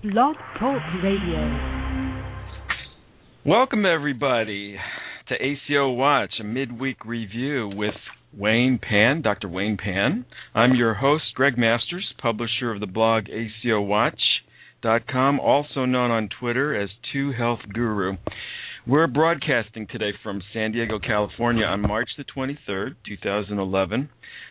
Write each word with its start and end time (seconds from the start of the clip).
Blog 0.00 0.36
Talk 0.60 0.80
Radio. 1.02 2.22
Welcome, 3.44 3.84
everybody, 3.84 4.78
to 5.28 5.34
ACO 5.34 5.90
Watch, 5.90 6.34
a 6.38 6.44
midweek 6.44 7.04
review 7.04 7.68
with 7.74 7.96
Wayne 8.32 8.78
Pan, 8.78 9.22
Dr. 9.22 9.48
Wayne 9.48 9.76
Pan. 9.76 10.24
I'm 10.54 10.76
your 10.76 10.94
host, 10.94 11.24
Greg 11.34 11.58
Masters, 11.58 12.14
publisher 12.22 12.70
of 12.70 12.78
the 12.78 12.86
blog 12.86 13.24
ACOWatch.com, 13.24 15.40
also 15.40 15.84
known 15.84 16.12
on 16.12 16.28
Twitter 16.38 16.80
as 16.80 16.90
2Health 17.12 17.72
Guru. 17.74 18.18
We're 18.86 19.08
broadcasting 19.08 19.88
today 19.90 20.12
from 20.22 20.42
San 20.52 20.70
Diego, 20.70 21.00
California 21.00 21.64
on 21.64 21.82
March 21.82 22.10
the 22.16 22.24
23rd, 22.24 22.94
2011. 23.04 24.10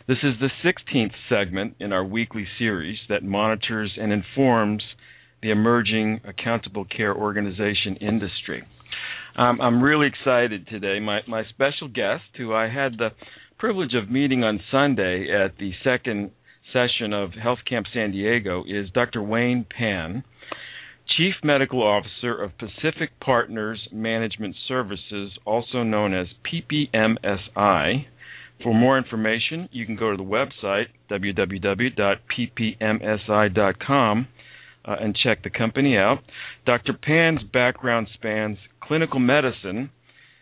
This 0.09 0.17
is 0.23 0.33
the 0.41 0.51
16th 0.61 1.13
segment 1.29 1.75
in 1.79 1.93
our 1.93 2.03
weekly 2.03 2.45
series 2.59 2.97
that 3.07 3.23
monitors 3.23 3.97
and 3.97 4.11
informs 4.11 4.83
the 5.41 5.51
emerging 5.51 6.21
accountable 6.25 6.85
care 6.85 7.15
organization 7.15 7.95
industry. 8.01 8.63
Um, 9.37 9.61
I'm 9.61 9.83
really 9.83 10.07
excited 10.07 10.67
today. 10.67 10.99
My, 10.99 11.19
my 11.27 11.43
special 11.49 11.87
guest, 11.87 12.23
who 12.37 12.53
I 12.53 12.69
had 12.69 12.93
the 12.97 13.09
privilege 13.59 13.93
of 13.93 14.09
meeting 14.09 14.43
on 14.43 14.59
Sunday 14.71 15.27
at 15.31 15.57
the 15.59 15.73
second 15.83 16.31
session 16.73 17.13
of 17.13 17.33
Health 17.33 17.59
Camp 17.69 17.85
San 17.93 18.11
Diego, 18.11 18.63
is 18.67 18.89
Dr. 18.93 19.21
Wayne 19.21 19.63
Pan, 19.69 20.23
Chief 21.17 21.35
Medical 21.43 21.83
Officer 21.83 22.33
of 22.35 22.57
Pacific 22.57 23.11
Partners 23.19 23.87
Management 23.91 24.55
Services, 24.67 25.37
also 25.45 25.83
known 25.83 26.15
as 26.15 26.27
PPMSI. 26.51 28.05
For 28.63 28.73
more 28.73 28.97
information, 28.97 29.69
you 29.71 29.85
can 29.85 29.95
go 29.95 30.09
to 30.09 30.17
the 30.17 30.23
website 30.23 30.87
www.ppmsi.com 31.11 31.97
uh, 34.87 34.95
and 34.99 35.15
check 35.15 35.43
the 35.43 35.49
company 35.49 35.97
out. 35.97 36.19
Dr. 36.65 36.93
Pan's 36.93 37.41
background 37.51 38.07
spans 38.13 38.57
clinical 38.81 39.19
medicine 39.19 39.89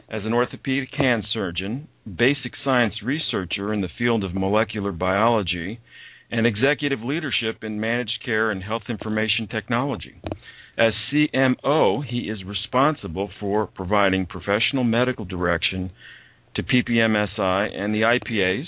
as 0.09 0.21
an 0.23 0.33
orthopedic 0.33 0.89
hand 0.95 1.23
surgeon, 1.33 1.87
basic 2.05 2.51
science 2.63 2.93
researcher 3.03 3.73
in 3.73 3.81
the 3.81 3.89
field 3.97 4.23
of 4.23 4.35
molecular 4.35 4.91
biology, 4.91 5.79
and 6.29 6.45
executive 6.45 6.99
leadership 7.01 7.63
in 7.63 7.79
managed 7.79 8.19
care 8.23 8.51
and 8.51 8.63
health 8.63 8.83
information 8.89 9.47
technology. 9.47 10.21
As 10.77 10.93
CMO, 11.11 12.03
he 12.05 12.29
is 12.29 12.43
responsible 12.43 13.29
for 13.39 13.65
providing 13.65 14.25
professional 14.25 14.83
medical 14.83 15.25
direction 15.25 15.91
to 16.55 16.63
PPMSI 16.63 17.73
and 17.73 17.93
the 17.93 18.01
IPAs, 18.01 18.65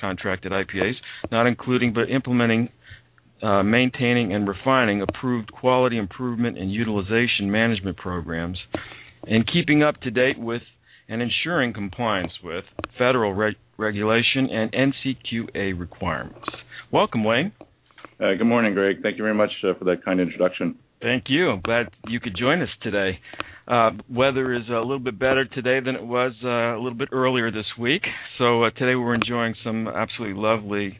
contracted 0.00 0.52
IPAs, 0.52 0.94
not 1.30 1.46
including 1.46 1.92
but 1.92 2.08
implementing 2.08 2.68
uh, 3.42 3.62
maintaining 3.62 4.32
and 4.32 4.48
refining 4.48 5.02
approved 5.02 5.52
quality 5.52 5.98
improvement 5.98 6.58
and 6.58 6.72
utilization 6.72 7.50
management 7.50 7.96
programs, 7.96 8.58
and 9.26 9.48
keeping 9.52 9.82
up 9.82 10.00
to 10.02 10.10
date 10.10 10.38
with 10.38 10.62
and 11.08 11.20
ensuring 11.20 11.72
compliance 11.72 12.32
with 12.42 12.64
federal 12.96 13.34
re- 13.34 13.56
regulation 13.76 14.48
and 14.50 14.72
NCQA 14.72 15.78
requirements. 15.78 16.48
Welcome, 16.92 17.24
Wayne. 17.24 17.52
Uh, 18.20 18.34
good 18.38 18.46
morning, 18.46 18.74
Greg. 18.74 18.96
Thank 19.02 19.16
you 19.16 19.24
very 19.24 19.34
much 19.34 19.50
uh, 19.64 19.74
for 19.78 19.84
that 19.86 20.04
kind 20.04 20.20
introduction. 20.20 20.76
Thank 21.02 21.24
you. 21.28 21.50
I'm 21.50 21.62
glad 21.62 21.86
you 22.06 22.20
could 22.20 22.36
join 22.38 22.60
us 22.60 22.68
today. 22.82 23.18
Uh, 23.66 23.90
weather 24.10 24.54
is 24.54 24.68
a 24.68 24.80
little 24.80 24.98
bit 24.98 25.18
better 25.18 25.44
today 25.46 25.80
than 25.84 25.94
it 25.94 26.04
was 26.04 26.32
uh, 26.44 26.76
a 26.76 26.80
little 26.80 26.98
bit 26.98 27.08
earlier 27.12 27.50
this 27.50 27.66
week. 27.78 28.02
So 28.38 28.64
uh, 28.64 28.70
today 28.70 28.94
we're 28.94 29.14
enjoying 29.14 29.54
some 29.64 29.88
absolutely 29.88 30.40
lovely 30.40 30.98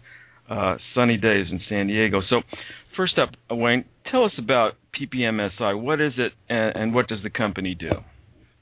uh, 0.50 0.76
sunny 0.94 1.16
days 1.16 1.46
in 1.50 1.60
San 1.68 1.86
Diego. 1.86 2.20
So, 2.28 2.40
first 2.96 3.18
up, 3.18 3.30
Wayne, 3.50 3.84
tell 4.10 4.24
us 4.24 4.32
about 4.38 4.72
PPMSI. 5.00 5.80
What 5.80 6.00
is 6.00 6.12
it, 6.18 6.32
and, 6.48 6.76
and 6.76 6.94
what 6.94 7.08
does 7.08 7.22
the 7.22 7.30
company 7.30 7.74
do? 7.74 7.90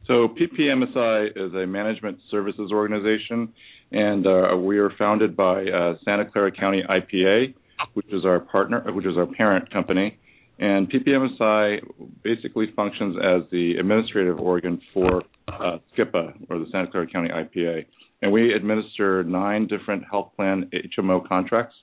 So, 0.06 0.28
PPMSI 0.28 1.30
is 1.36 1.54
a 1.54 1.66
management 1.66 2.18
services 2.30 2.70
organization, 2.72 3.52
and 3.90 4.26
uh, 4.26 4.56
we 4.56 4.78
are 4.78 4.90
founded 4.98 5.36
by 5.36 5.64
uh, 5.64 5.94
Santa 6.04 6.26
Clara 6.30 6.52
County 6.52 6.82
IPA, 6.88 7.54
which 7.94 8.06
is 8.12 8.24
our 8.24 8.40
partner, 8.40 8.84
which 8.92 9.06
is 9.06 9.16
our 9.16 9.26
parent 9.26 9.72
company. 9.72 10.18
And 10.58 10.90
PPMSI 10.90 11.78
basically 12.24 12.66
functions 12.74 13.16
as 13.16 13.42
the 13.52 13.76
administrative 13.78 14.40
organ 14.40 14.80
for 14.92 15.22
uh, 15.46 15.78
SCIPA, 15.96 16.46
or 16.50 16.58
the 16.58 16.66
Santa 16.72 16.90
Clara 16.90 17.06
County 17.06 17.30
IPA 17.30 17.86
and 18.22 18.32
we 18.32 18.52
administer 18.52 19.22
nine 19.24 19.66
different 19.66 20.04
health 20.10 20.32
plan 20.36 20.70
HMO 20.98 21.26
contracts 21.26 21.74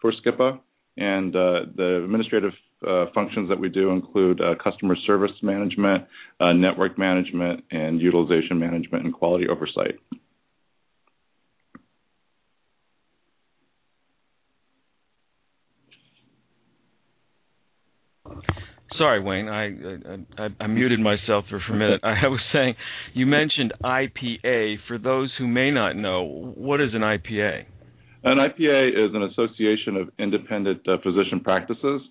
for 0.00 0.12
SCIPA. 0.12 0.60
And 0.96 1.34
uh, 1.34 1.60
the 1.76 2.02
administrative 2.04 2.52
uh, 2.86 3.06
functions 3.14 3.48
that 3.48 3.58
we 3.58 3.68
do 3.68 3.90
include 3.90 4.40
uh, 4.40 4.54
customer 4.62 4.96
service 5.06 5.32
management, 5.42 6.04
uh, 6.40 6.52
network 6.52 6.98
management, 6.98 7.64
and 7.70 8.00
utilization 8.00 8.58
management 8.58 9.04
and 9.04 9.14
quality 9.14 9.46
oversight. 9.48 9.98
Sorry, 19.00 19.22
Wayne. 19.22 19.48
I, 19.48 19.64
I, 19.64 20.44
I, 20.44 20.48
I 20.60 20.66
muted 20.66 21.00
myself 21.00 21.46
for 21.48 21.56
a 21.56 21.76
minute. 21.76 22.00
I 22.04 22.28
was 22.28 22.40
saying 22.52 22.74
you 23.14 23.26
mentioned 23.26 23.72
IPA. 23.82 24.76
For 24.86 24.98
those 24.98 25.32
who 25.38 25.48
may 25.48 25.70
not 25.70 25.96
know, 25.96 26.52
what 26.54 26.80
is 26.80 26.90
an 26.92 27.00
IPA? 27.00 27.64
An 28.22 28.36
IPA 28.36 28.90
is 28.90 29.14
an 29.14 29.22
association 29.22 29.96
of 29.96 30.10
independent 30.18 30.86
uh, 30.86 30.98
physician 31.02 31.40
practices 31.42 32.02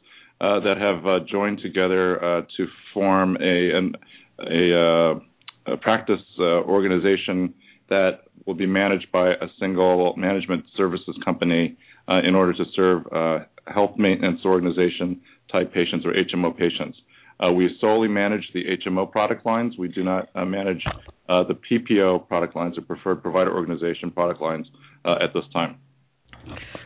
uh, 0.42 0.60
that 0.62 0.76
have 0.80 1.06
uh, 1.06 1.20
joined 1.30 1.60
together 1.62 2.18
uh, 2.24 2.42
to 2.58 2.66
form 2.94 3.38
a 3.40 3.78
an, 3.78 3.94
a, 4.40 4.74
uh, 4.74 5.74
a, 5.74 5.78
practice 5.78 6.22
uh, 6.40 6.44
organization 6.44 7.54
that 7.90 8.22
will 8.48 8.56
be 8.56 8.66
managed 8.66 9.12
by 9.12 9.30
a 9.30 9.48
single 9.60 10.16
management 10.18 10.66
services 10.76 11.16
company 11.24 11.78
in 12.24 12.34
order 12.34 12.54
to 12.54 12.64
serve 12.76 13.06
a 13.12 13.46
health 13.68 13.92
maintenance 13.98 14.40
organization 14.44 15.22
type 15.52 15.74
patients 15.74 16.06
or 16.06 16.14
HMO 16.14 16.56
patients. 16.58 16.98
Uh, 17.42 17.52
we 17.52 17.70
solely 17.80 18.08
manage 18.08 18.50
the 18.54 18.64
HMO 18.86 19.10
product 19.10 19.46
lines. 19.46 19.76
We 19.78 19.88
do 19.88 20.04
not 20.04 20.30
uh, 20.36 20.44
manage 20.44 20.84
uh, 21.30 21.44
the 21.44 21.54
PPO 21.54 22.28
product 22.28 22.56
lines 22.56 22.78
or 22.78 22.82
preferred 22.82 23.22
provider 23.22 23.56
organization 23.56 24.12
product 24.12 24.42
lines 24.42 24.68
uh, 25.06 25.16
at 25.24 25.34
this 25.34 25.44
time. 25.54 25.78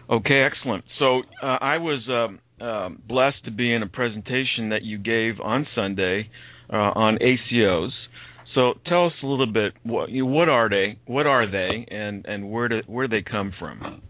Okay, 0.09 0.43
excellent. 0.43 0.83
So 0.99 1.21
uh, 1.41 1.57
I 1.59 1.77
was 1.77 2.03
um, 2.09 2.65
um, 2.65 3.01
blessed 3.07 3.45
to 3.45 3.51
be 3.51 3.73
in 3.73 3.81
a 3.81 3.87
presentation 3.87 4.69
that 4.69 4.83
you 4.83 4.97
gave 4.97 5.39
on 5.43 5.65
Sunday 5.75 6.29
uh, 6.71 6.75
on 6.75 7.17
ACOs. 7.17 7.91
So 8.53 8.73
tell 8.85 9.07
us 9.07 9.13
a 9.23 9.25
little 9.25 9.51
bit 9.51 9.73
what, 9.81 10.09
what 10.11 10.49
are 10.49 10.69
they, 10.69 10.99
what 11.05 11.25
are 11.25 11.49
they, 11.49 11.87
and 11.89 12.25
and 12.27 12.51
where 12.51 12.67
do 12.67 12.81
where 12.85 13.07
do 13.07 13.17
they 13.17 13.27
come 13.27 13.51
from? 13.57 14.03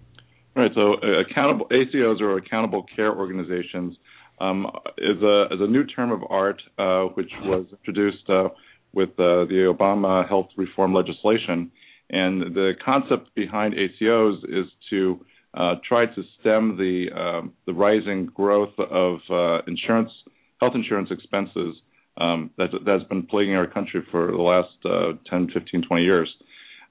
Right. 0.55 0.71
So 0.75 0.95
accountable 0.95 1.67
ACOs 1.71 2.19
are 2.19 2.35
accountable 2.35 2.85
care 2.95 3.13
organizations 3.13 3.95
um, 4.43 4.67
is 4.97 5.21
a 5.21 5.45
is 5.53 5.61
a 5.61 5.67
new 5.67 5.85
term 5.85 6.11
of 6.11 6.21
art 6.29 6.61
uh, 6.77 7.03
which 7.15 7.31
was 7.43 7.65
introduced 7.71 8.29
uh, 8.29 8.49
with 8.93 9.09
uh, 9.11 9.45
the 9.45 9.73
Obama 9.73 10.27
health 10.27 10.49
reform 10.57 10.93
legislation. 10.93 11.71
And 12.09 12.53
the 12.53 12.73
concept 12.83 13.33
behind 13.35 13.73
ACOs 13.73 14.43
is 14.43 14.67
to 14.89 15.19
uh, 15.53 15.75
try 15.87 16.05
to 16.05 16.23
stem 16.39 16.77
the 16.77 17.07
um, 17.15 17.53
the 17.65 17.73
rising 17.73 18.25
growth 18.27 18.73
of 18.77 19.19
uh, 19.29 19.61
insurance 19.67 20.11
health 20.59 20.73
insurance 20.75 21.09
expenses 21.11 21.75
um, 22.17 22.51
that 22.57 22.69
that's 22.85 23.03
been 23.05 23.25
plaguing 23.25 23.55
our 23.55 23.67
country 23.67 24.01
for 24.11 24.31
the 24.31 24.37
last 24.37 24.75
uh, 24.85 25.13
10, 25.29 25.49
15, 25.53 25.83
20 25.87 26.03
years. 26.03 26.29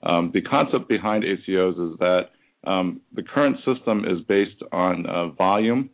Um, 0.02 0.30
the 0.34 0.42
concept 0.42 0.88
behind 0.88 1.22
ACOs 1.22 1.92
is 1.92 1.98
that 1.98 2.22
um, 2.64 3.00
the 3.14 3.22
current 3.22 3.56
system 3.58 4.04
is 4.04 4.24
based 4.26 4.62
on 4.72 5.34
volume 5.36 5.90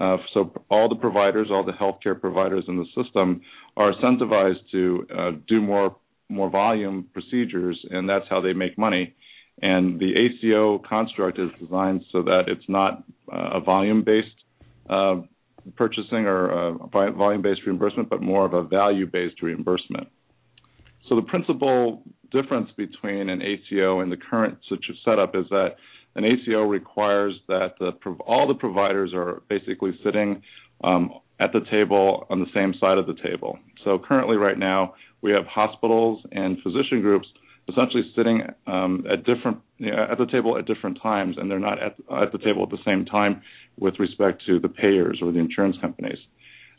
uh, 0.00 0.18
so 0.34 0.52
all 0.70 0.88
the 0.88 0.96
providers, 0.96 1.48
all 1.50 1.64
the 1.64 1.72
healthcare 1.72 2.20
providers 2.20 2.64
in 2.68 2.76
the 2.76 2.86
system 3.02 3.40
are 3.76 3.92
incentivized 3.92 4.60
to 4.72 5.06
uh, 5.16 5.30
do 5.48 5.60
more 5.60 5.96
more 6.28 6.50
volume 6.50 7.06
procedures, 7.12 7.78
and 7.90 8.08
that's 8.08 8.24
how 8.28 8.40
they 8.40 8.52
make 8.52 8.76
money. 8.76 9.14
And 9.62 10.00
the 10.00 10.12
ACO 10.16 10.78
construct 10.78 11.38
is 11.38 11.50
designed 11.60 12.02
so 12.10 12.22
that 12.22 12.44
it's 12.48 12.68
not 12.68 13.04
uh, 13.32 13.50
a 13.54 13.60
volume-based 13.60 14.26
uh, 14.90 15.20
purchasing 15.76 16.26
or 16.26 16.50
uh, 16.50 17.10
volume-based 17.12 17.60
reimbursement, 17.64 18.10
but 18.10 18.22
more 18.22 18.44
of 18.44 18.54
a 18.54 18.64
value-based 18.64 19.40
reimbursement. 19.40 20.08
So 21.08 21.14
the 21.14 21.22
principal 21.22 22.02
difference 22.32 22.70
between 22.76 23.28
an 23.28 23.40
ACO 23.40 24.00
and 24.00 24.10
the 24.10 24.16
current 24.16 24.58
such 24.68 24.84
setup 25.04 25.36
is 25.36 25.46
that 25.50 25.76
an 26.16 26.24
ACO 26.24 26.62
requires 26.62 27.34
that 27.46 27.74
the, 27.78 27.92
all 28.26 28.48
the 28.48 28.54
providers 28.54 29.12
are 29.14 29.42
basically 29.48 29.92
sitting 30.02 30.42
um, 30.82 31.10
at 31.38 31.52
the 31.52 31.60
table 31.70 32.26
on 32.30 32.40
the 32.40 32.46
same 32.54 32.74
side 32.80 32.98
of 32.98 33.06
the 33.06 33.14
table. 33.22 33.58
So 33.84 33.98
currently, 33.98 34.36
right 34.36 34.58
now, 34.58 34.94
we 35.22 35.30
have 35.32 35.46
hospitals 35.46 36.22
and 36.32 36.56
physician 36.62 37.02
groups 37.02 37.28
essentially 37.68 38.02
sitting 38.14 38.42
um, 38.66 39.04
at 39.10 39.24
different 39.24 39.58
you 39.78 39.90
know, 39.90 40.06
at 40.10 40.18
the 40.18 40.26
table 40.26 40.56
at 40.56 40.66
different 40.66 40.98
times, 41.02 41.36
and 41.38 41.50
they're 41.50 41.58
not 41.58 41.82
at, 41.82 41.96
at 42.22 42.32
the 42.32 42.38
table 42.38 42.62
at 42.62 42.70
the 42.70 42.82
same 42.84 43.04
time 43.04 43.42
with 43.78 43.98
respect 43.98 44.42
to 44.46 44.58
the 44.58 44.68
payers 44.68 45.18
or 45.20 45.32
the 45.32 45.38
insurance 45.38 45.76
companies. 45.80 46.18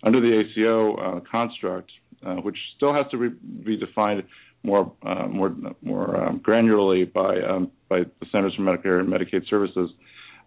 Under 0.03 0.21
the 0.21 0.39
ACO 0.39 0.95
uh, 0.95 1.19
construct, 1.29 1.91
uh, 2.25 2.35
which 2.35 2.57
still 2.75 2.93
has 2.93 3.05
to 3.11 3.17
re- 3.17 3.35
be 3.63 3.77
defined 3.77 4.23
more 4.63 4.91
uh, 5.05 5.27
more 5.27 5.55
more 5.81 6.23
um, 6.23 6.39
granularly 6.39 7.11
by 7.11 7.39
um, 7.41 7.71
by 7.89 7.99
the 7.99 8.25
Centers 8.31 8.55
for 8.55 8.63
Medicare 8.63 8.99
and 8.99 9.07
Medicaid 9.07 9.47
Services, 9.49 9.89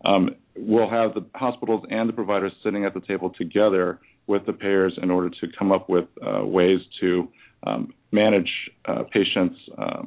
um, 0.04 0.30
we'll 0.56 0.90
have 0.90 1.14
the 1.14 1.24
hospitals 1.34 1.84
and 1.90 2.08
the 2.08 2.12
providers 2.12 2.52
sitting 2.64 2.84
at 2.84 2.94
the 2.94 3.00
table 3.00 3.30
together 3.30 3.98
with 4.26 4.44
the 4.46 4.52
payers 4.52 4.96
in 5.02 5.10
order 5.10 5.30
to 5.30 5.46
come 5.58 5.72
up 5.72 5.88
with 5.88 6.06
uh, 6.24 6.44
ways 6.44 6.80
to 7.00 7.28
um, 7.66 7.92
manage 8.12 8.50
uh, 8.86 9.02
patients 9.12 9.56
uh, 9.78 10.02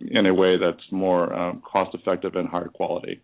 in 0.00 0.26
a 0.26 0.34
way 0.34 0.56
that's 0.58 0.84
more 0.90 1.32
um, 1.32 1.62
cost 1.70 1.94
effective 1.94 2.34
and 2.34 2.48
higher 2.48 2.68
quality. 2.68 3.20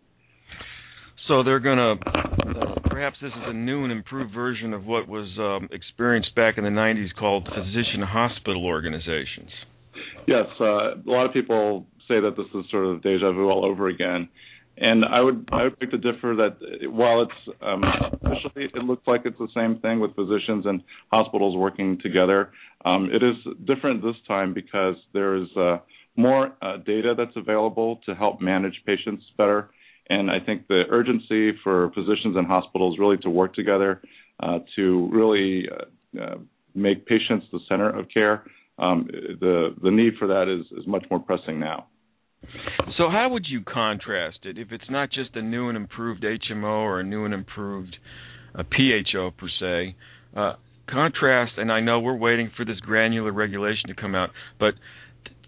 So 1.27 1.43
they're 1.43 1.59
going 1.59 1.77
to, 1.77 2.09
uh, 2.09 2.75
perhaps 2.89 3.17
this 3.21 3.31
is 3.31 3.43
a 3.45 3.53
new 3.53 3.83
and 3.83 3.91
improved 3.91 4.33
version 4.33 4.73
of 4.73 4.85
what 4.85 5.07
was 5.07 5.29
um, 5.39 5.69
experienced 5.71 6.33
back 6.35 6.57
in 6.57 6.63
the 6.63 6.69
90s 6.69 7.13
called 7.17 7.47
physician 7.47 8.01
hospital 8.01 8.65
organizations. 8.65 9.49
Yes, 10.27 10.45
uh, 10.59 10.95
a 10.95 11.01
lot 11.05 11.25
of 11.25 11.33
people 11.33 11.87
say 12.07 12.19
that 12.19 12.35
this 12.37 12.47
is 12.53 12.69
sort 12.71 12.85
of 12.85 13.01
deja 13.01 13.31
vu 13.31 13.49
all 13.49 13.65
over 13.65 13.87
again. 13.87 14.29
And 14.77 15.03
I 15.05 15.21
would 15.21 15.49
I 15.51 15.63
would 15.63 15.79
beg 15.79 15.91
to 15.91 15.97
differ 15.97 16.35
that 16.37 16.57
while 16.89 17.21
it's 17.21 17.55
um, 17.61 17.83
officially 18.23 18.65
it 18.73 18.83
looks 18.83 19.05
like 19.05 19.21
it's 19.25 19.37
the 19.37 19.49
same 19.53 19.79
thing 19.79 19.99
with 19.99 20.15
physicians 20.15 20.65
and 20.65 20.81
hospitals 21.11 21.55
working 21.55 21.99
together, 22.01 22.51
um, 22.85 23.09
it 23.11 23.21
is 23.21 23.35
different 23.65 24.01
this 24.01 24.15
time 24.27 24.53
because 24.53 24.95
there 25.13 25.35
is 25.35 25.47
uh, 25.57 25.77
more 26.15 26.53
uh, 26.61 26.77
data 26.77 27.13
that's 27.15 27.35
available 27.35 27.99
to 28.05 28.15
help 28.15 28.41
manage 28.41 28.81
patients 28.85 29.23
better. 29.37 29.69
And 30.09 30.31
I 30.31 30.39
think 30.39 30.67
the 30.67 30.83
urgency 30.89 31.51
for 31.63 31.91
physicians 31.93 32.35
and 32.35 32.47
hospitals 32.47 32.97
really 32.97 33.17
to 33.17 33.29
work 33.29 33.53
together 33.53 34.01
uh, 34.41 34.59
to 34.75 35.09
really 35.11 35.67
uh, 35.69 36.21
uh, 36.21 36.37
make 36.73 37.05
patients 37.05 37.45
the 37.51 37.59
center 37.69 37.89
of 37.89 38.07
care, 38.09 38.45
um, 38.77 39.07
the 39.11 39.75
the 39.81 39.91
need 39.91 40.13
for 40.17 40.27
that 40.27 40.47
is 40.47 40.65
is 40.77 40.87
much 40.87 41.05
more 41.09 41.19
pressing 41.19 41.59
now. 41.59 41.87
So 42.97 43.09
how 43.09 43.29
would 43.31 43.45
you 43.47 43.61
contrast 43.61 44.39
it 44.43 44.57
if 44.57 44.71
it's 44.71 44.89
not 44.89 45.11
just 45.11 45.35
a 45.35 45.41
new 45.41 45.69
and 45.69 45.77
improved 45.77 46.23
HMO 46.23 46.63
or 46.63 46.99
a 46.99 47.03
new 47.03 47.25
and 47.25 47.33
improved 47.33 47.95
uh, 48.55 48.63
PHO 48.63 49.31
per 49.31 49.47
se? 49.59 49.95
Uh, 50.35 50.53
contrast, 50.89 51.53
and 51.57 51.71
I 51.71 51.79
know 51.81 51.99
we're 51.99 52.17
waiting 52.17 52.51
for 52.55 52.65
this 52.65 52.79
granular 52.79 53.31
regulation 53.31 53.87
to 53.87 53.95
come 53.95 54.15
out, 54.15 54.29
but 54.59 54.73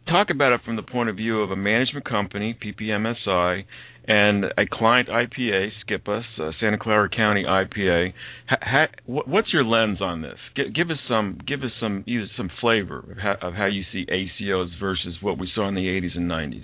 talk 0.07 0.29
about 0.29 0.53
it 0.53 0.61
from 0.63 0.75
the 0.75 0.83
point 0.83 1.09
of 1.09 1.15
view 1.15 1.41
of 1.41 1.51
a 1.51 1.55
management 1.55 2.07
company, 2.07 2.57
PPMSI, 2.63 3.65
and 4.07 4.45
a 4.45 4.65
client 4.71 5.07
IPA, 5.09 5.69
SCIPA, 5.87 6.21
uh, 6.39 6.51
Santa 6.59 6.77
Clara 6.77 7.09
County 7.09 7.45
IPA. 7.47 8.13
Ha, 8.49 8.57
ha, 8.61 8.85
what's 9.05 9.53
your 9.53 9.63
lens 9.63 10.01
on 10.01 10.21
this? 10.21 10.37
G- 10.55 10.71
give 10.75 10.89
us 10.89 10.97
some, 11.07 11.39
give 11.47 11.61
us 11.61 11.71
some, 11.79 12.03
use 12.05 12.29
some 12.35 12.49
flavor 12.59 12.99
of 13.11 13.17
how, 13.17 13.47
of 13.47 13.53
how, 13.53 13.65
you 13.65 13.83
see 13.91 14.05
ACOs 14.05 14.69
versus 14.79 15.15
what 15.21 15.39
we 15.39 15.49
saw 15.55 15.67
in 15.67 15.75
the 15.75 15.85
80s 15.85 16.17
and 16.17 16.29
90s. 16.29 16.63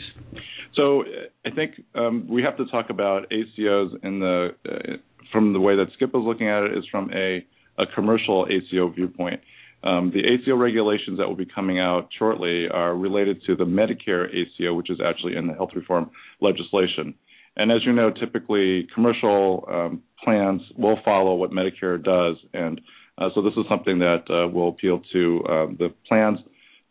So 0.75 1.03
I 1.45 1.51
think 1.51 1.81
um, 1.95 2.27
we 2.29 2.43
have 2.43 2.57
to 2.57 2.65
talk 2.65 2.89
about 2.89 3.31
ACOs 3.31 4.03
in 4.03 4.19
the 4.19 4.49
uh, 4.67 4.97
from 5.31 5.53
the 5.53 5.59
way 5.59 5.75
that 5.75 5.87
SCIPA 5.99 6.19
is 6.19 6.25
looking 6.25 6.49
at 6.49 6.63
it 6.63 6.77
is 6.77 6.83
from 6.89 7.11
a, 7.13 7.45
a 7.77 7.85
commercial 7.93 8.47
ACO 8.47 8.89
viewpoint. 8.89 9.39
Um, 9.83 10.11
the 10.13 10.19
ACO 10.19 10.55
regulations 10.55 11.17
that 11.19 11.27
will 11.27 11.37
be 11.37 11.45
coming 11.45 11.79
out 11.79 12.09
shortly 12.17 12.67
are 12.67 12.95
related 12.95 13.41
to 13.45 13.55
the 13.55 13.63
Medicare 13.63 14.27
ACO, 14.27 14.73
which 14.73 14.89
is 14.89 14.99
actually 15.05 15.37
in 15.37 15.47
the 15.47 15.53
health 15.53 15.69
reform 15.75 16.09
legislation. 16.41 17.13
And 17.59 17.73
as 17.73 17.85
you 17.85 17.91
know, 17.91 18.09
typically 18.09 18.87
commercial 18.95 19.67
um, 19.69 20.01
plans 20.23 20.61
will 20.77 20.97
follow 21.03 21.35
what 21.35 21.51
Medicare 21.51 22.01
does, 22.01 22.37
and 22.53 22.79
uh, 23.17 23.27
so 23.35 23.41
this 23.41 23.51
is 23.57 23.65
something 23.67 23.99
that 23.99 24.23
uh, 24.29 24.47
will 24.47 24.69
appeal 24.69 25.01
to 25.11 25.43
uh, 25.43 25.65
the 25.77 25.93
plans 26.07 26.39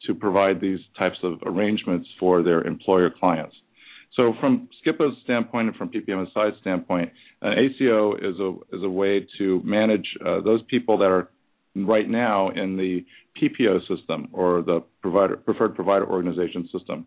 to 0.06 0.15
provide 0.15 0.61
these 0.61 0.81
types 0.99 1.17
of 1.23 1.38
arrangements 1.47 2.06
for 2.20 2.43
their 2.43 2.61
employer 2.65 3.11
clients. 3.11 3.56
So 4.15 4.35
from 4.41 4.69
SCIPA's 4.85 5.17
standpoint 5.25 5.69
and 5.69 5.76
from 5.76 5.88
PPMSI's 5.88 6.61
standpoint, 6.61 7.12
an 7.41 7.55
ACO 7.59 8.17
is 8.17 8.38
a 8.38 8.76
is 8.76 8.82
a 8.82 8.91
way 8.91 9.26
to 9.38 9.62
manage 9.64 10.06
uh, 10.21 10.43
those 10.43 10.61
people 10.69 10.99
that 10.99 11.06
are 11.06 11.31
right 11.75 12.11
now 12.11 12.50
in 12.50 12.76
the 12.76 13.06
PPO 13.41 13.88
system 13.88 14.29
or 14.32 14.61
the 14.61 14.82
provider, 15.00 15.37
preferred 15.37 15.75
provider 15.75 16.06
organization 16.06 16.69
system. 16.76 17.06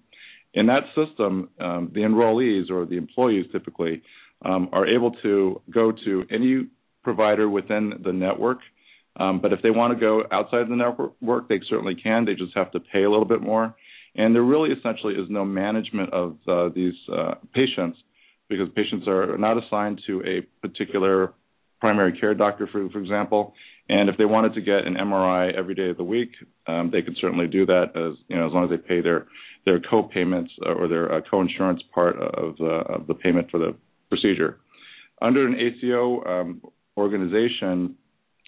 In 0.53 0.67
that 0.67 0.83
system, 0.95 1.49
um, 1.59 1.91
the 1.93 2.01
enrollees 2.01 2.69
or 2.69 2.85
the 2.85 2.97
employees 2.97 3.45
typically 3.51 4.01
um, 4.43 4.69
are 4.73 4.87
able 4.87 5.11
to 5.23 5.61
go 5.69 5.91
to 5.91 6.25
any 6.29 6.67
provider 7.03 7.49
within 7.49 7.93
the 8.03 8.11
network. 8.11 8.59
Um, 9.17 9.39
but 9.41 9.53
if 9.53 9.61
they 9.61 9.71
want 9.71 9.93
to 9.93 9.99
go 9.99 10.23
outside 10.31 10.69
the 10.69 10.75
network, 10.75 11.49
they 11.49 11.59
certainly 11.69 11.95
can. 11.95 12.25
They 12.25 12.35
just 12.35 12.55
have 12.55 12.71
to 12.71 12.79
pay 12.79 13.03
a 13.03 13.09
little 13.09 13.25
bit 13.25 13.41
more. 13.41 13.75
And 14.15 14.35
there 14.35 14.43
really 14.43 14.71
essentially 14.71 15.15
is 15.15 15.27
no 15.29 15.45
management 15.45 16.11
of 16.13 16.37
uh, 16.47 16.69
these 16.75 16.93
uh, 17.13 17.35
patients 17.53 17.97
because 18.49 18.67
patients 18.75 19.07
are 19.07 19.37
not 19.37 19.57
assigned 19.63 20.01
to 20.07 20.21
a 20.25 20.41
particular 20.65 21.33
primary 21.79 22.17
care 22.19 22.33
doctor, 22.33 22.67
for, 22.71 22.89
for 22.89 22.99
example. 22.99 23.53
And 23.91 24.07
if 24.07 24.17
they 24.17 24.23
wanted 24.23 24.53
to 24.53 24.61
get 24.61 24.87
an 24.87 24.95
MRI 24.95 25.53
every 25.53 25.75
day 25.75 25.89
of 25.89 25.97
the 25.97 26.03
week, 26.05 26.31
um, 26.65 26.91
they 26.93 27.01
could 27.01 27.17
certainly 27.19 27.47
do 27.47 27.65
that 27.65 27.87
as 27.93 28.17
you 28.29 28.37
know 28.37 28.47
as 28.47 28.53
long 28.53 28.63
as 28.63 28.69
they 28.69 28.77
pay 28.77 29.01
their 29.01 29.27
their 29.65 29.81
co-payments 29.81 30.49
or 30.65 30.87
their 30.87 31.13
uh, 31.13 31.19
co-insurance 31.29 31.81
part 31.93 32.15
of 32.15 32.55
the 32.55 32.83
of 32.87 33.07
the 33.07 33.13
payment 33.13 33.51
for 33.51 33.57
the 33.57 33.75
procedure. 34.07 34.59
Under 35.21 35.45
an 35.45 35.55
ACO 35.55 36.23
um, 36.23 36.61
organization, 36.95 37.95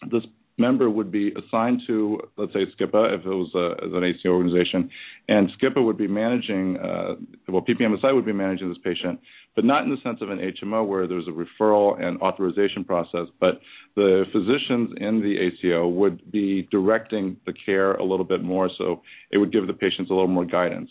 this 0.09 0.23
member 0.57 0.89
would 0.89 1.11
be 1.11 1.31
assigned 1.31 1.81
to, 1.87 2.19
let's 2.37 2.53
say, 2.53 2.65
SCIPA, 2.79 3.19
if 3.19 3.25
it 3.25 3.29
was 3.29 3.51
a, 3.55 3.95
an 3.95 4.03
ACO 4.03 4.29
organization, 4.29 4.89
and 5.27 5.49
SCIPA 5.59 5.83
would 5.83 5.97
be 5.97 6.07
managing, 6.07 6.77
uh, 6.77 7.15
well, 7.47 7.61
PPMSI 7.61 8.13
would 8.13 8.25
be 8.25 8.33
managing 8.33 8.69
this 8.69 8.77
patient, 8.83 9.19
but 9.55 9.65
not 9.65 9.83
in 9.83 9.89
the 9.89 9.97
sense 10.03 10.19
of 10.21 10.29
an 10.29 10.39
HMO 10.39 10.87
where 10.87 11.07
there's 11.07 11.27
a 11.27 11.31
referral 11.31 12.01
and 12.01 12.21
authorization 12.21 12.83
process, 12.83 13.27
but 13.39 13.61
the 13.95 14.25
physicians 14.31 14.91
in 14.97 15.21
the 15.21 15.37
ACO 15.37 15.87
would 15.87 16.31
be 16.31 16.67
directing 16.71 17.37
the 17.45 17.53
care 17.65 17.93
a 17.93 18.03
little 18.03 18.25
bit 18.25 18.43
more, 18.43 18.69
so 18.77 19.01
it 19.31 19.37
would 19.37 19.51
give 19.51 19.67
the 19.67 19.73
patients 19.73 20.09
a 20.09 20.13
little 20.13 20.27
more 20.27 20.45
guidance. 20.45 20.89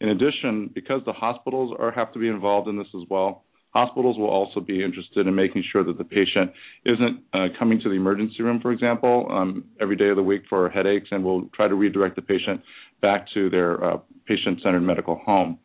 In 0.00 0.08
addition, 0.08 0.70
because 0.74 1.02
the 1.06 1.12
hospitals 1.12 1.74
are 1.78 1.92
have 1.92 2.12
to 2.12 2.18
be 2.18 2.28
involved 2.28 2.68
in 2.68 2.76
this 2.76 2.88
as 2.94 3.02
well, 3.08 3.44
Hospitals 3.74 4.16
will 4.16 4.28
also 4.28 4.60
be 4.60 4.84
interested 4.84 5.26
in 5.26 5.34
making 5.34 5.64
sure 5.72 5.82
that 5.82 5.98
the 5.98 6.04
patient 6.04 6.52
isn't 6.84 7.20
uh, 7.32 7.48
coming 7.58 7.80
to 7.80 7.88
the 7.88 7.96
emergency 7.96 8.40
room, 8.42 8.60
for 8.60 8.70
example, 8.70 9.26
um, 9.30 9.64
every 9.80 9.96
day 9.96 10.08
of 10.10 10.16
the 10.16 10.22
week 10.22 10.42
for 10.48 10.70
headaches, 10.70 11.08
and 11.10 11.24
will 11.24 11.48
try 11.54 11.66
to 11.66 11.74
redirect 11.74 12.14
the 12.14 12.22
patient 12.22 12.60
back 13.02 13.26
to 13.34 13.50
their 13.50 13.82
uh, 13.84 13.98
patient 14.26 14.60
centered 14.62 14.82
medical 14.82 15.16
home. 15.16 15.58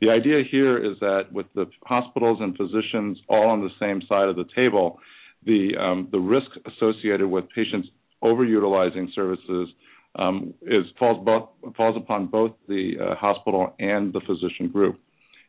The 0.00 0.10
idea 0.10 0.44
here 0.48 0.78
is 0.78 1.00
that 1.00 1.32
with 1.32 1.46
the 1.56 1.66
hospitals 1.84 2.38
and 2.40 2.56
physicians 2.56 3.18
all 3.28 3.48
on 3.48 3.60
the 3.60 3.70
same 3.80 4.02
side 4.08 4.28
of 4.28 4.36
the 4.36 4.46
table, 4.54 5.00
the 5.44 5.76
um, 5.76 6.08
the 6.12 6.20
risk 6.20 6.50
associated 6.66 7.26
with 7.26 7.44
patients 7.50 7.88
overutilizing 8.22 9.12
services 9.14 9.68
um, 10.16 10.54
is 10.62 10.84
falls 10.96 11.24
both 11.24 11.74
falls 11.76 11.96
upon 11.96 12.26
both 12.26 12.52
the 12.68 12.92
uh, 13.00 13.14
hospital 13.16 13.74
and 13.80 14.12
the 14.12 14.20
physician 14.20 14.68
group. 14.68 15.00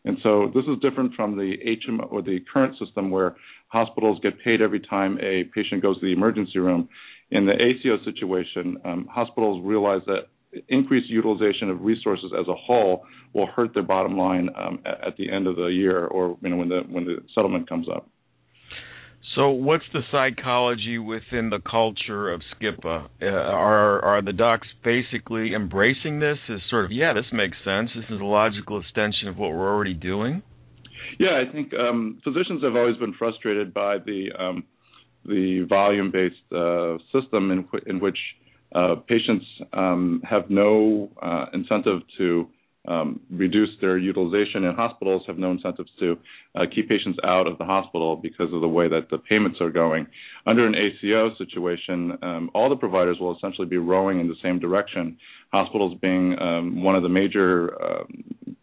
And 0.05 0.17
so 0.23 0.51
this 0.53 0.63
is 0.65 0.79
different 0.81 1.13
from 1.13 1.37
the 1.37 1.55
HM 1.65 2.01
or 2.09 2.21
the 2.21 2.39
current 2.51 2.77
system 2.79 3.11
where 3.11 3.35
hospitals 3.67 4.19
get 4.23 4.39
paid 4.43 4.61
every 4.61 4.79
time 4.79 5.17
a 5.21 5.43
patient 5.53 5.81
goes 5.81 5.99
to 5.99 6.05
the 6.05 6.13
emergency 6.13 6.59
room. 6.59 6.87
In 7.31 7.45
the 7.45 7.53
ACO 7.53 8.03
situation, 8.05 8.77
um, 8.85 9.07
hospitals 9.11 9.61
realize 9.63 10.01
that 10.07 10.27
increased 10.67 11.09
utilization 11.09 11.69
of 11.69 11.81
resources 11.81 12.31
as 12.37 12.47
a 12.47 12.55
whole 12.55 13.05
will 13.33 13.47
hurt 13.47 13.73
their 13.73 13.83
bottom 13.83 14.17
line 14.17 14.49
um, 14.55 14.79
at, 14.85 15.09
at 15.09 15.17
the 15.17 15.31
end 15.31 15.47
of 15.47 15.55
the 15.55 15.67
year 15.67 16.05
or 16.07 16.37
you 16.41 16.49
know 16.49 16.55
when 16.55 16.69
the 16.69 16.81
when 16.89 17.05
the 17.05 17.17
settlement 17.35 17.69
comes 17.69 17.87
up. 17.87 18.09
So, 19.35 19.49
what's 19.51 19.85
the 19.93 20.01
psychology 20.11 20.97
within 20.97 21.51
the 21.51 21.59
culture 21.59 22.31
of 22.31 22.41
SCIPA? 22.55 23.09
Uh, 23.21 23.25
are 23.25 24.03
are 24.03 24.21
the 24.23 24.33
docs 24.33 24.67
basically 24.83 25.53
embracing 25.53 26.19
this 26.19 26.39
as 26.49 26.59
sort 26.69 26.85
of, 26.85 26.91
yeah, 26.91 27.13
this 27.13 27.31
makes 27.31 27.57
sense. 27.63 27.91
This 27.95 28.05
is 28.09 28.19
a 28.19 28.25
logical 28.25 28.79
extension 28.79 29.27
of 29.27 29.37
what 29.37 29.51
we're 29.51 29.71
already 29.71 29.93
doing. 29.93 30.41
Yeah, 31.19 31.41
I 31.41 31.51
think 31.51 31.73
um, 31.73 32.19
physicians 32.23 32.63
have 32.63 32.75
always 32.75 32.97
been 32.97 33.13
frustrated 33.13 33.73
by 33.73 33.99
the 33.99 34.29
um, 34.37 34.63
the 35.25 35.65
volume-based 35.69 36.53
uh, 36.55 36.97
system 37.13 37.51
in, 37.51 37.67
in 37.85 37.99
which 37.99 38.17
uh, 38.73 38.95
patients 39.07 39.45
um, 39.73 40.21
have 40.27 40.49
no 40.49 41.09
uh, 41.21 41.45
incentive 41.53 42.01
to 42.17 42.47
um, 42.89 43.19
reduce 43.29 43.69
their 43.79 43.97
utilization, 43.97 44.65
and 44.65 44.75
hospitals 44.75 45.23
have 45.27 45.37
no 45.37 45.51
incentives 45.51 45.91
to 45.99 46.17
uh, 46.55 46.65
keep 46.73 46.89
patients 46.89 47.19
out 47.23 47.47
of 47.47 47.57
the 47.57 47.65
hospital 47.65 48.15
because 48.15 48.51
of 48.51 48.61
the 48.61 48.67
way 48.67 48.89
that 48.89 49.09
the 49.11 49.17
payments 49.17 49.59
are 49.61 49.69
going. 49.69 50.07
Under 50.45 50.65
an 50.65 50.75
ACO 50.75 51.35
situation, 51.37 52.17
um, 52.21 52.51
all 52.53 52.69
the 52.69 52.75
providers 52.75 53.17
will 53.19 53.35
essentially 53.37 53.67
be 53.67 53.77
rowing 53.77 54.19
in 54.19 54.27
the 54.27 54.35
same 54.43 54.59
direction. 54.59 55.17
Hospitals 55.53 55.97
being 56.01 56.35
um, 56.39 56.83
one 56.83 56.95
of 56.95 57.03
the 57.03 57.09
major 57.09 57.79
uh, 57.81 58.03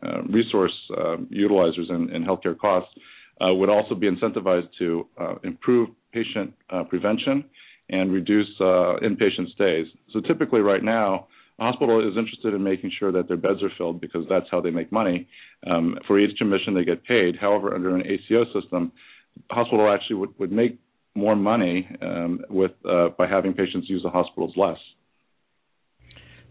uh, 0.05 0.23
resource 0.25 0.75
uh, 0.97 1.17
utilizers 1.31 1.89
in, 1.91 2.11
in 2.15 2.25
healthcare 2.25 2.59
costs 2.59 2.93
uh, 3.41 3.55
would 3.55 3.69
also 3.69 3.95
be 3.95 4.11
incentivized 4.11 4.69
to 4.79 5.07
uh, 5.21 5.35
improve 5.45 5.89
patient 6.13 6.53
prevention 6.89 7.45
and 7.91 8.13
reduce 8.13 8.49
uh, 8.61 8.97
inpatient 9.03 9.53
stays. 9.55 9.87
So 10.13 10.21
typically, 10.21 10.61
right 10.61 10.83
now, 10.83 11.29
hospital 11.59 12.07
is 12.07 12.17
interested 12.17 12.55
in 12.55 12.63
making 12.63 12.93
sure 12.99 13.13
that 13.13 13.29
their 13.29 13.37
beds 13.37 13.63
are 13.63 13.71
filled 13.79 14.01
because 14.01 14.25
that's 14.29 14.47
how 14.51 14.61
they 14.61 14.71
make 14.71 14.93
money. 14.93 15.29
Um, 15.67 15.99
for 16.07 16.19
each 16.19 16.41
admission, 16.41 16.75
they 16.75 16.85
get 16.85 17.05
paid. 17.05 17.37
However, 17.37 17.75
under 17.75 17.95
an 17.95 18.03
ACO 18.07 18.45
system, 18.59 18.93
hospital 19.51 19.91
actually 19.93 20.17
would, 20.17 20.39
would 20.39 20.53
make 20.53 20.79
more 21.15 21.35
money 21.35 21.89
um, 22.03 22.41
with 22.51 22.73
uh, 22.89 23.09
by 23.17 23.27
having 23.27 23.55
patients 23.55 23.89
use 23.89 24.03
the 24.03 24.11
hospitals 24.11 24.53
less. 24.57 24.79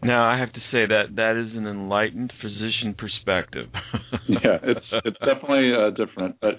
Now, 0.03 0.29
I 0.29 0.39
have 0.39 0.53
to 0.53 0.59
say 0.71 0.85
that 0.87 1.15
that 1.15 1.35
is 1.35 1.55
an 1.57 1.65
enlightened 1.65 2.33
physician 2.41 2.95
perspective. 2.97 3.69
yeah, 4.27 4.57
it's 4.61 4.85
it's 5.05 5.17
definitely 5.19 5.71
uh, 5.73 5.91
different, 5.91 6.35
but 6.41 6.55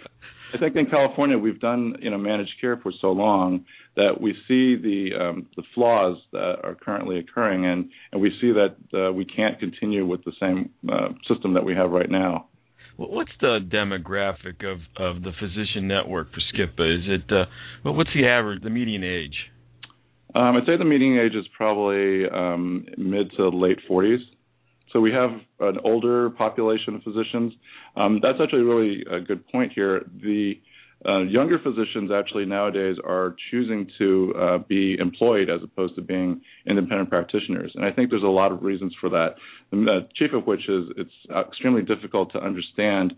I 0.55 0.59
think 0.59 0.77
in 0.77 0.87
California 0.87 1.37
we've 1.39 1.61
done 1.61 1.97
you 2.01 2.11
know 2.11 2.19
managed 2.19 2.53
care 2.61 2.77
for 2.77 2.93
so 3.01 3.09
long 3.13 3.65
that 3.97 4.21
we 4.21 4.33
see 4.47 4.77
the 4.77 5.11
um, 5.19 5.47
the 5.57 5.63
flaws 5.75 6.19
that 6.33 6.57
are 6.63 6.75
currently 6.75 7.19
occurring, 7.19 7.67
and 7.67 7.91
and 8.13 8.21
we 8.21 8.31
see 8.41 8.53
that 8.53 8.77
uh, 8.95 9.13
we 9.13 9.25
can't 9.25 9.59
continue 9.59 10.07
with 10.07 10.25
the 10.25 10.33
same 10.41 10.71
uh, 10.91 11.09
system 11.29 11.55
that 11.55 11.65
we 11.65 11.75
have 11.75 11.91
right 11.91 12.11
now. 12.11 12.49
What's 12.97 13.33
the 13.41 13.59
demographic 13.63 14.65
of 14.65 14.79
of 14.97 15.23
the 15.23 15.33
physician 15.39 15.87
network 15.87 16.29
for 16.33 16.41
SCIPA? 16.55 16.99
Is 16.99 17.05
it 17.07 17.33
uh, 17.33 17.93
what's 17.93 18.11
the 18.15 18.27
average, 18.27 18.63
the 18.63 18.71
median 18.71 19.05
age? 19.05 19.35
Um, 20.35 20.57
I'd 20.57 20.67
say 20.67 20.77
the 20.77 20.85
median 20.85 21.19
age 21.19 21.35
is 21.35 21.47
probably 21.57 22.29
um, 22.29 22.87
mid 22.99 23.31
to 23.37 23.49
late 23.49 23.79
40s. 23.89 24.19
So 24.93 25.01
we 25.01 25.13
have 25.13 25.31
an 25.61 25.79
older 25.85 26.31
population 26.31 26.95
of 26.95 27.03
physicians. 27.03 27.53
Um, 27.97 28.21
that's 28.23 28.39
actually 28.43 28.63
really 28.63 29.05
a 29.11 29.21
good 29.21 29.47
point 29.49 29.73
here. 29.75 30.07
The 30.23 30.55
uh, 31.05 31.19
younger 31.21 31.59
physicians 31.59 32.11
actually 32.11 32.47
nowadays 32.47 32.97
are 33.05 33.37
choosing 33.51 33.89
to 33.99 34.35
uh, 34.39 34.59
be 34.59 34.97
employed 34.99 35.51
as 35.51 35.61
opposed 35.63 35.95
to 35.97 36.03
being 36.03 36.41
independent 36.67 37.11
practitioners, 37.11 37.71
and 37.75 37.85
I 37.85 37.93
think 37.93 38.11
there's 38.11 38.23
a 38.23 38.27
lot 38.27 38.51
of 38.51 38.63
reasons 38.63 38.95
for 38.99 39.11
that. 39.11 39.35
The 39.71 40.09
chief 40.17 40.33
of 40.33 40.47
which 40.47 40.69
is 40.69 40.87
it's 40.97 41.11
extremely 41.31 41.83
difficult 41.83 42.33
to 42.33 42.39
understand 42.39 43.13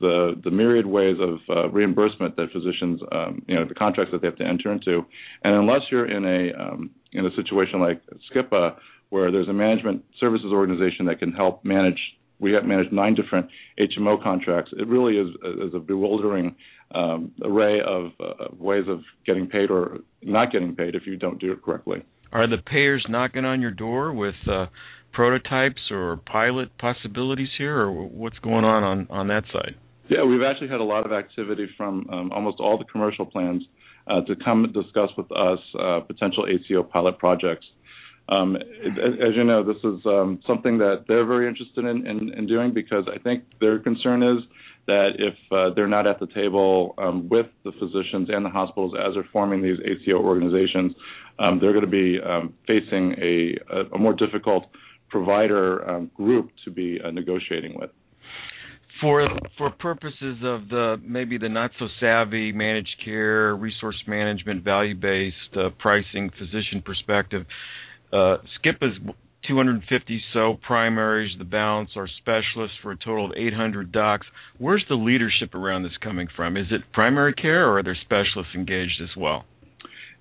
the 0.00 0.38
the 0.44 0.50
myriad 0.50 0.86
ways 0.86 1.16
of 1.20 1.38
uh, 1.48 1.68
reimbursement 1.70 2.36
that 2.36 2.52
physicians, 2.52 3.00
um, 3.12 3.42
you 3.48 3.54
know, 3.54 3.64
the 3.64 3.74
contracts 3.74 4.12
that 4.12 4.20
they 4.20 4.28
have 4.28 4.36
to 4.36 4.46
enter 4.46 4.70
into, 4.70 5.06
and 5.42 5.54
unless 5.54 5.80
you're 5.90 6.10
in 6.10 6.24
a 6.24 6.62
um, 6.62 6.90
in 7.12 7.26
a 7.26 7.30
situation 7.36 7.80
like 7.80 8.02
SCIPA, 8.34 8.76
where 9.10 9.30
there's 9.30 9.48
a 9.48 9.52
management 9.52 10.04
services 10.18 10.46
organization 10.52 11.06
that 11.06 11.18
can 11.18 11.32
help 11.32 11.64
manage, 11.64 11.98
we 12.38 12.52
have 12.52 12.64
managed 12.64 12.92
nine 12.92 13.14
different 13.14 13.48
HMO 13.78 14.22
contracts. 14.22 14.72
It 14.76 14.88
really 14.88 15.16
is 15.16 15.28
is 15.68 15.74
a 15.74 15.78
bewildering 15.78 16.56
um, 16.94 17.32
array 17.44 17.80
of 17.80 18.12
uh, 18.20 18.54
ways 18.58 18.84
of 18.88 19.00
getting 19.26 19.46
paid 19.46 19.70
or 19.70 19.98
not 20.22 20.50
getting 20.50 20.74
paid 20.74 20.94
if 20.94 21.06
you 21.06 21.16
don't 21.16 21.38
do 21.40 21.52
it 21.52 21.62
correctly. 21.62 22.02
Are 22.32 22.46
the 22.48 22.56
payers 22.56 23.04
knocking 23.08 23.44
on 23.44 23.60
your 23.60 23.70
door 23.70 24.14
with 24.14 24.34
uh, 24.50 24.66
prototypes 25.12 25.90
or 25.90 26.16
pilot 26.16 26.76
possibilities 26.78 27.50
here, 27.58 27.80
or 27.80 27.92
what's 27.92 28.38
going 28.38 28.64
on 28.64 28.82
on, 28.82 29.06
on 29.10 29.28
that 29.28 29.44
side? 29.52 29.74
Yeah, 30.08 30.24
we've 30.24 30.42
actually 30.42 30.68
had 30.68 30.80
a 30.80 30.84
lot 30.84 31.06
of 31.06 31.12
activity 31.12 31.66
from 31.76 32.06
um, 32.10 32.32
almost 32.32 32.58
all 32.60 32.78
the 32.78 32.84
commercial 32.84 33.26
plans 33.26 33.62
uh, 34.06 34.20
to 34.22 34.36
come 34.36 34.64
and 34.64 34.74
discuss 34.74 35.10
with 35.16 35.30
us 35.32 35.58
uh, 35.78 36.00
potential 36.00 36.46
ACO 36.46 36.82
pilot 36.82 37.18
projects. 37.18 37.66
Um, 38.28 38.56
as 38.56 39.34
you 39.34 39.44
know, 39.44 39.64
this 39.64 39.82
is 39.82 40.06
um, 40.06 40.40
something 40.46 40.78
that 40.78 41.04
they're 41.08 41.26
very 41.26 41.48
interested 41.48 41.84
in, 41.84 42.06
in, 42.06 42.32
in, 42.32 42.46
doing 42.46 42.72
because 42.72 43.04
I 43.12 43.18
think 43.18 43.44
their 43.60 43.80
concern 43.80 44.22
is 44.22 44.44
that 44.86 45.10
if 45.18 45.34
uh, 45.50 45.74
they're 45.74 45.88
not 45.88 46.06
at 46.06 46.20
the 46.20 46.28
table 46.28 46.94
um, 46.98 47.28
with 47.28 47.46
the 47.64 47.72
physicians 47.72 48.28
and 48.30 48.44
the 48.44 48.50
hospitals 48.50 48.94
as 48.98 49.14
they're 49.14 49.28
forming 49.32 49.60
these 49.60 49.78
ACO 49.84 50.18
organizations, 50.18 50.92
um, 51.40 51.58
they're 51.60 51.72
going 51.72 51.84
to 51.84 51.90
be 51.90 52.20
um, 52.20 52.54
facing 52.66 53.14
a, 53.20 53.56
a, 53.92 53.98
more 53.98 54.12
difficult 54.12 54.66
provider 55.08 55.88
um, 55.88 56.10
group 56.14 56.50
to 56.64 56.70
be 56.70 57.00
uh, 57.04 57.10
negotiating 57.10 57.78
with 57.78 57.90
for 59.02 59.28
for 59.58 59.70
purposes 59.70 60.38
of 60.44 60.68
the 60.68 60.96
maybe 61.04 61.36
the 61.36 61.48
not 61.48 61.72
so 61.78 61.86
savvy 62.00 62.52
managed 62.52 62.96
care, 63.04 63.54
resource 63.54 64.00
management, 64.06 64.64
value 64.64 64.94
based 64.94 65.36
uh, 65.56 65.68
pricing, 65.78 66.30
physician 66.38 66.80
perspective, 66.82 67.44
uh, 68.12 68.38
SCIPA 68.64 68.84
is 68.84 69.14
250 69.48 70.22
so 70.32 70.56
primaries. 70.66 71.32
The 71.36 71.44
balance 71.44 71.90
are 71.96 72.08
specialists 72.20 72.76
for 72.80 72.92
a 72.92 72.96
total 72.96 73.26
of 73.26 73.32
800 73.36 73.90
docs. 73.90 74.26
Where's 74.58 74.84
the 74.88 74.94
leadership 74.94 75.54
around 75.54 75.82
this 75.82 75.92
coming 76.00 76.28
from? 76.34 76.56
Is 76.56 76.66
it 76.70 76.82
primary 76.92 77.34
care 77.34 77.68
or 77.68 77.78
are 77.78 77.82
there 77.82 77.98
specialists 78.00 78.54
engaged 78.54 79.02
as 79.02 79.10
well? 79.16 79.44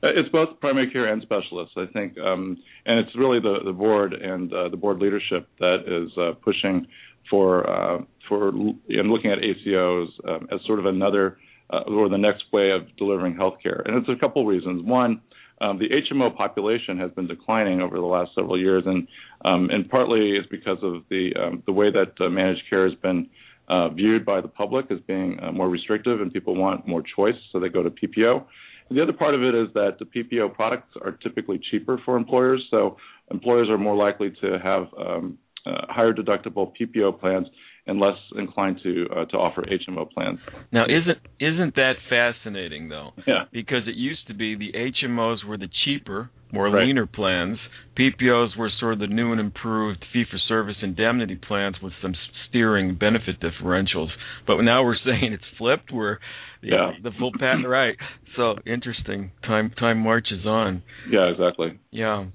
Uh, 0.04 0.08
it's 0.16 0.30
both 0.30 0.60
primary 0.60 0.90
care 0.90 1.14
and 1.14 1.22
specialists, 1.22 1.76
I 1.78 1.86
think, 1.94 2.18
um, 2.18 2.58
and 2.88 2.98
it's 2.98 3.16
really 3.16 3.40
the, 3.40 3.60
the 3.64 3.72
board 3.72 4.14
and 4.14 4.52
uh, 4.52 4.70
the 4.70 4.78
board 4.78 4.98
leadership 4.98 5.48
that 5.60 5.84
is 5.86 6.18
uh, 6.18 6.32
pushing 6.44 6.88
for 7.30 7.70
uh, 7.70 8.02
for 8.28 8.50
in 8.50 9.12
looking 9.12 9.32
at 9.32 9.40
ACOs 9.40 10.08
um, 10.28 10.48
as 10.52 10.60
sort 10.66 10.80
of 10.80 10.86
another 10.86 11.38
uh, 11.72 11.82
or 11.88 12.10
the 12.10 12.18
next 12.18 12.44
way 12.52 12.72
of 12.72 12.84
delivering 12.98 13.36
healthcare. 13.36 13.88
And 13.88 13.98
it's 13.98 14.10
a 14.10 14.20
couple 14.20 14.46
reasons. 14.46 14.84
One, 14.84 15.22
um, 15.62 15.78
the 15.78 15.90
HMO 15.90 16.36
population 16.36 16.98
has 17.00 17.12
been 17.12 17.28
declining 17.28 17.82
over 17.82 17.96
the 17.96 18.06
last 18.06 18.32
several 18.36 18.60
years, 18.60 18.84
and 18.86 19.08
um, 19.46 19.70
and 19.70 19.88
partly 19.90 20.32
is 20.32 20.46
because 20.50 20.80
of 20.82 21.04
the 21.10 21.32
um, 21.40 21.64
the 21.66 21.72
way 21.72 21.92
that 21.92 22.14
uh, 22.20 22.30
managed 22.30 22.64
care 22.70 22.90
has 22.90 22.98
been 23.00 23.30
uh, 23.70 23.90
viewed 23.90 24.26
by 24.26 24.42
the 24.42 24.48
public 24.48 24.88
as 24.92 25.00
being 25.08 25.40
uh, 25.42 25.52
more 25.52 25.70
restrictive, 25.70 26.20
and 26.20 26.34
people 26.34 26.56
want 26.56 26.88
more 26.88 27.04
choice, 27.16 27.36
so 27.52 27.60
they 27.60 27.70
go 27.70 27.84
to 27.84 27.92
PPO. 27.92 28.44
And 28.90 28.98
the 28.98 29.04
other 29.04 29.14
part 29.14 29.36
of 29.36 29.44
it 29.44 29.56
is 29.56 29.68
that 29.76 29.98
the 30.00 30.06
PPO 30.06 30.54
products 30.56 30.94
are 31.02 31.12
typically 31.12 31.62
cheaper 31.70 32.02
for 32.04 32.18
employers, 32.18 32.66
so 32.72 32.98
employers 33.30 33.70
are 33.70 33.78
more 33.78 33.96
likely 33.96 34.32
to 34.42 34.60
have 34.62 34.88
um, 34.98 35.38
uh, 35.66 35.86
higher 35.90 36.12
deductible 36.12 36.74
PPO 36.80 37.20
plans 37.20 37.48
and 37.88 38.00
less 38.00 38.18
inclined 38.38 38.80
to 38.84 39.08
uh, 39.16 39.26
to 39.26 39.38
offer 39.38 39.64
HMO 39.64 40.10
plans. 40.12 40.40
Now, 40.72 40.86
isn't 40.86 41.18
isn't 41.40 41.76
that 41.76 41.94
fascinating 42.10 42.90
though? 42.90 43.12
Yeah. 43.26 43.46
Because 43.52 43.88
it 43.88 43.96
used 43.96 44.28
to 44.28 44.34
be 44.34 44.56
the 44.56 44.72
HMOs 44.74 45.46
were 45.48 45.58
the 45.58 45.70
cheaper, 45.86 46.30
more 46.52 46.70
right. 46.70 46.86
leaner 46.86 47.08
plans. 47.08 47.58
PPOs 47.98 48.58
were 48.58 48.70
sort 48.80 48.94
of 48.94 49.00
the 49.00 49.08
new 49.08 49.32
and 49.32 49.42
improved 49.42 50.06
fee-for-service 50.14 50.78
indemnity 50.82 51.36
plans 51.36 51.76
with 51.82 51.94
some 52.02 52.14
steering 52.48 52.96
benefit 52.96 53.42
differentials. 53.42 54.10
But 54.48 54.62
now 54.62 54.84
we're 54.84 54.96
saying 55.06 55.34
it's 55.34 55.44
flipped. 55.58 55.92
Where 55.92 56.20
yeah, 56.62 56.92
the 57.02 57.12
full 57.18 57.32
patent 57.32 57.68
right. 57.68 57.96
So 58.36 58.56
interesting. 58.66 59.32
Time 59.44 59.72
time 59.78 60.00
marches 60.00 60.46
on. 60.46 60.84
Yeah, 61.10 61.32
exactly. 61.32 61.80
Yeah. 61.90 62.26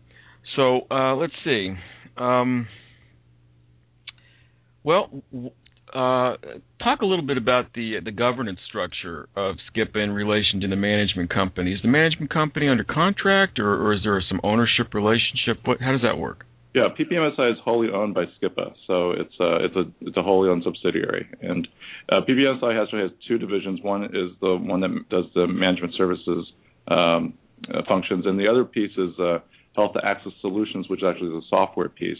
So 0.56 0.80
uh, 0.90 1.14
let's 1.14 1.34
see. 1.44 1.74
Um, 2.16 2.66
well, 4.86 5.10
uh, 5.92 6.36
talk 6.82 7.00
a 7.02 7.06
little 7.06 7.26
bit 7.26 7.36
about 7.36 7.72
the 7.74 7.98
the 8.04 8.12
governance 8.12 8.60
structure 8.68 9.28
of 9.36 9.56
SCIPA 9.74 10.04
in 10.04 10.10
relation 10.12 10.60
to 10.60 10.68
the 10.68 10.76
management 10.76 11.28
company. 11.28 11.72
Is 11.72 11.82
the 11.82 11.88
management 11.88 12.30
company 12.30 12.68
under 12.68 12.84
contract, 12.84 13.58
or, 13.58 13.74
or 13.82 13.94
is 13.94 14.00
there 14.04 14.22
some 14.28 14.40
ownership 14.44 14.94
relationship? 14.94 15.58
What, 15.64 15.80
how 15.80 15.90
does 15.90 16.02
that 16.02 16.18
work? 16.18 16.46
Yeah, 16.72 16.88
PPMSI 16.96 17.52
is 17.52 17.58
wholly 17.64 17.88
owned 17.92 18.14
by 18.14 18.26
SCIPA, 18.26 18.74
so 18.86 19.10
it's 19.10 19.34
uh, 19.40 19.64
it's 19.64 19.74
a 19.74 19.84
it's 20.02 20.16
a 20.16 20.22
wholly 20.22 20.50
owned 20.50 20.62
subsidiary. 20.62 21.26
And 21.42 21.66
uh, 22.08 22.20
PPMSI 22.28 22.80
actually 22.80 23.02
has 23.02 23.10
two 23.26 23.38
divisions. 23.38 23.80
One 23.82 24.04
is 24.04 24.30
the 24.40 24.56
one 24.56 24.80
that 24.80 25.08
does 25.10 25.24
the 25.34 25.48
management 25.48 25.94
services 25.96 26.46
um, 26.86 27.34
uh, 27.74 27.82
functions, 27.88 28.24
and 28.26 28.38
the 28.38 28.46
other 28.46 28.64
piece 28.64 28.92
is 28.96 29.18
uh, 29.18 29.38
Health 29.74 29.96
Access 30.00 30.32
Solutions, 30.40 30.88
which 30.88 31.00
actually 31.02 31.36
is 31.36 31.44
a 31.44 31.48
software 31.48 31.88
piece. 31.88 32.18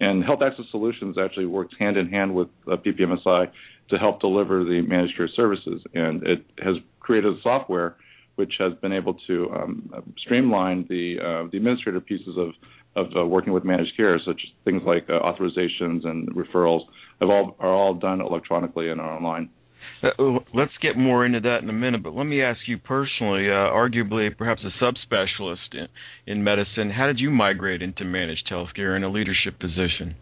And 0.00 0.24
Health 0.24 0.40
Access 0.42 0.66
Solutions 0.70 1.16
actually 1.18 1.46
works 1.46 1.74
hand 1.78 1.96
in 1.96 2.08
hand 2.08 2.34
with 2.34 2.48
uh, 2.70 2.76
PPMSI 2.76 3.50
to 3.90 3.96
help 3.98 4.20
deliver 4.20 4.64
the 4.64 4.82
managed 4.82 5.16
care 5.16 5.28
services. 5.28 5.82
And 5.94 6.26
it 6.26 6.44
has 6.62 6.76
created 7.00 7.32
a 7.32 7.40
software 7.42 7.96
which 8.34 8.54
has 8.58 8.74
been 8.82 8.92
able 8.92 9.14
to 9.26 9.50
um, 9.52 10.14
streamline 10.18 10.86
the 10.88 11.16
uh, 11.18 11.48
the 11.50 11.56
administrative 11.56 12.04
pieces 12.04 12.36
of 12.36 12.50
of 12.94 13.06
uh, 13.16 13.26
working 13.26 13.52
with 13.52 13.64
managed 13.64 13.96
care, 13.96 14.18
such 14.18 14.40
as 14.44 14.50
things 14.64 14.82
like 14.86 15.08
uh, 15.08 15.20
authorizations 15.20 16.06
and 16.06 16.28
referrals, 16.34 16.80
have 17.20 17.30
all 17.30 17.56
are 17.58 17.72
all 17.72 17.94
done 17.94 18.20
electronically 18.20 18.90
and 18.90 19.00
online. 19.00 19.48
Uh, 20.18 20.38
let's 20.54 20.72
get 20.80 20.96
more 20.96 21.24
into 21.24 21.40
that 21.40 21.58
in 21.62 21.70
a 21.70 21.72
minute, 21.72 22.02
but 22.02 22.14
let 22.14 22.24
me 22.24 22.42
ask 22.42 22.60
you 22.66 22.78
personally, 22.78 23.48
uh, 23.48 23.70
arguably 23.72 24.36
perhaps 24.36 24.62
a 24.64 24.84
subspecialist 24.84 25.72
in, 25.72 25.88
in 26.26 26.44
medicine, 26.44 26.90
how 26.90 27.06
did 27.06 27.18
you 27.18 27.30
migrate 27.30 27.82
into 27.82 28.04
managed 28.04 28.48
healthcare 28.50 28.96
in 28.96 29.02
a 29.02 29.08
leadership 29.08 29.58
position? 29.58 30.16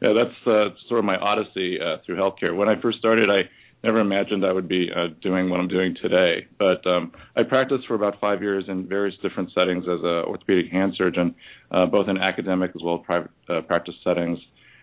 Yeah, 0.00 0.12
that's 0.12 0.46
uh, 0.46 0.74
sort 0.88 0.98
of 0.98 1.04
my 1.04 1.16
odyssey 1.16 1.78
uh, 1.80 1.98
through 2.04 2.16
healthcare. 2.16 2.56
When 2.56 2.68
I 2.68 2.80
first 2.80 2.98
started, 2.98 3.30
I 3.30 3.48
never 3.82 4.00
imagined 4.00 4.44
I 4.44 4.52
would 4.52 4.68
be 4.68 4.88
uh, 4.94 5.08
doing 5.22 5.48
what 5.48 5.60
I'm 5.60 5.68
doing 5.68 5.96
today. 6.00 6.46
But 6.58 6.86
um, 6.86 7.12
I 7.36 7.42
practiced 7.42 7.86
for 7.86 7.94
about 7.94 8.20
five 8.20 8.42
years 8.42 8.64
in 8.68 8.86
various 8.88 9.16
different 9.22 9.50
settings 9.54 9.84
as 9.84 10.00
an 10.02 10.24
orthopedic 10.26 10.70
hand 10.70 10.94
surgeon, 10.96 11.34
uh, 11.70 11.86
both 11.86 12.08
in 12.08 12.18
academic 12.18 12.72
as 12.74 12.82
well 12.84 12.96
as 12.96 13.06
private 13.06 13.66
practice 13.66 13.94
settings, 14.04 14.38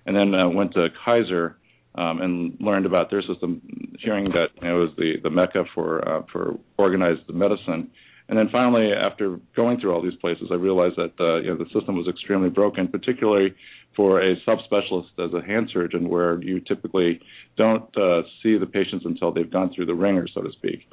and 0.06 0.16
then 0.16 0.56
went 0.56 0.74
to 0.74 0.88
Kaiser 1.06 1.58
um, 1.96 2.22
and 2.22 2.58
learned 2.60 2.86
about 2.86 3.12
their 3.12 3.22
system, 3.22 3.62
hearing 4.00 4.26
that 4.26 4.48
you 4.62 4.68
know, 4.68 4.78
it 4.78 4.80
was 4.80 4.90
the, 4.98 5.14
the 5.24 5.30
mecca 5.30 5.64
for 5.74 6.08
uh, 6.08 6.24
for 6.32 6.58
organized 6.78 7.22
medicine. 7.30 7.90
And 8.30 8.38
then 8.38 8.50
finally, 8.52 8.92
after 8.94 9.40
going 9.56 9.80
through 9.80 9.94
all 9.94 10.02
these 10.02 10.16
places, 10.22 10.48
I 10.50 10.56
realized 10.56 10.96
that 10.96 11.14
uh, 11.20 11.38
you 11.42 11.50
know 11.50 11.58
the 11.58 11.70
system 11.78 11.98
was 11.98 12.08
extremely 12.08 12.50
broken, 12.50 12.88
particularly 12.88 13.54
for 13.96 14.22
a 14.22 14.36
subspecialist 14.48 15.10
as 15.20 15.34
a 15.34 15.46
hand 15.46 15.70
surgeon, 15.72 16.10
where 16.10 16.42
you 16.42 16.60
typically 16.62 17.20
don't 17.58 17.96
uh, 17.98 18.22
see 18.42 18.58
the 18.58 18.66
patients 18.66 19.06
until 19.06 19.32
they've 19.32 19.52
gone 19.52 19.72
through 19.76 19.86
the 19.86 19.94
ringer, 19.94 20.28
so 20.34 20.42
to 20.42 20.52
speak. 20.54 20.88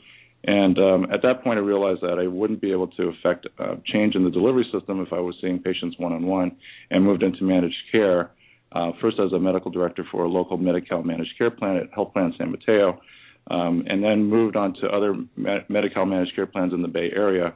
And 0.44 0.78
um, 0.78 1.06
at 1.12 1.22
that 1.22 1.44
point, 1.44 1.58
I 1.58 1.62
realized 1.62 2.00
that 2.00 2.18
I 2.18 2.26
wouldn't 2.26 2.60
be 2.60 2.72
able 2.72 2.88
to 2.88 3.08
affect 3.08 3.46
uh, 3.58 3.76
change 3.84 4.14
in 4.14 4.24
the 4.24 4.30
delivery 4.30 4.66
system 4.72 5.00
if 5.00 5.12
I 5.12 5.20
was 5.20 5.34
seeing 5.40 5.58
patients 5.60 5.96
one 5.98 6.12
on 6.12 6.26
one, 6.26 6.56
and 6.90 7.04
moved 7.04 7.22
into 7.22 7.44
managed 7.44 7.76
care. 7.92 8.30
Uh, 8.72 8.92
first, 9.00 9.18
as 9.18 9.32
a 9.32 9.38
medical 9.38 9.70
director 9.70 10.04
for 10.10 10.24
a 10.24 10.28
local 10.28 10.56
Medi-Cal 10.56 11.02
managed 11.02 11.36
care 11.36 11.50
plan 11.50 11.76
at 11.76 11.92
Health 11.92 12.12
Plan 12.12 12.32
San 12.38 12.52
Mateo, 12.52 13.00
um, 13.50 13.84
and 13.88 14.02
then 14.02 14.24
moved 14.24 14.54
on 14.54 14.74
to 14.74 14.86
other 14.88 15.14
Medi-Cal 15.36 16.06
managed 16.06 16.34
care 16.36 16.46
plans 16.46 16.72
in 16.72 16.82
the 16.82 16.88
Bay 16.88 17.10
Area, 17.14 17.54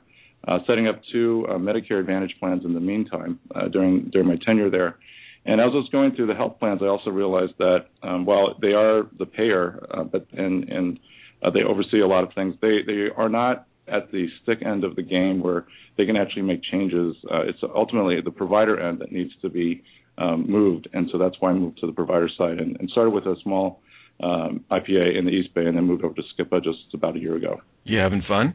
uh, 0.49 0.59
setting 0.66 0.88
up 0.88 1.00
two 1.12 1.47
uh, 1.49 1.54
Medicare 1.54 2.00
Advantage 2.00 2.35
plans 2.40 2.64
in 2.64 2.75
the 2.75 2.80
meantime 2.80 3.38
uh, 3.54 3.68
during 3.68 4.11
during 4.11 4.28
my 4.28 4.37
tenure 4.44 4.71
there. 4.71 4.99
And 5.47 5.61
as 5.61 5.71
I 5.73 5.76
was 5.76 5.88
going 5.92 6.14
through 6.14 6.26
the 6.26 6.35
health 6.35 6.59
plans, 6.59 6.80
I 6.83 6.87
also 6.87 7.11
realized 7.11 7.52
that 7.59 7.87
um, 8.02 8.25
while 8.25 8.54
they 8.61 8.73
are 8.73 9.06
the 9.18 9.26
payer, 9.26 9.87
uh, 9.90 10.04
but 10.04 10.26
and 10.33 10.68
and 10.68 10.99
uh, 11.42 11.50
they 11.50 11.62
oversee 11.62 12.00
a 12.00 12.06
lot 12.06 12.25
of 12.25 12.35
things, 12.35 12.56
they 12.61 12.78
they 12.87 13.09
are 13.16 13.28
not 13.28 13.66
at 13.87 14.11
the 14.11 14.26
stick 14.42 14.61
end 14.64 14.83
of 14.83 14.97
the 14.97 15.02
game 15.02 15.40
where 15.40 15.66
they 15.97 16.06
can 16.06 16.16
actually 16.16 16.42
make 16.42 16.62
changes. 16.62 17.14
It's 17.30 17.59
ultimately 17.62 18.21
the 18.23 18.30
provider 18.30 18.80
end 18.80 18.99
that 19.00 19.12
needs 19.12 19.30
to 19.42 19.50
be 19.50 19.83
um, 20.18 20.47
moved, 20.49 20.88
and 20.92 21.09
so 21.11 21.18
that's 21.18 21.37
why 21.40 21.50
I 21.50 21.54
moved 21.54 21.78
to 21.80 21.87
the 21.87 21.92
provider 21.92 22.28
side 22.37 22.59
and, 22.59 22.76
and 22.78 22.88
started 22.90 23.11
with 23.11 23.26
a 23.26 23.37
small 23.42 23.80
um, 24.23 24.64
IPA 24.71 25.18
in 25.18 25.25
the 25.25 25.33
East 25.33 25.54
Bay, 25.54 25.66
and 25.66 25.76
then 25.76 25.85
moved 25.85 26.04
over 26.04 26.14
to 26.14 26.23
SCIPA 26.23 26.62
just 26.62 26.94
about 26.94 27.16
a 27.16 27.18
year 27.18 27.37
ago. 27.37 27.61
You 27.85 27.99
having 27.99 28.23
fun? 28.26 28.54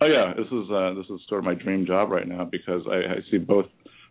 Oh 0.00 0.06
yeah, 0.06 0.34
this 0.36 0.46
is 0.46 0.70
uh, 0.70 0.94
this 0.94 1.06
is 1.06 1.20
sort 1.28 1.40
of 1.40 1.44
my 1.44 1.54
dream 1.54 1.86
job 1.86 2.10
right 2.10 2.26
now 2.26 2.44
because 2.44 2.82
I, 2.90 3.14
I 3.14 3.30
see 3.30 3.38
both 3.38 3.66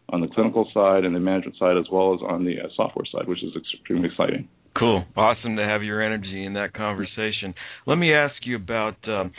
on 0.10 0.22
the 0.22 0.28
clinical 0.28 0.70
side 0.74 1.06
and 1.06 1.16
the 1.16 1.20
management 1.20 1.58
side 1.58 1.78
as 1.78 1.86
well 1.92 2.14
as 2.14 2.20
on 2.28 2.46
the 2.46 2.60
uh, 2.60 2.68
software 2.76 3.06
side, 3.12 3.28
which 3.28 3.44
is 3.44 3.52
extremely 3.56 4.10
exciting. 4.10 4.48
Cool, 4.78 5.06
awesome 5.16 5.56
to 5.56 5.64
have 5.64 5.84
your 5.84 6.02
energy 6.02 6.46
in 6.46 6.54
that 6.54 6.74
conversation. 6.74 7.54
Let 7.86 7.96
me 7.96 8.14
ask 8.14 8.34
you 8.44 8.56
about 8.56 8.96
um, 9.08 9.32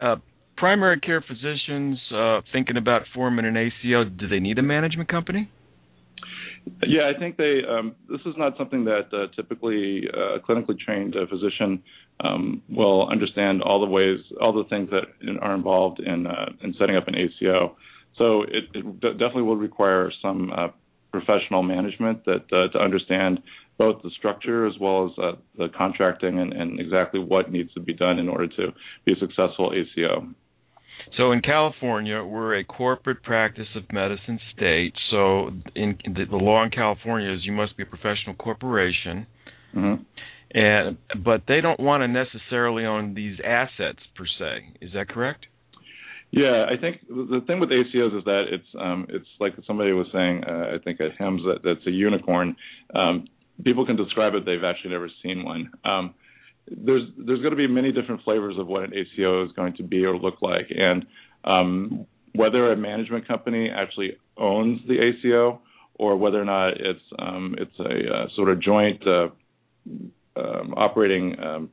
uh, 0.00 0.16
primary 0.56 1.00
care 1.00 1.22
physicians 1.26 1.98
uh, 2.14 2.40
thinking 2.52 2.76
about 2.76 3.02
forming 3.14 3.46
an 3.46 3.56
ACO. 3.56 4.04
Do 4.04 4.28
they 4.28 4.40
need 4.40 4.58
a 4.58 4.62
management 4.62 5.08
company? 5.08 5.48
Yeah, 6.82 7.10
I 7.14 7.18
think 7.18 7.36
they. 7.36 7.60
Um, 7.68 7.94
this 8.08 8.20
is 8.26 8.34
not 8.36 8.56
something 8.56 8.84
that 8.84 9.08
uh, 9.12 9.34
typically 9.34 10.04
uh, 10.14 10.36
a 10.36 10.40
clinically 10.40 10.78
trained 10.78 11.14
uh, 11.16 11.26
physician 11.26 11.82
um, 12.20 12.62
will 12.68 13.08
understand 13.08 13.62
all 13.62 13.80
the 13.80 13.86
ways, 13.86 14.18
all 14.40 14.52
the 14.52 14.64
things 14.64 14.90
that 14.90 15.04
are 15.40 15.54
involved 15.54 16.00
in 16.00 16.26
uh, 16.26 16.50
in 16.62 16.74
setting 16.78 16.96
up 16.96 17.08
an 17.08 17.14
ACO. 17.16 17.76
So 18.16 18.42
it, 18.42 18.64
it 18.74 19.00
definitely 19.00 19.42
will 19.42 19.56
require 19.56 20.10
some 20.20 20.52
uh, 20.52 20.68
professional 21.10 21.62
management 21.62 22.24
that 22.24 22.48
to 22.48 22.78
understand 22.78 23.40
both 23.78 24.02
the 24.02 24.10
structure 24.18 24.66
as 24.66 24.74
well 24.78 25.06
as 25.06 25.36
the 25.56 25.68
contracting 25.76 26.38
and, 26.38 26.52
and, 26.52 26.78
exactly 26.78 27.18
what 27.18 27.50
needs 27.50 27.72
to 27.72 27.80
be 27.80 27.94
done 27.94 28.18
in 28.18 28.28
order 28.28 28.46
to 28.46 28.72
be 29.06 29.12
a 29.12 29.16
successful 29.16 29.72
ACO. 29.72 30.28
So 31.16 31.32
in 31.32 31.40
California, 31.42 32.22
we're 32.22 32.58
a 32.58 32.64
corporate 32.64 33.22
practice 33.22 33.66
of 33.74 33.82
medicine 33.92 34.38
state. 34.56 34.94
So 35.10 35.50
in, 35.74 35.98
the, 36.04 36.24
the, 36.30 36.36
law 36.36 36.64
in 36.64 36.70
California 36.70 37.32
is 37.32 37.40
you 37.44 37.52
must 37.52 37.76
be 37.76 37.82
a 37.82 37.86
professional 37.86 38.34
corporation. 38.38 39.26
Mm-hmm. 39.74 40.02
And 40.52 40.98
but 41.24 41.42
they 41.46 41.60
don't 41.60 41.78
want 41.78 42.02
to 42.02 42.08
necessarily 42.08 42.84
own 42.84 43.14
these 43.14 43.38
assets 43.44 44.00
per 44.16 44.24
se. 44.26 44.78
Is 44.80 44.92
that 44.94 45.08
correct? 45.08 45.46
Yeah, 46.32 46.66
I 46.68 46.80
think 46.80 47.00
the 47.08 47.40
thing 47.46 47.58
with 47.58 47.70
ACOs 47.70 48.16
is 48.16 48.24
that 48.24 48.44
it's 48.50 48.66
um, 48.78 49.06
it's 49.08 49.26
like 49.40 49.52
somebody 49.66 49.92
was 49.92 50.06
saying. 50.12 50.42
Uh, 50.44 50.74
I 50.74 50.78
think 50.82 51.00
at 51.00 51.18
HIMSS 51.18 51.42
that 51.44 51.58
that's 51.64 51.86
a 51.86 51.90
unicorn. 51.90 52.56
Um, 52.94 53.26
people 53.64 53.84
can 53.84 53.96
describe 53.96 54.34
it; 54.34 54.44
they've 54.44 54.64
actually 54.64 54.90
never 54.90 55.10
seen 55.22 55.44
one. 55.44 55.70
Um, 55.84 56.14
there's 56.70 57.02
there's 57.18 57.40
going 57.40 57.50
to 57.50 57.56
be 57.56 57.66
many 57.66 57.92
different 57.92 58.22
flavors 58.22 58.56
of 58.58 58.66
what 58.66 58.84
an 58.84 58.92
ACO 58.94 59.44
is 59.44 59.52
going 59.52 59.74
to 59.76 59.82
be 59.82 60.04
or 60.04 60.16
look 60.16 60.40
like, 60.40 60.66
and 60.70 61.06
um, 61.44 62.06
whether 62.34 62.72
a 62.72 62.76
management 62.76 63.26
company 63.26 63.68
actually 63.70 64.16
owns 64.36 64.80
the 64.86 64.98
ACO 64.98 65.60
or 65.94 66.16
whether 66.16 66.40
or 66.40 66.44
not 66.44 66.80
it's 66.80 67.00
um, 67.18 67.54
it's 67.58 67.78
a 67.78 68.14
uh, 68.14 68.26
sort 68.36 68.48
of 68.48 68.60
joint 68.60 69.02
uh, 69.06 69.28
um, 70.36 70.74
operating 70.76 71.36
um, 71.40 71.70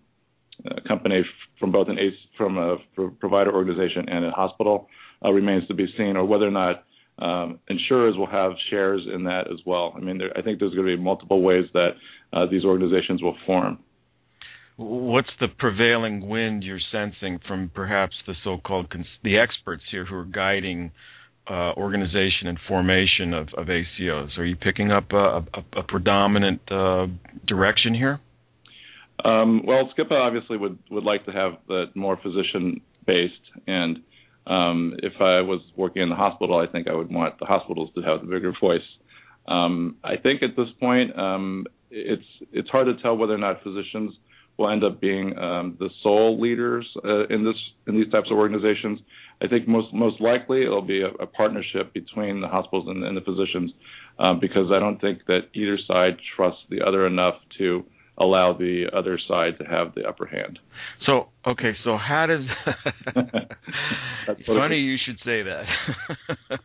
uh, 0.66 0.76
company 0.88 1.22
from 1.60 1.72
both 1.72 1.88
an 1.88 2.00
ACE, 2.00 2.14
from 2.36 2.58
a 2.58 2.78
provider 3.20 3.54
organization 3.54 4.10
and 4.10 4.26
a 4.26 4.32
hospital 4.32 4.88
uh, 5.24 5.32
remains 5.32 5.68
to 5.68 5.74
be 5.74 5.88
seen, 5.98 6.18
or 6.18 6.26
whether 6.26 6.48
or 6.48 6.52
not 6.52 6.84
um, 7.20 7.60
insurers 7.70 8.16
will 8.18 8.28
have 8.28 8.52
shares 8.70 9.02
in 9.14 9.24
that 9.24 9.52
as 9.52 9.60
well. 9.66 9.94
I 9.96 10.00
mean, 10.00 10.18
there, 10.18 10.32
I 10.38 10.42
think 10.42 10.60
there's 10.60 10.74
going 10.74 10.88
to 10.88 10.98
be 10.98 11.02
multiple 11.02 11.42
ways 11.42 11.66
that 11.74 11.92
uh, 12.34 12.46
these 12.50 12.64
organizations 12.64 13.22
will 13.22 13.36
form. 13.46 13.80
What's 14.78 15.30
the 15.40 15.48
prevailing 15.48 16.30
wind 16.30 16.64
you're 16.64 16.80
sensing 16.92 17.40
from 17.48 17.72
perhaps 17.74 18.14
the 18.28 18.36
so-called 18.44 18.92
cons- 18.92 19.06
the 19.24 19.40
experts 19.40 19.82
here 19.90 20.06
who 20.06 20.16
are 20.16 20.24
guiding 20.24 20.92
uh, 21.50 21.74
organization 21.76 22.46
and 22.46 22.60
formation 22.68 23.34
of, 23.34 23.48
of, 23.58 23.68
ACOs? 23.68 24.38
Are 24.38 24.46
you 24.46 24.56
picking 24.56 24.92
up 24.92 25.12
a, 25.12 25.16
a, 25.54 25.80
a 25.80 25.84
predominant 25.84 26.62
uh, 26.70 27.08
direction 27.48 27.96
here? 27.96 28.20
Um, 29.26 29.64
well, 29.66 29.92
SCIPA 29.98 30.12
obviously 30.12 30.58
would, 30.58 30.78
would 30.92 31.04
like 31.04 31.26
to 31.26 31.32
have 31.32 31.54
that 31.70 31.96
more 31.96 32.20
physician 32.22 32.82
based, 33.08 33.34
and 33.66 33.98
um, 34.46 34.94
if 35.02 35.14
I 35.20 35.42
was 35.42 35.62
working 35.76 36.04
in 36.04 36.10
the 36.10 36.16
hospital, 36.16 36.60
I 36.60 36.72
think 36.72 36.88
I 36.88 36.94
would 36.94 37.12
want 37.12 37.40
the 37.40 37.46
hospitals 37.46 37.90
to 37.96 38.02
have 38.02 38.22
the 38.22 38.28
bigger 38.28 38.54
voice. 38.62 38.80
Um, 39.48 39.96
I 40.04 40.18
think 40.18 40.44
at 40.44 40.56
this 40.56 40.68
point, 40.80 41.18
um, 41.18 41.66
it's 41.90 42.22
it's 42.52 42.70
hard 42.70 42.86
to 42.88 43.02
tell 43.02 43.18
whether 43.18 43.34
or 43.34 43.40
not 43.40 43.64
physicians 43.64 44.14
will 44.58 44.70
end 44.70 44.84
up 44.84 45.00
being 45.00 45.38
um, 45.38 45.78
the 45.80 45.90
sole 46.02 46.40
leaders 46.40 46.88
uh, 47.06 47.28
in 47.28 47.44
this 47.44 47.56
in 47.88 47.96
these 47.96 48.12
types 48.12 48.30
of 48.32 48.38
organizations. 48.38 49.00
I 49.42 49.48
think 49.48 49.68
most 49.68 49.94
most 49.94 50.20
likely 50.20 50.64
it'll 50.64 50.82
be 50.82 51.02
a, 51.02 51.10
a 51.22 51.28
partnership 51.28 51.94
between 51.94 52.42
the 52.42 52.48
hospitals 52.48 52.88
and, 52.88 53.04
and 53.04 53.16
the 53.16 53.22
physicians, 53.22 53.72
um, 54.20 54.40
because 54.40 54.72
I 54.72 54.80
don't 54.80 55.00
think 55.00 55.26
that 55.28 55.42
either 55.54 55.78
side 55.88 56.18
trusts 56.36 56.62
the 56.70 56.82
other 56.82 57.06
enough 57.06 57.36
to 57.60 57.86
allow 58.18 58.54
the 58.54 58.86
other 58.94 59.20
side 59.28 59.58
to 59.60 59.66
have 59.66 59.94
the 59.96 60.04
upper 60.08 60.26
hand. 60.26 60.60
So 61.06 61.30
okay, 61.46 61.74
so 61.84 61.98
how 61.98 62.26
does 62.28 62.46
funny 64.46 64.78
you 64.78 64.98
should 65.06 65.18
say 65.26 65.44
that. 65.44 65.64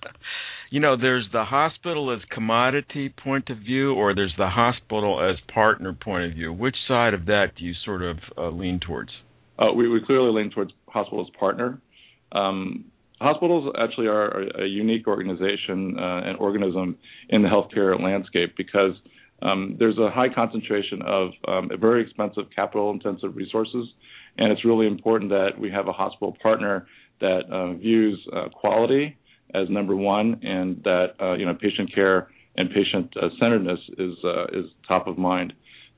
you 0.70 0.80
know, 0.80 0.96
there's 0.96 1.26
the 1.32 1.44
hospital 1.44 2.12
as 2.12 2.20
commodity 2.30 3.10
point 3.22 3.50
of 3.50 3.58
view, 3.58 3.92
or 3.94 4.14
there's 4.14 4.34
the 4.38 4.48
hospital 4.48 5.20
as 5.22 5.36
partner 5.52 5.92
point 5.92 6.24
of 6.24 6.32
view. 6.32 6.52
Which 6.52 6.76
side 6.88 7.14
of 7.14 7.26
that 7.26 7.48
do 7.58 7.64
you 7.64 7.74
sort 7.84 8.02
of 8.02 8.16
uh, 8.38 8.48
lean 8.48 8.80
towards? 8.80 9.10
Uh, 9.58 9.72
we, 9.76 9.88
we 9.88 10.00
clearly 10.04 10.32
lean 10.32 10.50
towards 10.50 10.72
hospital 10.88 11.20
as 11.20 11.30
partner. 11.38 11.78
Um, 12.32 12.86
hospitals 13.20 13.72
actually 13.78 14.06
are 14.06 14.62
a 14.62 14.66
unique 14.66 15.06
organization 15.06 15.96
uh, 15.98 16.22
and 16.24 16.38
organism 16.38 16.96
in 17.28 17.42
the 17.42 17.48
healthcare 17.48 17.98
landscape 18.00 18.54
because 18.56 18.92
there's 19.78 19.98
a 19.98 20.10
high 20.10 20.28
concentration 20.32 21.02
of 21.02 21.30
um, 21.48 21.70
very 21.80 22.02
expensive 22.02 22.44
capital-intensive 22.54 23.36
resources, 23.36 23.88
and 24.38 24.52
it's 24.52 24.64
really 24.64 24.86
important 24.86 25.30
that 25.30 25.50
we 25.58 25.70
have 25.70 25.88
a 25.88 25.92
hospital 25.92 26.36
partner 26.42 26.86
that 27.20 27.42
uh, 27.50 27.72
views 27.74 28.18
uh, 28.32 28.48
quality 28.48 29.16
as 29.54 29.68
number 29.68 29.94
one, 29.94 30.40
and 30.42 30.82
that 30.84 31.14
uh, 31.20 31.34
you 31.34 31.44
know 31.44 31.54
patient 31.54 31.94
care 31.94 32.28
and 32.56 32.70
patient 32.70 33.12
centeredness 33.38 33.80
is 33.98 34.14
top 34.86 35.06
of 35.06 35.18
mind. 35.18 35.52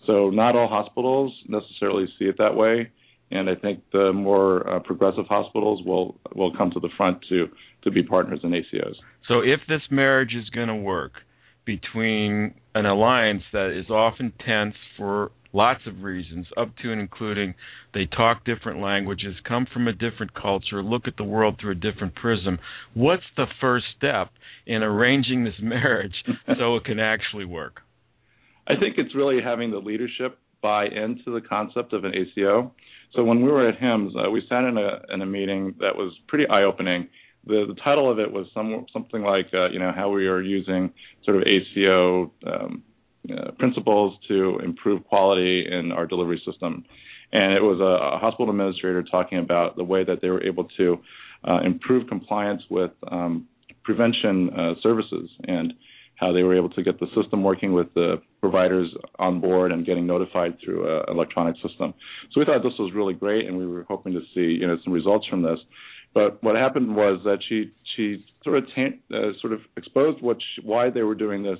So 0.07 0.30
not 0.30 0.54
all 0.54 0.68
hospitals 0.68 1.33
necessarily 1.48 2.07
see 2.18 2.26
it 2.26 2.37
that 2.38 2.54
way, 2.54 2.90
and 3.30 3.48
I 3.48 3.54
think 3.54 3.83
the 3.92 4.12
more 4.12 4.80
progressive 4.85 5.26
hospitals 5.28 5.85
will 5.85 6.52
come 6.57 6.70
to 6.72 6.80
the 6.80 6.90
front 6.96 7.24
to 7.28 7.48
to 7.83 7.90
be 7.90 8.02
partners 8.02 8.40
in 8.42 8.50
ACOs. 8.50 8.94
So 9.28 9.40
if 9.40 9.61
this 9.68 9.83
marriage 9.90 10.35
is 10.35 10.48
going 10.50 10.68
to 10.68 10.74
work 10.74 11.12
between 11.64 12.55
an 12.74 12.87
alliance 12.87 13.42
that 13.53 13.77
is 13.79 13.90
often 13.90 14.33
tense 14.44 14.74
for 14.96 15.31
lots 15.53 15.81
of 15.87 16.03
reasons, 16.03 16.46
up 16.57 16.77
to 16.83 16.90
and 16.90 17.00
including 17.00 17.55
they 17.94 18.07
talk 18.07 18.44
different 18.44 18.81
languages, 18.81 19.37
come 19.48 19.66
from 19.72 19.87
a 19.87 19.92
different 19.92 20.35
culture, 20.35 20.83
look 20.83 21.03
at 21.07 21.16
the 21.16 21.24
world 21.24 21.57
through 21.61 21.72
a 21.72 21.77
different 21.77 22.14
prism. 22.16 22.59
What's 22.92 23.22
the 23.37 23.46
first 23.61 23.87
step 23.96 24.31
in 24.66 24.83
arranging 24.83 25.44
this 25.44 25.55
marriage 25.62 26.14
so 26.59 26.77
it 26.77 26.85
can 26.85 26.98
actually 26.98 27.44
work? 27.44 27.81
I 28.66 28.74
think 28.81 28.96
it's 28.98 29.14
really 29.14 29.38
having 29.42 29.70
the 29.70 29.79
leadership 29.79 30.38
buy 30.61 30.87
into 30.87 31.31
the 31.33 31.40
concept 31.46 31.92
of 31.92 32.05
an 32.05 32.12
ACO. 32.14 32.72
So 33.14 33.22
when 33.22 33.42
we 33.42 33.50
were 33.50 33.68
at 33.68 33.79
HIMSS, 33.79 34.12
uh, 34.16 34.31
we 34.31 34.42
sat 34.48 34.64
in 34.64 34.77
a 34.77 35.14
in 35.14 35.20
a 35.20 35.27
meeting 35.27 35.74
that 35.79 35.94
was 35.94 36.12
pretty 36.27 36.46
eye 36.48 36.64
opening 36.64 37.09
the, 37.46 37.66
the 37.68 37.74
title 37.83 38.11
of 38.11 38.18
it 38.18 38.33
was 38.33 38.46
some, 38.54 38.87
something 38.92 39.22
like 39.22 39.46
uh, 39.52 39.68
you 39.70 39.78
know 39.78 39.92
how 39.94 40.11
we 40.11 40.26
are 40.26 40.40
using 40.40 40.92
sort 41.24 41.37
of 41.37 41.42
ACO 41.42 42.33
um, 42.46 42.83
uh, 43.30 43.50
principles 43.59 44.18
to 44.28 44.59
improve 44.62 45.04
quality 45.04 45.66
in 45.70 45.92
our 45.92 46.07
delivery 46.07 46.40
system, 46.46 46.85
and 47.33 47.52
it 47.52 47.62
was 47.62 47.80
a, 47.80 48.16
a, 48.16 48.18
hospital 48.18 48.50
administrator 48.50 49.02
talking 49.02 49.38
about 49.38 49.76
the 49.76 49.85
way 49.85 50.04
that 50.04 50.20
they 50.20 50.28
were 50.28 50.42
able 50.42 50.64
to 50.76 50.98
uh, 51.48 51.61
improve 51.64 52.09
compliance 52.09 52.62
with 52.70 52.92
um, 53.11 53.46
prevention 53.83 54.50
uh, 54.50 54.74
services 54.83 55.30
and 55.46 55.74
how 56.16 56.33
they 56.33 56.42
were 56.42 56.57
able 56.57 56.70
to 56.70 56.83
get 56.83 57.00
the 57.00 57.07
system 57.20 57.42
working 57.42 57.72
with 57.72 57.92
the 57.94 58.22
providers 58.40 58.88
on 59.18 59.40
board 59.40 59.72
and 59.72 59.85
getting 59.85 60.07
notified 60.07 60.57
through 60.64 60.88
an 60.88 61.04
electronic 61.09 61.57
system. 61.57 61.92
So 62.33 62.40
we 62.40 62.44
thought 62.44 62.62
this 62.62 62.78
was 62.78 62.92
really 62.94 63.14
great, 63.14 63.46
and 63.46 63.59
we 63.59 63.66
were 63.66 63.85
hoping 63.88 64.12
to 64.12 64.20
see 64.35 64.59
you 64.61 64.66
know 64.66 64.76
some 64.85 64.92
results 64.92 65.26
from 65.28 65.42
this. 65.42 65.59
But 66.14 66.42
what 66.42 66.55
happened 66.55 66.94
was 66.94 67.20
that 67.24 67.38
she 67.48 67.72
she 67.96 68.24
sort 68.44 68.59
of 68.59 68.64
uh, 68.64 69.16
sort 69.40 69.53
of 69.53 69.61
exposed 69.77 70.22
what 70.22 70.38
she, 70.38 70.62
why 70.62 70.90
they 70.90 71.03
were 71.03 71.16
doing 71.16 71.42
this 71.42 71.59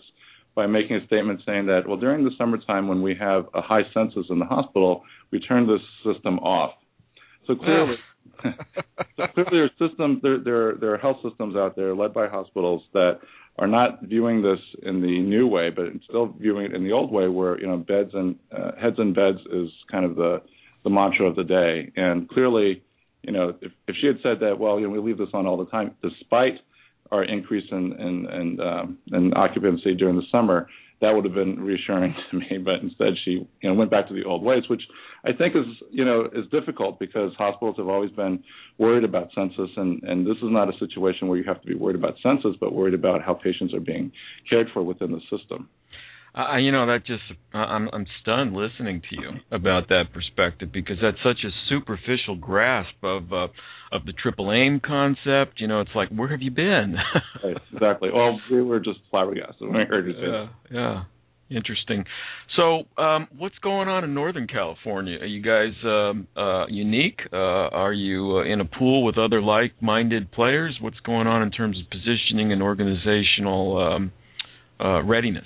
by 0.55 0.67
making 0.67 0.97
a 0.97 1.07
statement 1.07 1.41
saying 1.45 1.67
that 1.67 1.83
well 1.87 1.97
during 1.97 2.25
the 2.25 2.31
summertime 2.39 2.87
when 2.87 3.03
we 3.03 3.17
have 3.19 3.47
a 3.55 3.61
high 3.61 3.83
census 3.93 4.27
in 4.31 4.39
the 4.39 4.45
hospital 4.45 5.03
we 5.35 5.41
turn 5.41 5.67
this 5.67 5.83
system 6.05 6.39
off. 6.39 6.75
So 7.47 7.57
clearly. 7.57 7.97
so 9.17 9.27
clearly, 9.35 9.51
there 9.51 9.65
are 9.65 9.89
systems. 9.89 10.23
There, 10.23 10.39
there, 10.39 10.75
there 10.77 10.95
are 10.95 10.99
health 10.99 11.19
systems 11.29 11.57
out 11.57 11.75
there 11.75 11.95
led 11.95 12.15
by 12.15 12.29
hospitals 12.29 12.83
that 12.93 13.19
are 13.59 13.67
not 13.67 14.03
viewing 14.03 14.43
this 14.43 14.61
in 14.83 15.03
the 15.03 15.21
new 15.21 15.49
way, 15.49 15.71
but 15.71 15.87
still 16.09 16.35
viewing 16.39 16.67
it 16.67 16.75
in 16.75 16.85
the 16.85 16.93
old 16.93 17.11
way, 17.11 17.27
where 17.27 17.61
you 17.61 17.67
know 17.67 17.77
beds 17.77 18.11
and 18.15 18.37
uh, 18.57 18.73
heads 18.81 18.97
and 18.99 19.15
beds 19.15 19.39
is 19.53 19.69
kind 19.91 20.05
of 20.05 20.15
the 20.15 20.41
the 20.85 20.91
mantra 20.91 21.27
of 21.27 21.35
the 21.35 21.45
day. 21.45 21.91
And 21.97 22.29
clearly, 22.29 22.84
you 23.25 23.33
know, 23.33 23.55
if, 23.61 23.73
if 23.89 23.97
she 24.01 24.07
had 24.07 24.17
said 24.23 24.41
that, 24.41 24.59
well, 24.59 24.79
you 24.79 24.87
know, 24.87 24.93
we 24.93 24.99
leave 24.99 25.19
this 25.19 25.29
on 25.35 25.47
all 25.47 25.57
the 25.57 25.67
time, 25.67 25.95
despite 26.03 26.55
our 27.11 27.25
increase 27.25 27.65
in 27.71 27.93
in 27.93 28.27
in, 28.31 28.61
um, 28.61 28.99
in 29.13 29.33
occupancy 29.35 29.95
during 29.95 30.17
the 30.17 30.25
summer, 30.31 30.69
that 31.01 31.13
would 31.13 31.25
have 31.25 31.35
been 31.35 31.61
reassuring 31.61 32.15
to 32.31 32.39
me. 32.39 32.59
But 32.59 32.81
instead, 32.83 33.15
she 33.25 33.47
you 33.61 33.69
know 33.69 33.75
went 33.75 33.91
back 33.91 34.09
to 34.09 34.15
the 34.15 34.25
old 34.25 34.43
ways, 34.43 34.65
which 34.69 34.83
I 35.25 35.33
think 35.33 35.55
is 35.55 35.67
you 35.91 36.05
know 36.05 36.29
is 36.33 36.47
difficult 36.51 36.99
because 36.99 37.33
hospitals 37.37 37.77
have 37.79 37.89
always 37.89 38.11
been 38.11 38.43
worried 38.79 39.05
about 39.05 39.29
census, 39.35 39.71
and 39.77 40.03
and 40.03 40.27
this 40.27 40.37
is 40.37 40.51
not 40.51 40.69
a 40.69 40.79
situation 40.79 41.29
where 41.29 41.39
you 41.39 41.45
have 41.45 41.61
to 41.61 41.67
be 41.67 41.75
worried 41.75 41.97
about 41.97 42.15
census, 42.23 42.57
but 42.61 42.75
worried 42.75 42.95
about 42.95 43.23
how 43.23 43.35
patients 43.35 43.75
are 43.75 43.81
being 43.81 44.13
cared 44.49 44.69
for 44.73 44.83
within 44.83 45.13
the 45.13 45.21
system. 45.37 45.69
Uh, 46.37 46.57
you 46.57 46.73
know 46.73 46.87
that 46.87 47.07
just 47.07 47.23
I'm 47.53 47.89
I'm 47.93 48.07
stunned 48.21 48.55
listening 48.55 49.03
to 49.09 49.17
you 49.21 49.31
about 49.53 49.89
that 49.89 50.07
perspective 50.13 50.71
because 50.73 50.97
that's 51.01 51.19
such 51.23 51.45
a 51.45 51.51
superficial 51.69 52.35
grasp 52.35 52.97
of 53.05 53.33
uh, 53.33 53.47
of 53.93 54.05
the 54.05 54.13
triple 54.13 54.53
aim 54.53 54.81
concept. 54.85 55.61
You 55.61 55.69
know, 55.69 55.81
it's 55.81 55.95
like 55.95 56.09
where 56.09 56.29
have 56.29 56.43
you 56.43 56.51
been? 56.51 56.97
right, 57.45 57.57
exactly. 57.73 58.11
Well, 58.13 58.41
we 58.51 58.63
were 58.63 58.81
just 58.81 58.99
flabbergasted 59.11 59.61
when 59.61 59.79
we 59.79 59.85
heard 59.85 60.07
you 60.07 60.13
say. 60.15 60.19
Yeah, 60.23 60.49
yeah. 60.71 61.05
Interesting. 61.51 62.05
So, 62.57 62.85
um, 63.01 63.29
what's 63.37 63.59
going 63.59 63.87
on 63.87 64.03
in 64.03 64.15
Northern 64.15 64.47
California? 64.47 65.19
Are 65.21 65.27
you 65.27 65.43
guys 65.43 65.75
um, 65.85 66.27
uh, 66.37 66.67
unique? 66.69 67.21
Uh, 67.33 67.37
are 67.37 67.93
you 67.93 68.39
uh, 68.39 68.45
in 68.45 68.61
a 68.61 68.65
pool 68.65 69.05
with 69.05 69.19
other 69.19 69.43
like-minded 69.43 70.33
players? 70.33 70.79
What's 70.81 70.99
going 71.01 71.27
on 71.27 71.43
in 71.43 71.51
terms 71.51 71.79
of 71.79 71.91
positioning 71.91 72.51
and 72.51 72.63
organizational 72.63 73.79
um, 73.79 74.13
uh, 74.81 75.03
readiness? 75.03 75.45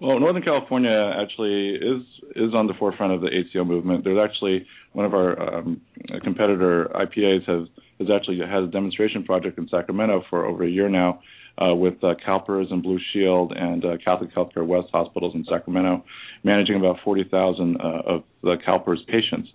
Well, 0.00 0.20
Northern 0.20 0.42
California 0.42 1.12
actually 1.20 1.74
is 1.74 2.02
is 2.36 2.54
on 2.54 2.68
the 2.68 2.74
forefront 2.78 3.12
of 3.12 3.20
the 3.20 3.28
ACO 3.28 3.64
movement. 3.64 4.04
There's 4.04 4.18
actually 4.18 4.64
one 4.92 5.04
of 5.04 5.12
our 5.12 5.56
um, 5.56 5.80
competitor 6.22 6.88
IPAs 6.94 7.44
has 7.46 7.68
has 7.98 8.08
actually 8.14 8.38
had 8.38 8.62
a 8.62 8.68
demonstration 8.68 9.24
project 9.24 9.58
in 9.58 9.68
Sacramento 9.68 10.24
for 10.30 10.46
over 10.46 10.62
a 10.62 10.68
year 10.68 10.88
now 10.88 11.20
uh, 11.60 11.74
with 11.74 11.94
uh, 12.04 12.14
CalPERS 12.24 12.70
and 12.72 12.82
Blue 12.82 13.00
Shield 13.12 13.52
and 13.56 13.84
uh, 13.84 13.96
Catholic 14.04 14.32
Healthcare 14.34 14.66
West 14.66 14.88
hospitals 14.92 15.34
in 15.34 15.44
Sacramento, 15.44 16.04
managing 16.44 16.76
about 16.76 16.98
40,000 17.04 17.76
uh, 17.76 18.02
of 18.06 18.22
the 18.42 18.56
CalPERS 18.66 19.06
patients. 19.08 19.48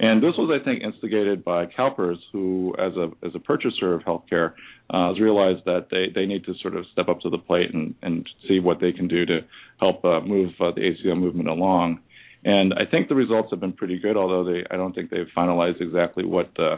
And 0.00 0.22
this 0.22 0.34
was, 0.38 0.56
I 0.60 0.64
think, 0.64 0.82
instigated 0.82 1.44
by 1.44 1.66
CalPERS, 1.66 2.18
who, 2.32 2.74
as 2.78 2.92
a 2.96 3.10
as 3.26 3.34
a 3.34 3.40
purchaser 3.40 3.94
of 3.94 4.02
healthcare, 4.02 4.54
uh, 4.90 5.08
has 5.08 5.20
realized 5.20 5.64
that 5.64 5.88
they, 5.90 6.06
they 6.14 6.24
need 6.24 6.44
to 6.44 6.54
sort 6.62 6.76
of 6.76 6.84
step 6.92 7.08
up 7.08 7.20
to 7.22 7.30
the 7.30 7.38
plate 7.38 7.74
and, 7.74 7.94
and 8.02 8.28
see 8.46 8.60
what 8.60 8.80
they 8.80 8.92
can 8.92 9.08
do 9.08 9.26
to 9.26 9.40
help 9.80 10.04
uh, 10.04 10.20
move 10.20 10.52
uh, 10.60 10.70
the 10.70 10.82
ACO 10.82 11.16
movement 11.16 11.48
along. 11.48 11.98
And 12.44 12.72
I 12.74 12.88
think 12.88 13.08
the 13.08 13.16
results 13.16 13.48
have 13.50 13.58
been 13.58 13.72
pretty 13.72 13.98
good, 13.98 14.16
although 14.16 14.44
they 14.44 14.64
I 14.70 14.76
don't 14.76 14.94
think 14.94 15.10
they've 15.10 15.26
finalized 15.36 15.80
exactly 15.80 16.24
what 16.24 16.52
the 16.56 16.76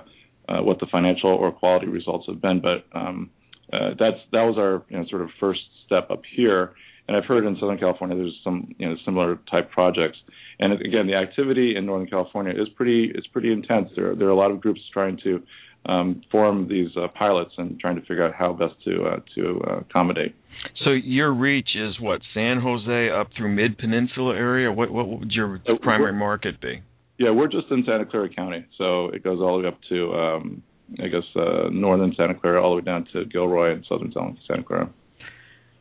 uh, 0.48 0.62
what 0.62 0.80
the 0.80 0.87
financial 0.90 1.30
or 1.30 1.52
quality 1.52 1.88
results 1.88 2.24
have 2.26 2.40
been. 2.40 2.61
But 2.61 2.87
um, 2.98 3.30
uh, 3.70 3.90
that's 3.98 4.16
that 4.33 4.42
was 4.42 4.56
our 4.56 4.83
you 4.88 4.98
know, 4.98 5.06
sort 5.11 5.22
of 5.22 5.28
first 5.38 5.61
step 5.85 6.11
up 6.11 6.22
here. 6.35 6.72
And 7.11 7.16
I've 7.16 7.25
heard 7.25 7.44
in 7.44 7.57
Southern 7.59 7.77
California 7.77 8.16
there's 8.16 8.38
some 8.44 8.73
you 8.79 8.88
know 8.88 8.94
similar 9.05 9.40
type 9.51 9.73
projects. 9.73 10.16
And 10.61 10.75
again, 10.75 11.09
the 11.09 11.14
activity 11.14 11.75
in 11.77 11.85
Northern 11.85 12.09
California 12.09 12.53
is 12.53 12.68
pretty 12.77 13.11
is 13.12 13.27
pretty 13.33 13.53
intense. 13.53 13.88
There 13.96 14.14
there 14.14 14.29
are 14.29 14.31
a 14.31 14.37
lot 14.37 14.53
of 14.53 14.61
groups 14.61 14.81
trying 14.92 15.18
to 15.25 15.42
um, 15.87 16.23
form 16.31 16.68
these 16.68 16.90
uh, 16.96 17.09
pilots 17.09 17.51
and 17.59 17.81
trying 17.81 17.96
to 17.96 18.03
figure 18.03 18.25
out 18.25 18.33
how 18.33 18.53
best 18.53 18.75
to 18.85 19.03
uh, 19.07 19.16
to 19.35 19.61
uh, 19.68 19.79
accommodate. 19.81 20.37
So 20.85 20.90
your 20.90 21.35
reach 21.35 21.70
is 21.75 21.99
what 21.99 22.20
San 22.33 22.61
Jose 22.61 23.11
up 23.11 23.31
through 23.37 23.57
Mid 23.57 23.77
Peninsula 23.77 24.37
area. 24.37 24.70
What 24.70 24.92
what 24.92 25.09
would 25.09 25.33
your 25.33 25.61
so 25.66 25.79
primary 25.83 26.12
market 26.12 26.61
be? 26.61 26.81
Yeah, 27.18 27.33
we're 27.33 27.49
just 27.49 27.66
in 27.73 27.83
Santa 27.88 28.07
Clara 28.07 28.33
County, 28.33 28.64
so 28.79 29.07
it 29.09 29.25
goes 29.25 29.40
all 29.40 29.57
the 29.57 29.64
way 29.64 29.68
up 29.68 29.81
to 29.88 30.12
um, 30.12 30.62
I 31.03 31.09
guess 31.09 31.25
uh, 31.35 31.70
northern 31.73 32.14
Santa 32.16 32.35
Clara 32.35 32.62
all 32.62 32.70
the 32.70 32.77
way 32.77 32.83
down 32.83 33.09
to 33.14 33.25
Gilroy 33.25 33.73
and 33.73 33.85
southern 33.88 34.12
Santa 34.46 34.62
Clara. 34.62 34.88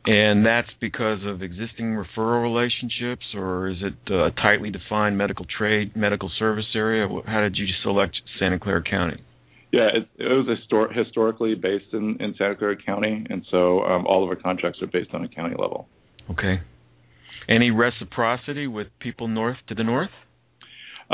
And 0.06 0.46
that's 0.46 0.70
because 0.80 1.18
of 1.26 1.42
existing 1.42 1.94
referral 1.94 2.42
relationships, 2.42 3.24
or 3.34 3.68
is 3.68 3.76
it 3.82 4.12
a 4.12 4.30
tightly 4.30 4.70
defined 4.70 5.18
medical 5.18 5.44
trade, 5.58 5.94
medical 5.94 6.30
service 6.38 6.64
area? 6.74 7.06
How 7.26 7.40
did 7.40 7.56
you 7.56 7.66
select 7.82 8.16
Santa 8.38 8.58
Clara 8.58 8.82
County? 8.82 9.22
Yeah, 9.72 9.88
it, 9.94 10.08
it 10.18 10.24
was 10.24 10.46
histor- 10.46 10.96
historically 10.96 11.54
based 11.54 11.92
in, 11.92 12.16
in 12.18 12.34
Santa 12.38 12.56
Clara 12.56 12.76
County, 12.82 13.26
and 13.28 13.44
so 13.50 13.82
um, 13.82 14.06
all 14.06 14.24
of 14.24 14.30
our 14.30 14.36
contracts 14.36 14.80
are 14.82 14.86
based 14.86 15.10
on 15.12 15.22
a 15.22 15.28
county 15.28 15.54
level. 15.56 15.86
Okay. 16.30 16.60
Any 17.48 17.70
reciprocity 17.70 18.66
with 18.66 18.86
people 19.00 19.28
north 19.28 19.58
to 19.68 19.74
the 19.74 19.84
north? 19.84 20.10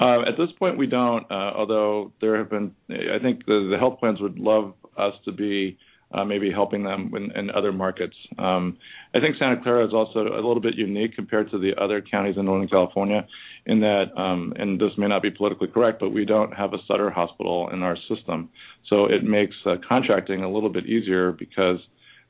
Uh, 0.01 0.21
at 0.23 0.37
this 0.39 0.49
point, 0.59 0.79
we 0.79 0.87
don't. 0.87 1.25
Uh, 1.31 1.53
although 1.57 2.13
there 2.21 2.37
have 2.37 2.51
been, 2.51 2.73
I 2.89 3.19
think 3.21 3.47
the, 3.47 3.69
the 3.71 3.79
health 3.79 3.99
plans 3.99 4.21
would 4.21 4.39
love 4.39 4.75
us 4.97 5.15
to 5.25 5.33
be 5.33 5.79
uh, 6.13 6.25
maybe 6.25 6.51
helping 6.51 6.85
them 6.85 7.13
in, 7.17 7.31
in 7.33 7.51
other 7.51 7.73
markets. 7.73 8.15
Um, 8.39 8.79
I 9.15 9.21
think 9.21 9.37
Santa 9.39 9.61
Clara 9.63 9.87
is 9.87 9.93
also 9.93 10.21
a 10.21 10.37
little 10.37 10.61
bit 10.61 10.77
unique 10.77 11.15
compared 11.17 11.51
to 11.51 11.59
the 11.59 11.73
other 11.81 12.01
counties 12.01 12.37
in 12.37 12.45
Northern 12.45 12.69
California, 12.69 13.27
in 13.67 13.81
that, 13.81 14.17
um, 14.17 14.53
and 14.57 14.81
this 14.81 14.93
may 14.97 15.09
not 15.09 15.23
be 15.23 15.31
politically 15.31 15.69
correct, 15.69 16.01
but 16.01 16.11
we 16.11 16.25
don't 16.25 16.53
have 16.53 16.73
a 16.73 16.79
Sutter 16.87 17.11
hospital 17.11 17.69
in 17.73 17.83
our 17.83 17.97
system, 18.09 18.51
so 18.89 19.07
it 19.07 19.25
makes 19.25 19.57
uh, 19.67 19.77
contracting 19.89 20.45
a 20.45 20.51
little 20.51 20.71
bit 20.71 20.87
easier 20.87 21.33
because 21.33 21.79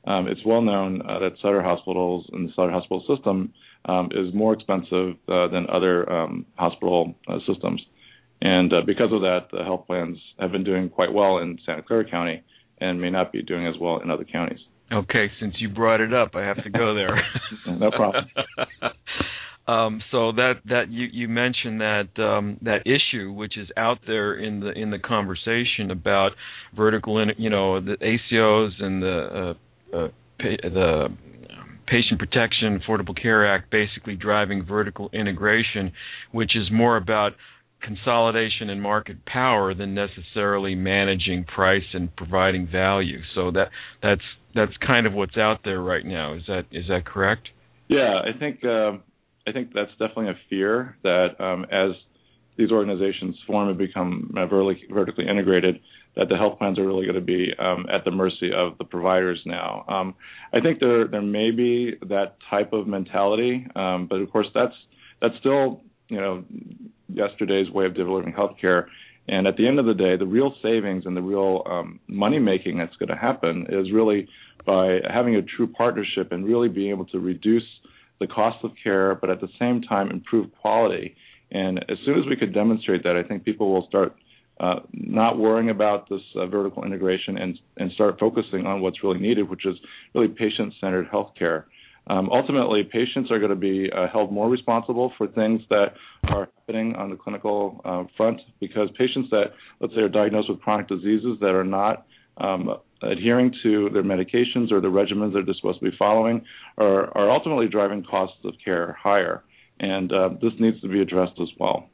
um, 0.05 0.27
it's 0.27 0.41
well 0.45 0.61
known 0.61 1.01
uh, 1.01 1.19
that 1.19 1.33
Sutter 1.41 1.61
hospitals 1.61 2.25
and 2.31 2.49
the 2.49 2.53
Sutter 2.55 2.71
hospital 2.71 3.03
system 3.07 3.53
um, 3.85 4.09
is 4.11 4.33
more 4.33 4.53
expensive 4.53 5.15
uh, 5.27 5.47
than 5.49 5.67
other 5.69 6.11
um, 6.11 6.45
hospital 6.55 7.13
uh, 7.27 7.37
systems. 7.47 7.81
And 8.41 8.71
uh, 8.71 8.81
because 8.85 9.11
of 9.11 9.21
that, 9.21 9.47
the 9.51 9.63
health 9.63 9.87
plans 9.87 10.17
have 10.39 10.51
been 10.51 10.63
doing 10.63 10.89
quite 10.89 11.11
well 11.11 11.39
in 11.39 11.59
Santa 11.65 11.81
Clara 11.81 12.09
County 12.09 12.43
and 12.79 13.01
may 13.01 13.09
not 13.09 13.31
be 13.31 13.41
doing 13.41 13.67
as 13.67 13.75
well 13.79 13.99
in 13.99 14.09
other 14.09 14.25
counties. 14.25 14.59
Okay, 14.91 15.29
since 15.39 15.55
you 15.59 15.69
brought 15.69 15.99
it 15.99 16.13
up, 16.13 16.31
I 16.35 16.41
have 16.45 16.63
to 16.63 16.69
go 16.69 16.95
there. 16.95 17.21
no 17.67 17.91
problem. 17.91 18.25
Um, 19.67 20.01
so 20.11 20.31
that 20.31 20.61
that 20.69 20.89
you 20.89 21.07
you 21.11 21.27
mentioned 21.27 21.81
that 21.81 22.07
um, 22.17 22.57
that 22.61 22.83
issue, 22.87 23.33
which 23.33 23.57
is 23.57 23.67
out 23.75 23.97
there 24.07 24.33
in 24.33 24.61
the 24.61 24.71
in 24.71 24.91
the 24.91 24.99
conversation 24.99 25.91
about 25.91 26.31
vertical, 26.73 27.19
in, 27.19 27.31
you 27.37 27.49
know, 27.49 27.81
the 27.81 27.97
ACOs 27.97 28.81
and 28.81 29.03
the 29.03 29.55
uh, 29.93 29.97
uh, 29.97 30.07
the 30.39 31.09
Patient 31.85 32.19
Protection 32.19 32.79
Affordable 32.79 33.21
Care 33.21 33.53
Act 33.53 33.69
basically 33.69 34.15
driving 34.15 34.65
vertical 34.65 35.09
integration, 35.11 35.91
which 36.31 36.55
is 36.55 36.69
more 36.71 36.95
about 36.95 37.33
consolidation 37.81 38.69
and 38.69 38.81
market 38.81 39.25
power 39.25 39.73
than 39.73 39.93
necessarily 39.93 40.75
managing 40.75 41.43
price 41.43 41.83
and 41.93 42.15
providing 42.15 42.67
value. 42.67 43.19
So 43.35 43.51
that 43.51 43.69
that's 44.01 44.21
that's 44.55 44.73
kind 44.85 45.05
of 45.05 45.13
what's 45.13 45.37
out 45.37 45.59
there 45.63 45.81
right 45.81 46.05
now. 46.05 46.33
Is 46.33 46.43
that 46.47 46.63
is 46.71 46.85
that 46.89 47.05
correct? 47.05 47.49
Yeah, 47.87 48.19
I 48.19 48.37
think 48.37 48.63
uh, 48.63 48.93
I 49.47 49.51
think 49.53 49.73
that's 49.73 49.91
definitely 49.91 50.29
a 50.29 50.39
fear 50.49 50.97
that 51.03 51.39
um, 51.39 51.65
as 51.71 51.91
these 52.57 52.71
organizations 52.71 53.35
form 53.45 53.69
and 53.69 53.77
become 53.77 54.31
vertically 54.33 55.27
integrated, 55.29 55.79
that 56.15 56.27
the 56.27 56.35
health 56.35 56.57
plans 56.57 56.79
are 56.79 56.85
really 56.85 57.05
going 57.05 57.15
to 57.15 57.21
be 57.21 57.51
um, 57.59 57.85
at 57.93 58.03
the 58.03 58.11
mercy 58.11 58.51
of 58.53 58.77
the 58.79 58.83
providers 58.83 59.39
now. 59.45 59.85
Um, 59.87 60.15
I 60.51 60.59
think 60.59 60.79
there 60.79 61.07
there 61.07 61.21
may 61.21 61.51
be 61.51 61.93
that 62.09 62.37
type 62.49 62.73
of 62.73 62.87
mentality, 62.87 63.67
um, 63.75 64.07
but 64.09 64.15
of 64.15 64.31
course 64.31 64.47
that's 64.53 64.73
that's 65.21 65.35
still 65.39 65.81
you 66.09 66.17
know 66.17 66.43
yesterday's 67.13 67.69
way 67.71 67.85
of 67.85 67.95
delivering 67.95 68.33
healthcare. 68.33 68.87
And 69.29 69.45
at 69.45 69.57
the 69.57 69.67
end 69.67 69.77
of 69.77 69.85
the 69.85 69.93
day, 69.93 70.15
the 70.15 70.25
real 70.25 70.53
savings 70.61 71.05
and 71.05 71.15
the 71.17 71.21
real 71.21 71.63
um, 71.69 71.99
money 72.07 72.39
making 72.39 72.77
that's 72.77 72.95
going 72.95 73.09
to 73.09 73.17
happen 73.17 73.65
is 73.69 73.91
really 73.91 74.27
by 74.65 74.99
having 75.09 75.35
a 75.35 75.41
true 75.41 75.67
partnership 75.67 76.31
and 76.31 76.45
really 76.45 76.69
being 76.69 76.91
able 76.91 77.05
to 77.07 77.19
reduce 77.19 77.67
the 78.19 78.27
cost 78.27 78.63
of 78.63 78.71
care, 78.81 79.15
but 79.15 79.29
at 79.29 79.41
the 79.41 79.49
same 79.59 79.81
time 79.81 80.09
improve 80.09 80.49
quality. 80.61 81.15
And 81.51 81.79
as 81.89 81.97
soon 82.05 82.19
as 82.19 82.25
we 82.25 82.35
could 82.35 82.53
demonstrate 82.53 83.03
that, 83.03 83.15
I 83.15 83.23
think 83.23 83.43
people 83.43 83.71
will 83.73 83.87
start 83.87 84.15
uh, 84.59 84.79
not 84.91 85.37
worrying 85.37 85.69
about 85.69 86.09
this 86.09 86.21
uh, 86.35 86.45
vertical 86.47 86.83
integration 86.83 87.37
and 87.37 87.59
and 87.77 87.91
start 87.91 88.19
focusing 88.19 88.65
on 88.65 88.81
what's 88.81 89.03
really 89.03 89.19
needed, 89.19 89.47
which 89.49 89.65
is 89.65 89.75
really 90.15 90.27
patient-centered 90.29 91.09
healthcare. 91.09 91.65
Um, 92.09 92.29
ultimately, 92.31 92.83
patients 92.83 93.31
are 93.31 93.39
going 93.39 93.49
to 93.49 93.55
be 93.55 93.89
uh, 93.91 94.07
held 94.07 94.31
more 94.31 94.49
responsible 94.49 95.11
for 95.17 95.27
things 95.27 95.61
that 95.69 95.93
are 96.29 96.47
happening 96.57 96.95
on 96.95 97.09
the 97.09 97.17
clinical 97.17 97.81
uh, 97.83 98.03
front 98.15 98.39
because 98.59 98.89
patients 98.97 99.29
that, 99.31 99.51
let's 99.81 99.93
say, 99.93 100.01
are 100.01 100.09
diagnosed 100.09 100.49
with 100.49 100.61
chronic 100.61 100.87
diseases 100.87 101.37
that 101.41 101.53
are 101.53 101.65
not 101.65 102.05
um, 102.37 102.69
adhering 103.01 103.53
to 103.63 103.89
their 103.91 104.03
medications 104.03 104.71
or 104.71 104.79
the 104.79 104.87
regimens 104.87 105.33
that 105.33 105.43
they're 105.45 105.55
supposed 105.55 105.79
to 105.79 105.91
be 105.91 105.95
following 105.97 106.45
are, 106.77 107.15
are 107.17 107.29
ultimately 107.29 107.67
driving 107.67 108.03
costs 108.03 108.37
of 108.45 108.53
care 108.63 108.97
higher. 109.01 109.43
And 109.79 110.11
uh, 110.11 110.29
this 110.41 110.53
needs 110.59 110.79
to 110.81 110.87
be 110.87 111.01
addressed 111.01 111.39
as 111.41 111.49
well. 111.59 111.89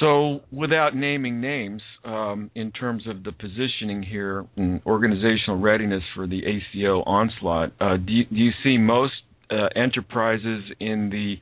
So, 0.00 0.42
without 0.52 0.94
naming 0.94 1.40
names, 1.40 1.82
um, 2.04 2.50
in 2.54 2.70
terms 2.72 3.06
of 3.08 3.24
the 3.24 3.32
positioning 3.32 4.02
here 4.02 4.46
and 4.56 4.80
organizational 4.86 5.58
readiness 5.58 6.02
for 6.14 6.26
the 6.26 6.42
ACO 6.44 7.02
onslaught, 7.02 7.72
uh, 7.80 7.96
do, 7.96 8.12
you, 8.12 8.24
do, 8.24 8.36
you, 8.36 8.50
see 8.62 8.78
most 8.78 9.14
uh, 9.50 9.68
enterprises 9.74 10.64
in 10.80 11.10
the 11.10 11.36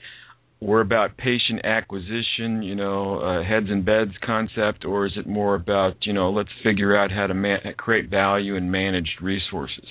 we're 0.58 0.80
about 0.80 1.18
patient 1.18 1.64
acquisition, 1.64 2.62
you 2.62 2.74
know, 2.74 3.20
uh, 3.20 3.44
heads 3.44 3.66
and 3.68 3.84
beds 3.84 4.12
concept, 4.24 4.86
or 4.86 5.04
is 5.04 5.12
it 5.16 5.26
more 5.26 5.54
about, 5.54 5.96
you 6.06 6.14
know, 6.14 6.30
let's 6.30 6.48
figure 6.64 6.96
out 6.96 7.10
how 7.12 7.26
to 7.26 7.34
man- 7.34 7.60
create 7.76 8.08
value 8.08 8.56
and 8.56 8.72
managed 8.72 9.20
resources? 9.20 9.84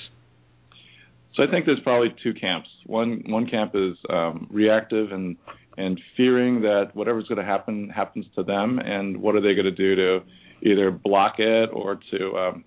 So 1.36 1.44
I 1.44 1.52
think 1.52 1.66
there's 1.66 1.82
probably 1.84 2.16
two 2.24 2.34
camps. 2.34 2.70
One 2.86 3.24
one 3.28 3.48
camp 3.48 3.74
is 3.76 3.96
um, 4.10 4.48
reactive 4.50 5.12
and 5.12 5.36
and 5.78 6.00
fearing 6.16 6.62
that 6.62 6.92
whatever's 6.94 7.28
going 7.28 7.40
to 7.40 7.46
happen 7.46 7.90
happens 7.90 8.26
to 8.36 8.44
them, 8.44 8.80
and 8.80 9.22
what 9.22 9.36
are 9.36 9.42
they 9.42 9.54
going 9.54 9.66
to 9.66 9.72
do 9.72 9.96
to 9.96 10.20
either 10.62 10.92
block 10.92 11.36
it 11.40 11.70
or 11.74 12.00
to 12.12 12.38
um, 12.38 12.66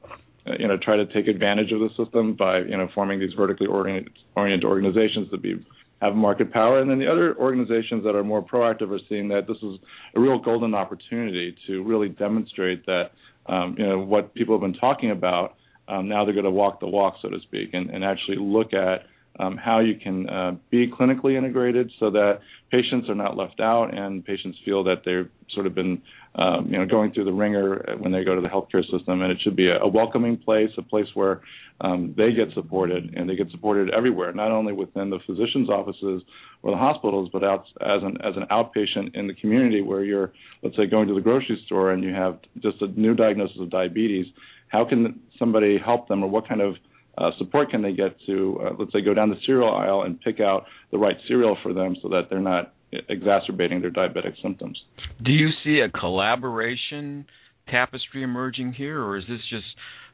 you 0.59 0.67
know 0.67 0.77
try 0.77 0.97
to 0.97 1.07
take 1.07 1.29
advantage 1.29 1.73
of 1.73 1.81
the 1.81 1.89
system 1.97 2.35
by 2.35 2.59
you 2.59 2.77
know 2.77 2.89
forming 2.95 3.21
these 3.21 3.33
vertically 3.35 3.67
oriented, 3.67 4.65
organizations 4.65 5.31
to 5.31 5.39
be 5.39 5.65
have 6.01 6.15
market 6.15 6.53
power, 6.53 6.81
and 6.81 6.89
then 6.89 6.99
the 6.99 7.11
other 7.11 7.37
organizations 7.39 8.05
that 8.05 8.15
are 8.15 8.23
more 8.23 8.43
proactive 8.43 8.91
are 8.95 9.01
seeing 9.09 9.29
that 9.29 9.49
this 9.49 9.57
is 9.57 9.79
a 10.15 10.21
real 10.21 10.39
golden 10.39 10.75
opportunity 10.75 11.57
to 11.67 11.83
really 11.83 12.09
demonstrate 12.09 12.87
that 12.87 13.11
um, 13.47 13.75
you 13.79 13.87
know 13.87 13.99
what 13.99 14.33
people 14.35 14.55
have 14.55 14.63
been 14.63 14.79
talking 14.79 15.11
about. 15.11 15.57
Um, 15.89 16.09
now 16.09 16.25
they're 16.25 16.35
going 16.35 16.45
to 16.45 16.51
walk 16.51 16.81
the 16.81 16.87
walk, 16.87 17.17
so 17.23 17.31
to 17.31 17.41
speak, 17.41 17.71
and, 17.73 17.89
and 17.91 18.05
actually 18.05 18.37
look 18.37 18.75
at 18.75 19.07
um, 19.39 19.57
how 19.57 19.81
you 19.81 19.95
can 19.95 20.29
uh, 20.29 20.57
be 20.71 20.91
clinically 20.91 21.37
integrated 21.37 21.91
so 22.01 22.11
that 22.11 22.41
patients 22.71 23.09
are 23.09 23.15
not 23.15 23.37
left 23.37 23.61
out 23.61 23.95
and 23.97 24.25
patients 24.25 24.59
feel 24.65 24.85
that 24.85 25.03
they've 25.05 25.29
sort 25.55 25.67
of 25.67 25.75
been 25.75 26.03
um, 26.35 26.69
you 26.71 26.79
know 26.79 26.87
going 26.87 27.13
through 27.13 27.25
the 27.25 27.33
ringer 27.33 27.97
when 27.99 28.13
they 28.13 28.25
go 28.25 28.35
to 28.35 28.41
the 28.41 28.49
healthcare 28.49 28.83
system. 28.91 29.23
And 29.23 29.31
it 29.31 29.39
should 29.43 29.57
be 29.57 29.69
a, 29.69 29.79
a 29.79 29.89
welcoming 29.89 30.37
place 30.37 30.71
a 30.77 30.83
place 30.83 31.07
where 31.15 31.41
um, 31.81 32.15
they 32.17 32.33
get 32.33 32.53
supported 32.55 33.15
and 33.15 33.31
they 33.31 33.37
get 33.37 33.51
supported 33.51 33.91
everywhere 33.91 34.33
not 34.33 34.51
only 34.51 34.73
within 34.73 35.11
the 35.11 35.19
physicians 35.27 35.71
offices 35.71 36.23
or 36.63 36.73
the 36.73 36.77
hospitals 36.77 37.31
but 37.33 37.45
out 37.45 37.65
as 37.81 38.03
an 38.03 38.19
as 38.23 38.35
an 38.37 38.45
outpatient 38.51 39.15
in 39.15 39.29
the 39.29 39.35
community 39.35 39.81
where 39.81 40.03
you're 40.03 40.33
let's 40.63 40.77
say 40.77 40.87
going 40.87 41.07
to 41.07 41.15
the 41.15 41.21
grocery 41.21 41.61
store 41.67 41.93
and 41.93 42.03
you 42.03 42.13
have 42.13 42.39
just 42.61 42.83
a 42.83 42.89
new 42.89 43.15
diagnosis 43.15 43.57
of 43.61 43.71
diabetes. 43.71 44.27
How 44.69 44.85
can 44.85 45.21
somebody 45.39 45.79
help 45.79 46.09
them 46.09 46.23
or 46.23 46.29
what 46.29 46.49
kind 46.49 46.61
of 46.61 46.75
uh, 47.19 47.31
support 47.39 47.71
can 47.71 47.83
they 47.83 47.93
get 47.93 48.17
to, 48.27 48.61
uh, 48.63 48.75
let's 48.79 48.93
say, 48.93 49.01
go 49.01 49.13
down 49.13 49.29
the 49.29 49.37
cereal 49.45 49.75
aisle 49.75 50.03
and 50.03 50.21
pick 50.21 50.41
out 50.41 50.65
the 50.91 50.99
right 50.99 51.17
cereal 51.27 51.57
for 51.63 51.73
them 51.73 51.97
so 52.03 52.09
that 52.09 52.29
they're 52.31 52.41
not 52.41 52.73
exacerbating 53.09 53.83
their 53.83 53.91
diabetic 53.91 54.41
symptoms. 54.43 54.81
Do 55.23 55.33
you 55.33 55.49
see 55.65 55.81
a 55.81 55.91
collaboration 55.91 57.27
tapestry 57.69 58.23
emerging 58.23 58.73
here, 58.73 59.03
or 59.03 59.19
is 59.19 59.25
this 59.29 59.41
just 59.51 59.67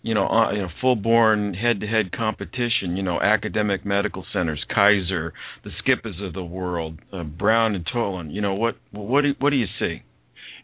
you 0.04 0.12
know, 0.12 0.26
uh, 0.28 0.52
you 0.52 0.60
know, 0.60 0.68
full-born 0.82 1.54
head-to-head 1.54 2.12
competition. 2.12 2.94
You 2.94 3.02
know, 3.02 3.18
academic 3.20 3.86
medical 3.86 4.24
centers, 4.34 4.62
Kaiser, 4.68 5.32
the 5.64 5.70
SCIPAs 5.82 6.24
of 6.24 6.34
the 6.34 6.44
world, 6.44 6.98
uh, 7.10 7.24
Brown 7.24 7.74
and 7.74 7.88
Toland. 7.90 8.30
You 8.30 8.42
know, 8.42 8.52
what 8.52 8.76
what 8.92 9.22
do 9.22 9.32
what 9.38 9.48
do 9.48 9.56
you 9.56 9.66
see? 9.80 10.02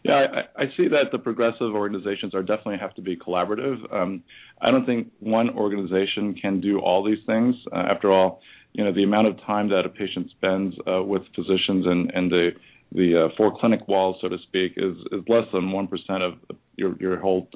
Yeah, 0.03 0.25
I, 0.57 0.63
I 0.63 0.65
see 0.77 0.87
that 0.87 1.11
the 1.11 1.19
progressive 1.19 1.75
organizations 1.75 2.33
are 2.33 2.41
definitely 2.41 2.77
have 2.79 2.95
to 2.95 3.01
be 3.01 3.15
collaborative. 3.15 3.77
Um, 3.93 4.23
I 4.59 4.71
don't 4.71 4.85
think 4.85 5.11
one 5.19 5.51
organization 5.51 6.33
can 6.41 6.59
do 6.59 6.79
all 6.79 7.03
these 7.03 7.23
things. 7.27 7.55
Uh, 7.71 7.83
after 7.91 8.11
all, 8.11 8.41
you 8.73 8.83
know, 8.83 8.91
the 8.91 9.03
amount 9.03 9.27
of 9.27 9.39
time 9.45 9.69
that 9.69 9.83
a 9.85 9.89
patient 9.89 10.31
spends 10.31 10.75
uh, 10.87 11.03
with 11.03 11.21
physicians 11.35 11.85
and, 11.85 12.11
and 12.13 12.31
the 12.31 12.49
the 12.93 13.25
uh, 13.25 13.35
four 13.37 13.57
clinic 13.57 13.87
walls, 13.87 14.17
so 14.21 14.27
to 14.27 14.37
speak, 14.47 14.73
is 14.75 14.97
is 15.11 15.21
less 15.27 15.45
than 15.53 15.71
one 15.71 15.87
percent 15.87 16.23
of 16.23 16.33
your 16.75 16.95
your 16.99 17.19
whole 17.19 17.47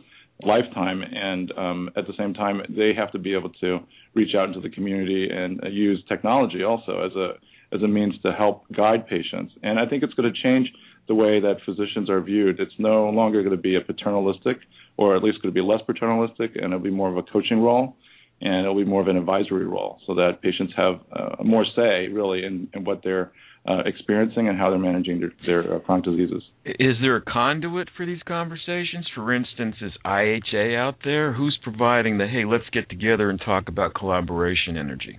lifetime. 0.44 1.02
And 1.02 1.52
um, 1.58 1.90
at 1.98 2.08
the 2.08 2.14
same 2.18 2.34
time, 2.34 2.62
they 2.70 2.94
have 2.96 3.12
to 3.14 3.20
be 3.20 3.34
able 3.34 3.50
to 3.62 3.80
reach 4.14 4.36
out 4.36 4.48
into 4.50 4.60
the 4.62 4.70
community 4.70 5.30
and 5.32 5.64
uh, 5.64 5.68
use 5.70 6.04
technology 6.08 6.64
also 6.64 7.02
as 7.02 7.14
a 7.16 7.34
as 7.76 7.82
a 7.82 7.88
means 7.88 8.14
to 8.24 8.32
help 8.32 8.64
guide 8.76 9.08
patients. 9.08 9.54
And 9.64 9.80
I 9.80 9.86
think 9.88 10.04
it's 10.04 10.14
going 10.14 10.32
to 10.32 10.42
change 10.42 10.72
the 11.08 11.16
way 11.16 11.40
that 11.40 11.58
physicians 11.66 12.10
are 12.10 12.22
viewed. 12.22 12.60
It's 12.60 12.74
no 12.78 13.10
longer 13.10 13.42
going 13.44 13.56
to 13.56 13.62
be 13.62 13.76
a 13.76 13.82
paternalistic, 13.82 14.58
or 14.98 15.16
at 15.16 15.24
least 15.24 15.42
going 15.42 15.54
to 15.54 15.60
be 15.60 15.66
less 15.66 15.82
paternalistic, 15.86 16.56
and 16.56 16.66
it'll 16.66 16.80
be 16.80 16.92
more 16.92 17.10
of 17.10 17.18
a 17.18 17.24
coaching 17.24 17.62
role, 17.62 17.96
and 18.42 18.62
it'll 18.62 18.76
be 18.76 18.86
more 18.86 19.02
of 19.02 19.08
an 19.08 19.18
advisory 19.18 19.66
role, 19.66 20.00
so 20.08 20.16
that 20.16 20.42
patients 20.42 20.74
have 20.76 21.00
uh, 21.12 21.44
more 21.44 21.66
say 21.76 22.08
really 22.08 22.44
in, 22.46 22.68
in 22.74 22.84
what 22.84 23.02
they're 23.04 23.32
uh, 23.68 23.80
experiencing 23.86 24.48
and 24.48 24.58
how 24.58 24.70
they're 24.70 24.80
managing 24.80 25.20
their, 25.20 25.32
their 25.46 25.76
uh, 25.76 25.80
chronic 25.80 26.06
diseases. 26.06 26.44
Is 26.66 26.98
there 27.02 27.16
a 27.16 27.22
conduit 27.22 27.90
for 27.98 28.06
these 28.06 28.22
conversations? 28.28 29.08
For 29.16 29.34
instance, 29.34 29.76
is 29.82 29.92
IHA 30.06 30.78
out 30.78 30.98
there? 31.04 31.34
Who's 31.34 31.58
providing 31.64 32.18
the 32.18 32.28
hey, 32.28 32.46
let's 32.46 32.70
get 32.72 32.90
together 32.90 33.30
and 33.30 33.42
talk 33.44 33.68
about 33.68 33.96
collaboration 33.96 34.78
energy? 34.78 35.18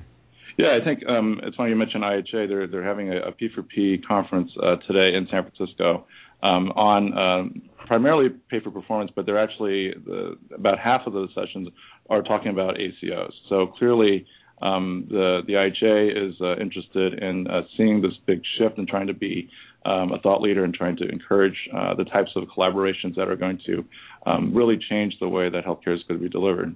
Yeah, 0.57 0.79
I 0.81 0.85
think 0.85 1.07
um, 1.07 1.41
it's 1.43 1.57
funny 1.57 1.71
you 1.71 1.77
mentioned 1.77 2.03
IHA. 2.03 2.49
They're 2.49 2.67
they're 2.67 2.85
having 2.85 3.13
a, 3.13 3.19
a 3.19 3.33
P4P 3.33 4.07
conference 4.07 4.51
uh, 4.63 4.77
today 4.87 5.17
in 5.17 5.29
San 5.31 5.45
Francisco 5.45 6.07
um, 6.43 6.71
on 6.73 7.19
um, 7.19 7.63
primarily 7.87 8.31
pay 8.51 8.61
for 8.61 8.71
performance, 8.71 9.11
but 9.15 9.27
they're 9.27 9.43
actually 9.43 9.93
the, 10.07 10.39
about 10.55 10.79
half 10.79 11.03
of 11.07 11.13
those 11.13 11.29
sessions 11.35 11.69
are 12.09 12.23
talking 12.23 12.51
about 12.51 12.77
ACOs. 12.77 13.33
So 13.51 13.67
clearly, 13.79 14.27
um, 14.63 15.07
the 15.11 15.43
the 15.47 15.53
IHA 15.53 16.31
is 16.31 16.35
uh, 16.41 16.57
interested 16.57 17.23
in 17.23 17.47
uh, 17.49 17.63
seeing 17.77 18.01
this 18.01 18.15
big 18.27 18.41
shift 18.59 18.79
and 18.79 18.89
trying 18.89 19.09
to 19.09 19.15
be 19.15 19.51
um, 19.85 20.13
a 20.13 20.19
thought 20.19 20.41
leader 20.41 20.65
and 20.65 20.73
trying 20.73 20.97
to 20.97 21.09
encourage 21.09 21.57
uh, 21.77 21.95
the 21.95 22.05
types 22.05 22.31
of 22.35 22.45
collaborations 22.45 23.15
that 23.17 23.29
are 23.29 23.37
going 23.37 23.61
to 23.67 23.85
um, 24.25 24.55
really 24.55 24.79
change 24.89 25.15
the 25.21 25.29
way 25.29 25.51
that 25.51 25.65
healthcare 25.67 25.95
is 25.95 26.03
going 26.09 26.19
to 26.19 26.25
be 26.25 26.31
delivered. 26.31 26.75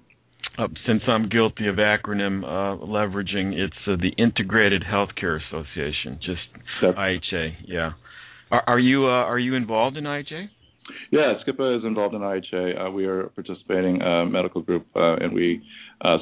Uh, 0.61 0.66
since 0.87 1.03
I'm 1.09 1.29
guilty 1.29 1.68
of 1.68 1.77
acronym 1.77 2.44
uh, 2.44 2.85
leveraging, 2.85 3.55
it's 3.55 3.73
uh, 3.87 3.96
the 3.96 4.11
Integrated 4.18 4.83
Healthcare 4.83 5.38
Association, 5.49 6.18
just 6.20 6.40
yep. 6.83 6.96
IHA. 6.96 7.53
Yeah. 7.66 7.92
Are, 8.51 8.62
are 8.66 8.79
you 8.79 9.07
uh, 9.07 9.25
are 9.25 9.38
you 9.38 9.55
involved 9.55 9.96
in 9.96 10.05
IHA? 10.05 10.49
Yeah, 11.11 11.35
SCIPA 11.46 11.79
is 11.79 11.85
involved 11.85 12.14
in 12.14 12.20
IHA. 12.20 12.88
Uh, 12.88 12.90
we 12.90 13.07
are 13.07 13.27
a 13.27 13.31
participating 13.31 14.03
uh, 14.03 14.27
medical 14.27 14.61
group, 14.61 14.87
and 14.94 15.33
we 15.33 15.62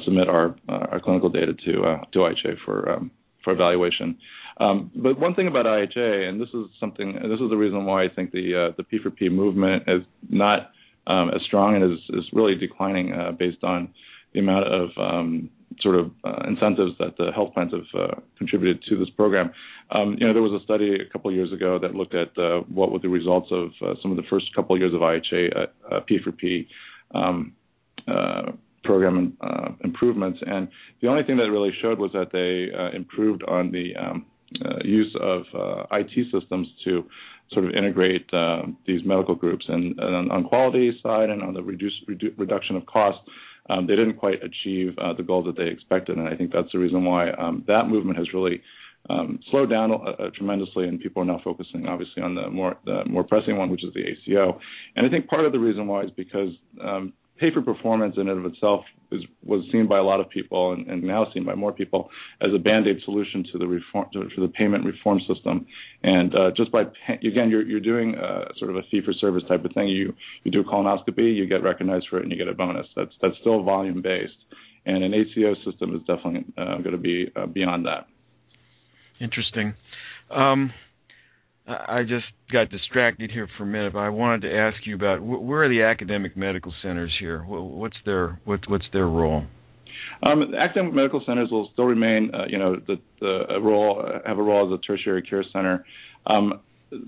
submit 0.05 0.29
our 0.29 0.55
our 0.69 1.01
clinical 1.01 1.29
data 1.29 1.53
to 1.53 1.71
to 2.13 2.19
IHA 2.19 2.57
for 2.63 2.89
um, 2.93 3.11
for 3.43 3.51
evaluation. 3.51 4.17
Um, 4.57 4.91
but 4.95 5.19
one 5.19 5.35
thing 5.35 5.47
about 5.47 5.65
IHA, 5.65 6.29
and 6.29 6.39
this 6.39 6.49
is 6.49 6.65
something, 6.79 7.13
this 7.13 7.39
is 7.41 7.49
the 7.49 7.57
reason 7.57 7.85
why 7.85 8.05
I 8.05 8.09
think 8.15 8.31
the 8.31 8.73
the 8.77 8.83
P4P 8.83 9.31
movement 9.31 9.83
is 9.87 10.03
not 10.29 10.71
um, 11.07 11.29
as 11.29 11.41
strong 11.47 11.75
and 11.75 11.91
is 11.91 11.99
is 12.09 12.25
really 12.31 12.55
declining 12.55 13.35
based 13.37 13.63
on 13.63 13.89
the 14.33 14.39
amount 14.39 14.65
of 14.67 14.89
um, 14.97 15.49
sort 15.81 15.95
of 15.95 16.11
uh, 16.23 16.43
incentives 16.47 16.91
that 16.99 17.15
the 17.17 17.31
health 17.33 17.53
plans 17.53 17.71
have 17.71 18.01
uh, 18.01 18.15
contributed 18.37 18.83
to 18.89 18.97
this 18.97 19.09
program. 19.15 19.51
Um, 19.91 20.15
you 20.19 20.27
know, 20.27 20.33
there 20.33 20.41
was 20.41 20.59
a 20.59 20.63
study 20.63 20.95
a 20.95 21.11
couple 21.11 21.29
of 21.29 21.35
years 21.35 21.51
ago 21.53 21.79
that 21.79 21.95
looked 21.95 22.15
at 22.15 22.37
uh, 22.37 22.61
what 22.73 22.91
were 22.91 22.99
the 22.99 23.09
results 23.09 23.47
of 23.51 23.69
uh, 23.81 23.93
some 24.01 24.11
of 24.11 24.17
the 24.17 24.23
first 24.29 24.53
couple 24.55 24.75
of 24.75 24.81
years 24.81 24.93
of 24.93 25.01
IHA 25.01 25.67
uh, 25.91 25.99
P4P 26.09 26.67
um, 27.15 27.53
uh, 28.07 28.51
program 28.83 29.37
improvements, 29.83 30.39
and 30.45 30.69
the 31.01 31.07
only 31.07 31.23
thing 31.23 31.37
that 31.37 31.51
really 31.51 31.71
showed 31.81 31.99
was 31.99 32.11
that 32.13 32.31
they 32.31 32.95
improved 32.95 33.43
on 33.43 33.71
the 33.71 33.93
um, 33.95 34.25
use 34.83 35.13
of 35.21 35.43
IT 35.91 36.31
systems 36.31 36.67
to 36.85 37.03
sort 37.51 37.65
of 37.65 37.71
integrate 37.71 38.31
uh, 38.33 38.63
these 38.85 39.01
medical 39.05 39.35
groups. 39.35 39.65
And, 39.67 39.99
and, 39.99 40.31
on 40.31 40.43
quality 40.43 40.97
side 41.01 41.29
and 41.29 41.41
on 41.41 41.53
the 41.53 41.63
reduce, 41.63 41.93
redu- 42.07 42.33
reduction 42.37 42.75
of 42.75 42.85
cost, 42.85 43.19
um, 43.69 43.87
they 43.87 43.95
didn't 43.95 44.15
quite 44.17 44.39
achieve 44.43 44.97
uh, 44.97 45.13
the 45.13 45.23
goals 45.23 45.45
that 45.45 45.55
they 45.55 45.69
expected. 45.69 46.17
And 46.17 46.27
I 46.27 46.35
think 46.35 46.51
that's 46.51 46.71
the 46.71 46.79
reason 46.79 47.05
why 47.05 47.31
um, 47.31 47.63
that 47.67 47.87
movement 47.87 48.17
has 48.17 48.33
really 48.33 48.61
um, 49.09 49.39
slowed 49.49 49.69
down 49.69 49.91
uh, 49.91 49.95
uh, 49.95 50.29
tremendously, 50.35 50.87
and 50.87 50.99
people 50.99 51.21
are 51.21 51.25
now 51.25 51.41
focusing 51.43 51.87
obviously 51.87 52.21
on 52.21 52.35
the 52.35 52.49
more 52.49 52.77
the 52.85 53.05
more 53.05 53.23
pressing 53.23 53.57
one, 53.57 53.69
which 53.69 53.83
is 53.83 53.93
the 53.93 54.01
ACO. 54.01 54.59
And 54.95 55.05
I 55.05 55.09
think 55.09 55.27
part 55.27 55.45
of 55.45 55.51
the 55.51 55.59
reason 55.59 55.87
why 55.87 56.03
is 56.03 56.11
because 56.11 56.49
um, 56.83 57.13
pay 57.39 57.51
for 57.53 57.61
performance 57.61 58.15
in 58.17 58.27
and 58.27 58.45
of 58.45 58.51
itself 58.51 58.83
is, 59.11 59.21
was 59.43 59.63
seen 59.71 59.87
by 59.87 59.97
a 59.97 60.03
lot 60.03 60.19
of 60.19 60.29
people 60.29 60.73
and, 60.73 60.87
and, 60.87 61.03
now 61.03 61.25
seen 61.33 61.45
by 61.45 61.55
more 61.55 61.71
people 61.71 62.09
as 62.41 62.49
a 62.53 62.59
band-aid 62.59 62.97
solution 63.05 63.45
to 63.51 63.57
the 63.57 63.65
reform 63.65 64.07
to, 64.13 64.27
the 64.37 64.47
payment 64.47 64.85
reform 64.85 65.19
system. 65.27 65.65
And 66.03 66.35
uh, 66.35 66.51
just 66.55 66.71
by 66.71 66.81
again, 67.09 67.49
you're 67.49 67.65
you're 67.65 67.79
doing 67.79 68.15
uh, 68.15 68.45
sort 68.57 68.71
of 68.71 68.77
a 68.77 68.83
fee-for-service 68.91 69.43
type 69.47 69.65
of 69.65 69.71
thing. 69.73 69.87
You 69.87 70.13
you 70.43 70.51
do 70.51 70.61
a 70.61 70.63
colonoscopy, 70.63 71.35
you 71.35 71.47
get 71.47 71.63
recognized 71.63 72.07
for 72.09 72.19
it, 72.19 72.23
and 72.23 72.31
you 72.31 72.37
get 72.37 72.47
a 72.47 72.53
bonus. 72.53 72.87
That's 72.95 73.11
that's 73.21 73.35
still 73.41 73.63
volume-based, 73.63 74.33
and 74.85 75.03
an 75.03 75.13
ACO 75.13 75.55
system 75.65 75.95
is 75.95 76.01
definitely 76.01 76.45
uh, 76.57 76.77
going 76.77 76.91
to 76.91 76.97
be 76.97 77.31
uh, 77.35 77.45
beyond 77.45 77.85
that. 77.85 78.07
Interesting. 79.19 79.73
Um, 80.29 80.71
I 81.69 82.01
just 82.01 82.25
got 82.51 82.69
distracted 82.69 83.31
here 83.31 83.47
for 83.57 83.63
a 83.63 83.67
minute, 83.67 83.93
but 83.93 83.99
I 83.99 84.09
wanted 84.09 84.41
to 84.41 84.57
ask 84.57 84.77
you 84.85 84.95
about 84.95 85.21
where 85.21 85.63
are 85.63 85.69
the 85.69 85.83
academic 85.83 86.35
medical 86.35 86.73
centers 86.81 87.15
here? 87.19 87.43
What's 87.43 87.97
their 88.05 88.39
what, 88.45 88.61
what's 88.67 88.85
their 88.91 89.07
role? 89.07 89.43
Um, 90.23 90.53
academic 90.55 90.93
medical 90.93 91.21
centers 91.25 91.49
will 91.51 91.69
still 91.73 91.85
remain, 91.85 92.31
uh, 92.33 92.45
you 92.47 92.57
know, 92.57 92.75
the, 92.75 92.99
the 93.21 93.59
role 93.61 94.03
have 94.25 94.37
a 94.37 94.41
role 94.41 94.73
as 94.73 94.79
a 94.79 94.81
tertiary 94.81 95.21
care 95.21 95.45
center. 95.53 95.85
Um, 96.25 96.61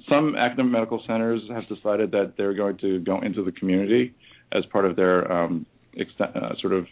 some 0.07 0.35
academic 0.35 0.71
medical 0.71 1.03
centers 1.07 1.41
have 1.49 1.67
decided 1.67 2.11
that 2.11 2.33
they're 2.37 2.53
going 2.53 2.77
to 2.79 2.99
go 2.99 3.19
into 3.21 3.43
the 3.43 3.51
community 3.51 4.13
as 4.51 4.63
part 4.71 4.85
of 4.85 4.95
their 4.95 5.29
um, 5.31 5.65
uh, 6.19 6.53
sort 6.61 6.73
of 6.73 6.85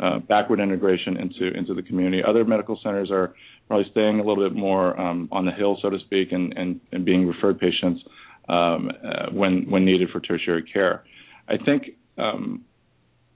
uh, 0.00 0.18
backward 0.18 0.60
integration 0.60 1.16
into 1.16 1.56
into 1.56 1.74
the 1.74 1.82
community. 1.82 2.22
Other 2.22 2.44
medical 2.44 2.78
centers 2.82 3.10
are 3.10 3.34
probably 3.68 3.90
staying 3.90 4.20
a 4.20 4.24
little 4.24 4.48
bit 4.48 4.56
more 4.56 4.98
um, 5.00 5.28
on 5.32 5.44
the 5.44 5.52
hill, 5.52 5.78
so 5.82 5.90
to 5.90 5.98
speak, 6.00 6.32
and, 6.32 6.52
and, 6.56 6.80
and 6.92 7.04
being 7.04 7.26
referred 7.26 7.58
patients 7.58 8.02
um, 8.48 8.90
uh, 9.04 9.30
when 9.32 9.70
when 9.70 9.84
needed 9.84 10.10
for 10.10 10.20
tertiary 10.20 10.62
care. 10.62 11.04
I 11.48 11.56
think 11.56 11.90
um, 12.18 12.64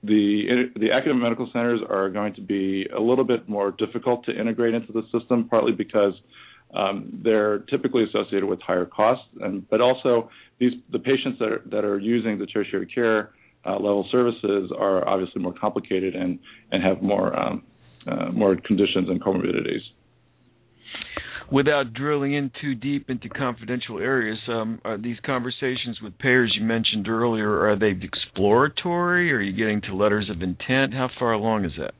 the 0.03 0.70
the 0.77 0.92
academic 0.92 1.23
medical 1.23 1.49
centers 1.53 1.81
are 1.88 2.09
going 2.11 2.35
to 2.35 2.40
be 2.40 2.87
a 2.96 3.01
little 3.01 3.25
bit 3.25 3.49
more 3.49 3.73
difficult 3.73 4.25
to 4.27 4.38
integrate 4.38 4.75
into 4.75 4.92
the 4.92 5.03
system, 5.16 5.49
partly 5.49 5.73
because 5.73 6.14
um, 6.75 7.20
they're 7.25 7.61
typically 7.70 8.05
associated 8.05 8.44
with 8.44 8.61
higher 8.61 8.87
costs, 8.87 9.27
and 9.40 9.68
but 9.68 9.81
also 9.81 10.31
these 10.59 10.73
the 10.92 10.99
patients 10.99 11.38
that 11.38 11.49
are, 11.49 11.62
that 11.66 11.85
are 11.85 11.99
using 11.99 12.38
the 12.38 12.46
tertiary 12.46 12.87
care 12.87 13.31
uh, 13.66 13.73
level 13.73 14.07
services 14.11 14.73
are 14.77 15.07
obviously 15.09 15.42
more 15.42 15.55
complicated 15.55 16.14
and 16.14 16.38
and 16.73 16.83
have 16.83 17.03
more 17.03 17.38
um, 17.38 17.62
uh, 18.07 18.31
more 18.33 18.57
conditions 18.57 19.09
and 19.09 19.23
comorbidities 19.23 19.83
without 21.51 21.92
drilling 21.92 22.35
in 22.35 22.51
too 22.61 22.75
deep 22.75 23.11
into 23.11 23.29
confidential 23.29 23.99
areas, 23.99 24.38
um, 24.49 24.81
are 24.85 24.96
these 24.96 25.16
conversations 25.25 25.99
with 26.03 26.16
payers 26.18 26.57
you 26.59 26.64
mentioned 26.64 27.09
earlier 27.09 27.68
are 27.68 27.79
they 27.79 27.99
exploratory? 28.03 29.33
Are 29.33 29.40
you 29.40 29.53
getting 29.53 29.81
to 29.83 29.94
letters 29.94 30.31
of 30.31 30.42
intent? 30.42 30.94
How 30.94 31.09
far 31.18 31.33
along 31.33 31.64
is 31.64 31.73
that? 31.79 31.94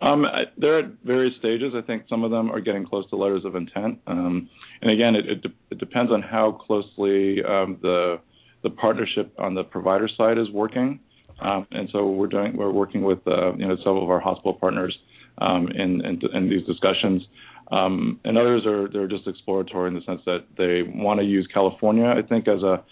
Um, 0.00 0.24
they're 0.56 0.78
at 0.80 0.92
various 1.04 1.34
stages. 1.38 1.72
I 1.76 1.82
think 1.82 2.04
some 2.08 2.22
of 2.22 2.30
them 2.30 2.50
are 2.50 2.60
getting 2.60 2.86
close 2.86 3.08
to 3.10 3.16
letters 3.16 3.44
of 3.44 3.56
intent, 3.56 3.98
um, 4.06 4.48
and 4.80 4.92
again, 4.92 5.16
it, 5.16 5.28
it, 5.28 5.42
de- 5.42 5.54
it, 5.72 5.78
depends 5.78 6.12
on 6.12 6.22
how 6.22 6.52
closely 6.52 7.42
um, 7.42 7.78
the 7.82 8.20
the 8.62 8.70
partnership 8.70 9.32
on 9.38 9.54
the 9.54 9.64
provider 9.64 10.08
side 10.16 10.38
is 10.38 10.50
working. 10.50 11.00
Um, 11.40 11.66
and 11.70 11.88
so 11.92 12.06
we're 12.08 12.26
doing 12.26 12.56
we're 12.56 12.72
working 12.72 13.02
with 13.02 13.20
uh, 13.26 13.54
you 13.54 13.66
know 13.66 13.76
several 13.76 14.02
of 14.02 14.10
our 14.10 14.20
hospital 14.20 14.54
partners 14.54 14.96
um, 15.38 15.68
in, 15.68 16.04
in, 16.04 16.20
in 16.34 16.48
these 16.48 16.66
discussions. 16.66 17.22
Um, 17.70 18.18
and 18.24 18.38
others 18.38 18.66
are 18.66 18.88
they're 18.88 19.08
just 19.08 19.26
exploratory 19.26 19.88
in 19.88 19.94
the 19.94 20.02
sense 20.02 20.22
that 20.26 20.44
they 20.56 20.82
want 20.82 21.20
to 21.20 21.26
use 21.26 21.46
California, 21.52 22.06
I 22.06 22.22
think, 22.26 22.48
as 22.48 22.62
a 22.62 22.82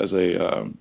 as 0.00 0.12
a, 0.12 0.44
um, 0.44 0.78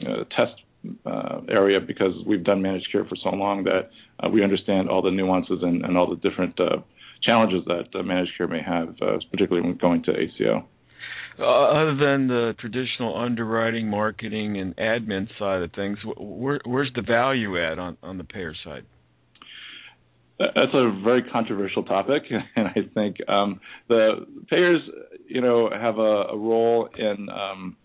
a 0.00 0.24
test 0.36 0.60
uh, 1.06 1.40
area 1.48 1.80
because 1.80 2.12
we've 2.26 2.42
done 2.44 2.62
managed 2.62 2.90
care 2.90 3.04
for 3.04 3.16
so 3.22 3.30
long 3.30 3.64
that 3.64 3.90
uh, 4.22 4.28
we 4.28 4.42
understand 4.42 4.88
all 4.88 5.02
the 5.02 5.10
nuances 5.10 5.58
and, 5.62 5.84
and 5.84 5.96
all 5.96 6.08
the 6.08 6.16
different 6.16 6.58
uh, 6.58 6.78
challenges 7.22 7.62
that 7.66 7.86
uh, 7.94 8.02
managed 8.02 8.32
care 8.36 8.48
may 8.48 8.62
have, 8.62 8.88
uh, 9.00 9.18
particularly 9.30 9.66
when 9.66 9.76
going 9.76 10.02
to 10.02 10.12
ACO. 10.12 10.66
Uh, 11.40 11.44
other 11.44 11.96
than 11.96 12.28
the 12.28 12.54
traditional 12.58 13.16
underwriting, 13.16 13.88
marketing, 13.88 14.58
and 14.58 14.76
admin 14.76 15.26
side 15.38 15.62
of 15.62 15.72
things, 15.72 15.98
where, 16.18 16.60
where's 16.64 16.90
the 16.94 17.02
value 17.02 17.58
add 17.58 17.78
on, 17.78 17.96
on 18.02 18.18
the 18.18 18.24
payer 18.24 18.54
side? 18.62 18.84
That's 20.38 20.72
a 20.72 21.00
very 21.02 21.22
controversial 21.22 21.82
topic, 21.82 22.24
and 22.56 22.66
I 22.66 22.80
think 22.94 23.16
um, 23.28 23.60
the 23.88 24.26
payers, 24.48 24.80
you 25.28 25.40
know, 25.40 25.70
have 25.70 25.98
a, 25.98 26.32
a 26.32 26.36
role 26.36 26.88
in 26.96 27.28
um, 27.30 27.76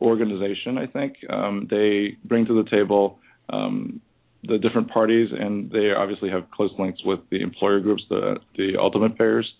organization. 0.00 0.78
I 0.78 0.86
think 0.86 1.16
um, 1.30 1.66
they 1.70 2.16
bring 2.24 2.46
to 2.46 2.62
the 2.62 2.68
table 2.70 3.18
um, 3.50 4.00
the 4.42 4.58
different 4.58 4.90
parties, 4.90 5.30
and 5.38 5.70
they 5.70 5.92
obviously 5.96 6.30
have 6.30 6.50
close 6.50 6.70
links 6.78 7.00
with 7.04 7.20
the 7.30 7.40
employer 7.40 7.80
groups, 7.80 8.02
the 8.08 8.36
the 8.56 8.76
ultimate 8.78 9.18
payers. 9.18 9.50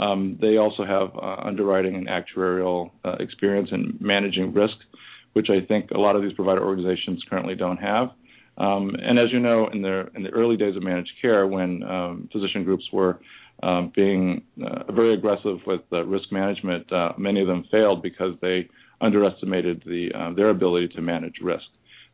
Um, 0.00 0.38
they 0.40 0.56
also 0.56 0.84
have 0.84 1.10
uh, 1.14 1.36
underwriting 1.44 1.94
and 1.94 2.08
actuarial 2.08 2.90
uh, 3.04 3.16
experience 3.20 3.68
in 3.70 3.98
managing 4.00 4.54
risk, 4.54 4.76
which 5.34 5.48
I 5.50 5.64
think 5.66 5.90
a 5.90 5.98
lot 5.98 6.16
of 6.16 6.22
these 6.22 6.32
provider 6.32 6.64
organizations 6.64 7.22
currently 7.28 7.54
don't 7.54 7.76
have. 7.76 8.08
Um, 8.56 8.94
and 8.98 9.18
as 9.18 9.30
you 9.30 9.40
know, 9.40 9.68
in 9.68 9.82
the 9.82 10.10
in 10.14 10.22
the 10.22 10.30
early 10.30 10.56
days 10.56 10.74
of 10.76 10.82
managed 10.82 11.12
care, 11.20 11.46
when 11.46 11.82
um, 11.82 12.28
physician 12.32 12.64
groups 12.64 12.84
were 12.92 13.20
um, 13.62 13.92
being 13.94 14.42
uh, 14.66 14.90
very 14.90 15.14
aggressive 15.14 15.58
with 15.66 15.82
uh, 15.92 16.04
risk 16.04 16.32
management, 16.32 16.90
uh, 16.92 17.12
many 17.18 17.42
of 17.42 17.46
them 17.46 17.64
failed 17.70 18.02
because 18.02 18.34
they 18.40 18.68
underestimated 19.00 19.82
the 19.86 20.10
uh, 20.14 20.32
their 20.34 20.50
ability 20.50 20.88
to 20.88 21.02
manage 21.02 21.36
risk. 21.42 21.64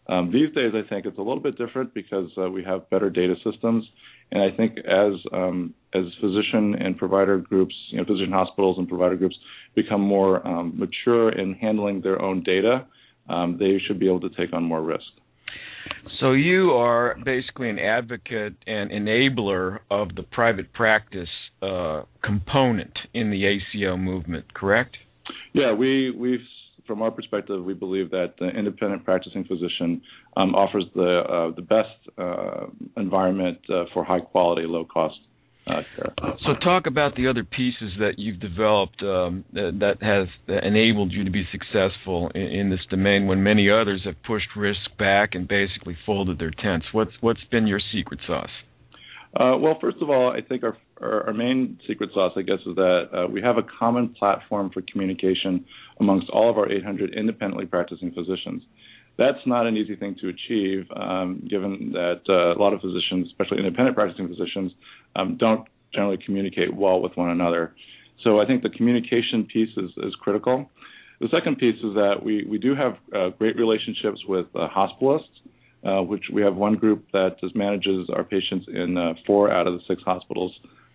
Um, 0.09 0.31
these 0.33 0.55
days, 0.55 0.73
I 0.75 0.89
think 0.89 1.07
it's 1.07 1.19
a 1.19 1.23
little 1.23 1.41
bit 1.41 1.59
different 1.59 1.93
because 1.93 2.31
uh, 2.39 2.49
we 2.49 2.63
have 2.65 2.89
better 2.91 3.11
data 3.11 3.35
systems, 3.45 3.85
and 4.31 4.43
I 4.43 4.57
think 4.57 4.79
as 4.79 5.13
um, 5.33 5.75
as 5.95 6.05
physician 6.21 6.75
and 6.79 6.97
provider 6.97 7.39
groups, 7.39 7.75
you 7.91 7.99
know, 7.99 8.05
physician 8.05 8.33
hospitals 8.33 8.79
and 8.79 8.89
provider 8.89 9.17
groups 9.17 9.37
become 9.75 10.01
more 10.01 10.47
um, 10.47 10.79
mature 10.79 11.31
in 11.31 11.55
handling 11.55 12.03
their 12.03 12.23
own 12.23 12.43
data, 12.43 12.87
they 13.59 13.81
should 13.87 13.99
be 13.99 14.07
able 14.07 14.21
to 14.21 14.31
take 14.31 14.53
on 14.53 14.63
more 14.63 14.83
risk. 14.83 15.05
So 16.21 16.33
you 16.33 16.71
are 16.71 17.17
basically 17.25 17.69
an 17.69 17.79
advocate 17.79 18.55
and 18.67 18.91
enabler 18.91 19.81
of 19.91 20.15
the 20.15 20.23
private 20.23 20.73
practice 20.73 21.29
uh, 21.63 22.03
component 22.25 22.93
in 23.13 23.31
the 23.31 23.45
ACO 23.47 23.97
movement, 23.97 24.53
correct? 24.55 24.97
Yeah, 25.53 25.75
we 25.75 26.11
we 26.11 26.39
from 26.87 27.03
our 27.03 27.11
perspective, 27.11 27.65
we 27.65 27.75
believe 27.75 28.11
that 28.11 28.35
the 28.39 28.49
independent 28.49 29.05
practicing 29.05 29.45
physician 29.45 30.03
um, 30.37 30.55
offers 30.55 30.85
the 30.95 31.21
uh, 31.21 31.55
the 31.55 31.63
best 31.63 32.19
uh, 32.19 32.67
environment 32.97 33.59
uh, 33.69 33.85
for 33.93 34.05
high 34.05 34.21
quality, 34.21 34.67
low 34.67 34.85
cost 34.85 35.19
so, 35.67 36.55
talk 36.63 36.87
about 36.87 37.17
the 37.17 37.27
other 37.27 37.43
pieces 37.43 37.93
that 37.99 38.19
you've 38.19 38.39
developed 38.39 39.03
um, 39.03 39.45
that, 39.53 39.97
has 40.01 40.29
enabled 40.47 41.11
you 41.11 41.25
to 41.25 41.31
be 41.31 41.45
successful 41.51 42.31
in, 42.35 42.43
in, 42.43 42.71
this 42.71 42.81
domain 42.89 43.27
when 43.27 43.43
many 43.43 43.69
others 43.69 44.03
have 44.05 44.15
pushed 44.23 44.47
risk 44.57 44.79
back 44.97 45.31
and 45.33 45.49
basically 45.49 45.97
folded 46.07 46.39
their 46.39 46.53
tents. 46.53 46.87
What's 46.93 47.11
what's 47.21 47.43
been 47.51 47.67
your 47.67 47.81
secret 47.93 48.21
sauce? 48.27 48.51
Uh, 49.39 49.57
well, 49.59 49.77
first 49.81 49.99
of 50.01 50.09
all, 50.09 50.31
I 50.31 50.41
think 50.41 50.65
our, 50.65 50.77
our, 51.01 51.27
our 51.27 51.35
main 51.35 51.79
secret 51.87 52.09
sauce, 52.15 52.33
I 52.37 52.43
guess, 52.43 52.61
is 52.65 52.75
that 52.77 53.09
uh, 53.13 53.27
we 53.31 53.43
have 53.43 53.59
a 53.59 53.63
common 53.79 54.15
platform 54.19 54.71
for 54.73 54.83
communication 54.91 55.67
amongst 56.01 56.31
all 56.31 56.49
of 56.51 56.57
our 56.57 56.73
800 56.73 57.15
independently 57.15 57.67
practicing 57.67 58.13
physicians 58.13 58.63
that's 59.19 59.39
not 59.47 59.67
an 59.67 59.77
easy 59.77 59.97
thing 59.97 60.17
to 60.21 60.29
achieve, 60.29 60.87
um, 60.95 61.47
given 61.49 61.93
that 61.93 62.21
uh, 62.29 62.57
a 62.57 62.59
lot 62.61 62.73
of 62.73 62.81
physicians, 62.81 63.29
especially 63.29 63.59
independent 63.59 63.97
practicing 63.97 64.29
physicians, 64.29 64.73
um, 65.17 65.37
don't 65.39 65.67
generally 65.95 66.19
communicate 66.25 66.75
well 66.75 67.01
with 67.01 67.17
one 67.17 67.31
another. 67.31 67.75
So 68.23 68.41
I 68.41 68.47
think 68.47 68.63
the 68.63 68.71
communication 68.71 69.45
piece 69.51 69.71
is, 69.77 69.91
is 69.99 70.15
critical. 70.21 70.71
The 71.21 71.29
second 71.29 71.57
piece 71.57 71.77
is 71.77 71.95
that 71.95 72.17
we, 72.23 72.45
we 72.45 72.59
do 72.59 72.75
have 72.75 72.97
uh, 73.15 73.31
great 73.39 73.57
relationships 73.57 74.21
with 74.29 74.47
uh, 74.55 74.69
hospitalists, 74.69 75.23
which 76.03 76.25
we 76.33 76.43
have 76.43 76.57
one 76.57 76.75
group 76.75 77.05
that 77.13 77.41
just 77.41 77.55
manages 77.55 78.09
our 78.13 78.25
patients 78.25 78.67
in 78.73 78.97
uh, 78.97 79.15
four 79.27 79.51
out 79.51 79.67
of 79.67 79.75
the 79.75 79.81
six 79.87 80.03
hospitals 80.03 80.53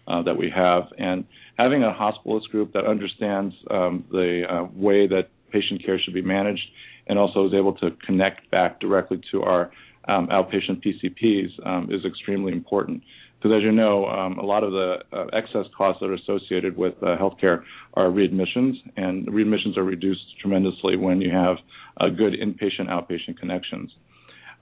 uh, 0.08 0.22
that 0.24 0.36
we 0.36 0.50
have. 0.50 0.84
And 0.98 1.26
having 1.58 1.84
a 1.84 1.92
hospitalist 1.92 2.50
group 2.50 2.74
that 2.74 2.86
understands 2.86 3.56
um, 3.70 4.06
the 4.12 4.44
uh, 4.50 4.68
way 4.74 5.08
that 5.08 5.30
patient 5.52 5.86
care 5.86 6.00
should 6.00 6.14
be 6.14 6.22
managed 6.22 6.64
and 7.08 7.20
also 7.20 7.48
is 7.48 7.54
able 7.54 7.74
to 7.74 7.92
connect 8.06 8.50
back 8.52 8.80
directly 8.80 9.22
to 9.32 9.44
our 9.44 9.72
um, 10.08 10.28
outpatient 10.28 10.84
PCPs 10.84 11.68
um, 11.68 11.90
is 11.92 12.06
extremely 12.06 12.52
important. 12.54 13.04
Because 13.38 13.58
as 13.58 13.64
you 13.64 13.72
know, 13.72 14.06
um, 14.06 14.38
a 14.38 14.46
lot 14.46 14.64
of 14.64 14.72
the 14.72 14.98
uh, 15.12 15.26
excess 15.34 15.66
costs 15.76 16.00
that 16.02 16.10
are 16.10 16.14
associated 16.14 16.78
with 16.78 16.94
uh, 17.02 17.18
healthcare 17.18 17.64
are 17.96 18.06
readmissions, 18.06 18.74
and 18.98 19.28
readmissions 19.28 19.78
are 19.78 19.84
reduced 19.84 20.22
tremendously 20.40 20.96
when 20.96 21.22
you 21.22 21.32
have 21.32 21.58
uh, 22.00 22.10
good 22.10 22.34
inpatient 22.34 22.88
outpatient 22.88 23.38
connections. 23.40 23.92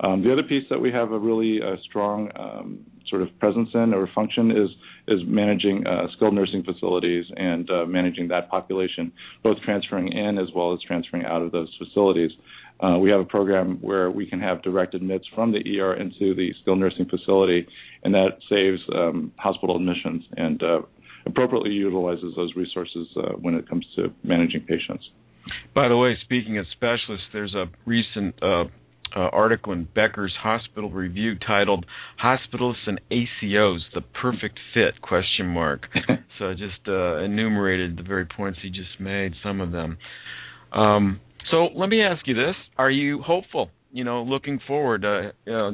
Um, 0.01 0.23
the 0.23 0.31
other 0.31 0.43
piece 0.43 0.63
that 0.69 0.79
we 0.79 0.91
have 0.91 1.11
a 1.11 1.19
really 1.19 1.59
uh, 1.61 1.75
strong 1.83 2.29
um, 2.35 2.85
sort 3.09 3.21
of 3.21 3.37
presence 3.39 3.69
in 3.73 3.93
or 3.93 4.07
function 4.13 4.51
is 4.51 4.69
is 5.07 5.21
managing 5.25 5.85
uh, 5.87 6.07
skilled 6.15 6.33
nursing 6.33 6.63
facilities 6.63 7.25
and 7.35 7.69
uh, 7.69 7.85
managing 7.85 8.27
that 8.27 8.49
population, 8.49 9.11
both 9.43 9.57
transferring 9.65 10.11
in 10.11 10.37
as 10.37 10.47
well 10.55 10.73
as 10.73 10.79
transferring 10.85 11.25
out 11.25 11.41
of 11.41 11.51
those 11.51 11.73
facilities. 11.77 12.31
uh, 12.81 12.97
we 12.97 13.09
have 13.09 13.19
a 13.19 13.25
program 13.25 13.77
where 13.81 14.11
we 14.11 14.25
can 14.25 14.39
have 14.39 14.61
direct 14.61 14.93
admits 14.93 15.25
from 15.35 15.51
the 15.51 15.79
ER 15.79 15.95
into 15.95 16.35
the 16.35 16.53
skilled 16.61 16.79
nursing 16.79 17.05
facility, 17.09 17.67
and 18.03 18.13
that 18.13 18.37
saves 18.49 18.79
um, 18.95 19.31
hospital 19.37 19.75
admissions 19.75 20.23
and 20.37 20.61
uh, 20.63 20.81
appropriately 21.25 21.71
utilizes 21.71 22.33
those 22.35 22.55
resources 22.55 23.07
uh, 23.17 23.33
when 23.41 23.55
it 23.55 23.67
comes 23.67 23.85
to 23.95 24.13
managing 24.23 24.61
patients. 24.61 25.03
By 25.73 25.87
the 25.87 25.97
way, 25.97 26.15
speaking 26.23 26.57
of 26.57 26.65
specialists, 26.71 27.25
there's 27.33 27.55
a 27.55 27.65
recent 27.85 28.35
uh, 29.15 29.19
article 29.31 29.73
in 29.73 29.87
Becker's 29.93 30.33
Hospital 30.41 30.89
Review 30.89 31.35
titled 31.35 31.85
"Hospitalists 32.23 32.87
and 32.87 32.99
ACOs: 33.11 33.79
The 33.93 34.01
Perfect 34.01 34.59
Fit?" 34.73 35.01
Question 35.01 35.47
mark. 35.47 35.87
so 36.39 36.49
I 36.49 36.53
just 36.53 36.87
uh, 36.87 37.17
enumerated 37.17 37.97
the 37.97 38.03
very 38.03 38.25
points 38.25 38.59
he 38.61 38.69
just 38.69 38.99
made, 38.99 39.33
some 39.43 39.61
of 39.61 39.71
them. 39.71 39.97
Um, 40.71 41.19
so 41.51 41.69
let 41.75 41.89
me 41.89 42.01
ask 42.03 42.27
you 42.27 42.35
this: 42.35 42.55
Are 42.77 42.91
you 42.91 43.21
hopeful? 43.21 43.69
You 43.91 44.03
know, 44.03 44.23
looking 44.23 44.59
forward. 44.67 45.03
Uh, 45.03 45.31
uh, 45.51 45.71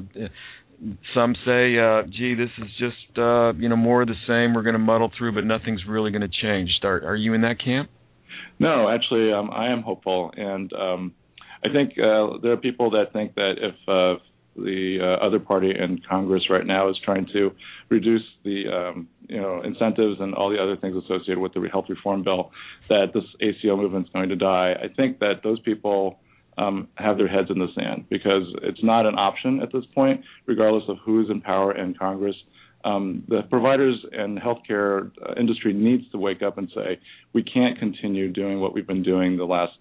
some 1.13 1.35
say, 1.45 1.77
uh, 1.77 2.03
"Gee, 2.03 2.35
this 2.35 2.49
is 2.57 2.69
just 2.79 3.17
uh, 3.17 3.53
you 3.53 3.69
know 3.69 3.75
more 3.75 4.01
of 4.01 4.07
the 4.07 4.15
same. 4.27 4.53
We're 4.53 4.63
going 4.63 4.73
to 4.73 4.79
muddle 4.79 5.11
through, 5.17 5.33
but 5.33 5.45
nothing's 5.45 5.81
really 5.87 6.11
going 6.11 6.21
to 6.21 6.41
change." 6.41 6.69
Are, 6.83 7.09
are 7.09 7.15
you 7.15 7.33
in 7.33 7.41
that 7.41 7.63
camp? 7.63 7.89
No, 8.59 8.89
actually, 8.89 9.33
um, 9.33 9.49
I 9.51 9.67
am 9.71 9.81
hopeful, 9.81 10.31
and 10.35 10.71
um, 10.73 11.13
I 11.65 11.73
think 11.73 11.91
uh, 11.91 12.37
there 12.41 12.51
are 12.51 12.57
people 12.57 12.91
that 12.91 13.13
think 13.13 13.35
that 13.35 13.55
if 13.57 13.75
uh, 13.87 14.21
the 14.55 14.99
uh, 15.01 15.25
other 15.25 15.39
party 15.39 15.71
in 15.71 16.01
Congress 16.07 16.43
right 16.49 16.65
now 16.65 16.89
is 16.89 16.97
trying 17.03 17.27
to 17.33 17.51
reduce 17.89 18.23
the 18.43 18.67
um, 18.67 19.07
you 19.27 19.39
know 19.39 19.61
incentives 19.63 20.19
and 20.19 20.33
all 20.33 20.49
the 20.49 20.61
other 20.61 20.77
things 20.77 20.95
associated 21.03 21.39
with 21.39 21.53
the 21.53 21.67
health 21.71 21.85
reform 21.89 22.23
bill, 22.23 22.51
that 22.89 23.07
this 23.13 23.23
ACO 23.41 23.75
movement 23.75 24.07
is 24.07 24.13
going 24.13 24.29
to 24.29 24.35
die. 24.35 24.73
I 24.81 24.87
think 24.95 25.19
that 25.19 25.41
those 25.43 25.59
people 25.59 26.19
um, 26.57 26.87
have 26.95 27.17
their 27.17 27.27
heads 27.27 27.49
in 27.49 27.59
the 27.59 27.67
sand 27.75 28.05
because 28.09 28.43
it's 28.61 28.83
not 28.83 29.05
an 29.05 29.15
option 29.15 29.61
at 29.61 29.73
this 29.73 29.83
point, 29.93 30.21
regardless 30.45 30.83
of 30.87 30.97
who's 31.03 31.29
in 31.29 31.41
power 31.41 31.75
in 31.75 31.93
Congress. 31.93 32.35
Um, 32.85 33.23
the 33.27 33.41
providers 33.49 34.05
and 34.11 34.39
healthcare 34.39 35.11
uh, 35.27 35.33
industry 35.39 35.73
needs 35.73 36.03
to 36.11 36.19
wake 36.19 36.43
up 36.43 36.59
and 36.59 36.69
say 36.73 36.99
we 37.33 37.41
can't 37.43 37.79
continue 37.79 38.31
doing 38.31 38.61
what 38.61 38.73
we've 38.73 38.85
been 38.85 39.03
doing 39.03 39.37
the 39.37 39.45
last 39.45 39.73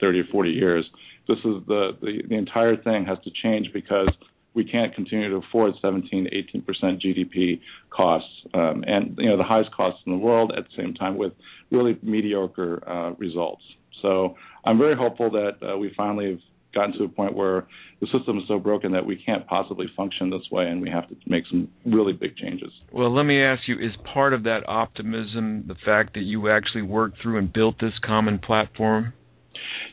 30 0.00 0.20
or 0.20 0.24
40 0.30 0.50
years. 0.50 0.84
This 1.30 1.38
is 1.44 1.62
the, 1.68 1.90
the 2.00 2.22
the 2.28 2.34
entire 2.34 2.76
thing 2.76 3.06
has 3.06 3.18
to 3.22 3.30
change 3.42 3.68
because 3.72 4.08
we 4.52 4.64
can't 4.64 4.92
continue 4.92 5.30
to 5.30 5.36
afford 5.36 5.74
17 5.80 6.24
to 6.24 6.36
18 6.36 6.62
percent 6.62 7.00
GDP 7.00 7.60
costs, 7.88 8.28
um, 8.52 8.82
and 8.84 9.16
you 9.16 9.28
know 9.28 9.36
the 9.36 9.44
highest 9.44 9.70
costs 9.72 10.00
in 10.06 10.12
the 10.12 10.18
world 10.18 10.52
at 10.58 10.64
the 10.64 10.82
same 10.82 10.92
time 10.94 11.16
with 11.16 11.32
really 11.70 11.96
mediocre 12.02 12.82
uh, 12.88 13.12
results. 13.12 13.62
So 14.02 14.34
I'm 14.64 14.76
very 14.76 14.96
hopeful 14.96 15.30
that 15.30 15.52
uh, 15.62 15.78
we 15.78 15.92
finally 15.96 16.30
have 16.30 16.40
gotten 16.74 16.98
to 16.98 17.04
a 17.04 17.08
point 17.08 17.36
where 17.36 17.66
the 18.00 18.06
system 18.06 18.38
is 18.38 18.44
so 18.48 18.58
broken 18.58 18.92
that 18.92 19.04
we 19.04 19.16
can't 19.16 19.46
possibly 19.46 19.86
function 19.96 20.30
this 20.30 20.50
way 20.50 20.66
and 20.68 20.80
we 20.80 20.90
have 20.90 21.08
to 21.08 21.16
make 21.26 21.44
some 21.50 21.68
really 21.84 22.12
big 22.12 22.36
changes. 22.36 22.70
Well, 22.92 23.14
let 23.14 23.24
me 23.24 23.42
ask 23.42 23.62
you 23.66 23.76
is 23.76 23.92
part 24.14 24.32
of 24.32 24.44
that 24.44 24.60
optimism 24.66 25.64
the 25.66 25.74
fact 25.84 26.14
that 26.14 26.22
you 26.22 26.50
actually 26.50 26.82
worked 26.82 27.20
through 27.22 27.38
and 27.38 27.52
built 27.52 27.76
this 27.80 27.92
common 28.04 28.38
platform? 28.38 29.12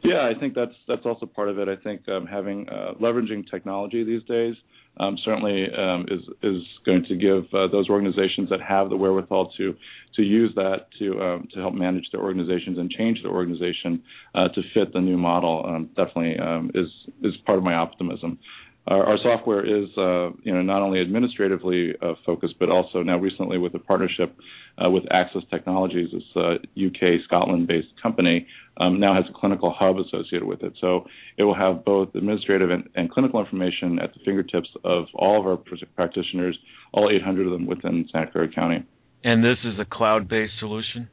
Yeah, 0.04 0.30
I 0.30 0.40
think 0.40 0.54
that's 0.54 0.76
that's 0.88 1.06
also 1.06 1.26
part 1.26 1.50
of 1.50 1.60
it. 1.60 1.68
I 1.68 1.76
think 1.76 2.08
um, 2.10 2.26
having 2.26 2.68
uh, 2.70 2.94
leveraging 3.02 3.50
technology 3.50 4.04
these 4.04 4.24
days 4.24 4.56
um, 5.00 5.18
certainly 5.24 5.68
um, 5.78 6.06
is 6.10 6.22
is 6.44 6.62
going 6.86 7.06
to 7.06 7.16
give 7.16 7.46
uh, 7.54 7.68
those 7.68 7.90
organizations 7.90 8.50
that 8.50 8.62
have 8.62 8.90
the 8.90 8.98
wherewithal 8.98 9.52
to 9.58 9.76
to 10.16 10.22
use 10.24 10.52
that 10.56 10.88
to 11.00 11.22
um, 11.22 11.48
to 11.54 11.60
help 11.60 11.74
manage 11.74 12.06
their 12.12 12.22
organizations 12.22 12.78
and 12.78 12.90
change 12.90 13.22
their 13.22 13.32
organization 13.32 14.02
uh, 14.36 14.48
to 14.50 14.62
fit 14.74 14.94
the 14.94 15.02
new 15.02 15.18
model. 15.18 15.64
Um, 15.68 15.90
definitely 15.96 16.38
um, 16.40 16.72
is 16.74 16.88
is 17.24 17.36
part 17.46 17.58
of 17.58 17.64
my 17.64 17.76
optimism. 17.76 18.40
Our, 18.88 19.06
our 19.06 19.18
software 19.22 19.66
is, 19.66 19.90
uh, 19.98 20.32
you 20.44 20.54
know, 20.54 20.62
not 20.62 20.82
only 20.82 21.02
administratively 21.02 21.94
uh, 22.02 22.14
focused, 22.26 22.56
but 22.58 22.70
also 22.70 23.04
now 23.04 23.18
recently 23.18 23.58
with 23.58 23.74
a 23.76 23.80
partnership 23.80 24.36
uh, 24.84 24.90
with 24.90 25.04
Axsys 25.06 25.50
Technologies, 25.50 26.10
this 26.14 26.24
UK 26.36 27.20
Scotland-based 27.26 28.02
company, 28.02 28.48
um, 28.78 29.00
now 29.00 29.14
has 29.14 29.26
a 29.30 29.38
clinical 29.38 29.76
hub 29.78 29.98
associated 29.98 30.46
with 30.46 30.64
it. 30.64 30.74
So 30.80 31.06
it 31.38 31.44
will 31.44 31.56
have 31.56 31.84
both 31.84 32.16
administrative 32.16 32.72
and, 32.72 32.88
and 32.96 33.12
clinical 33.12 33.42
information 33.42 34.00
at 34.00 34.14
the 34.14 34.20
fingertips 34.24 34.70
of 34.86 35.06
all 35.14 35.40
of 35.40 35.46
our 35.48 35.58
practitioners, 35.96 36.58
all 36.94 37.10
800 37.12 37.46
of 37.46 37.52
them 37.52 37.66
within 37.66 38.08
Santa 38.12 38.32
Clara 38.32 38.50
County. 38.54 38.86
And 39.24 39.44
this 39.44 39.58
is 39.66 39.80
a 39.80 39.86
cloud-based 39.86 40.54
solution. 40.60 41.10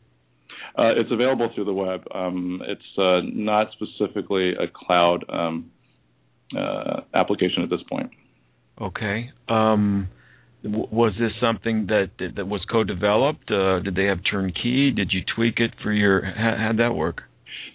Uh, 0.79 0.91
it's 0.97 1.11
available 1.11 1.51
through 1.55 1.65
the 1.65 1.73
web. 1.73 2.05
Um, 2.15 2.61
it's 2.67 2.99
uh, 2.99 3.21
not 3.25 3.69
specifically 3.73 4.53
a 4.53 4.67
cloud 4.73 5.25
um, 5.29 5.71
uh, 6.57 7.01
application 7.15 7.63
at 7.63 7.71
this 7.71 7.81
point. 7.89 8.11
Okay. 8.81 9.31
Um, 9.49 10.09
w- 10.63 10.89
was 10.91 11.13
this 11.19 11.33
something 11.41 11.87
that 11.87 12.11
that 12.37 12.47
was 12.47 12.61
co-developed? 12.71 13.51
Uh, 13.51 13.81
did 13.81 13.95
they 13.95 14.05
have 14.05 14.19
turnkey? 14.29 14.91
Did 14.91 15.13
you 15.13 15.23
tweak 15.35 15.61
it 15.61 15.73
for 15.83 15.93
your? 15.93 16.23
How, 16.23 16.57
how'd 16.59 16.79
that 16.79 16.95
work? 16.95 17.23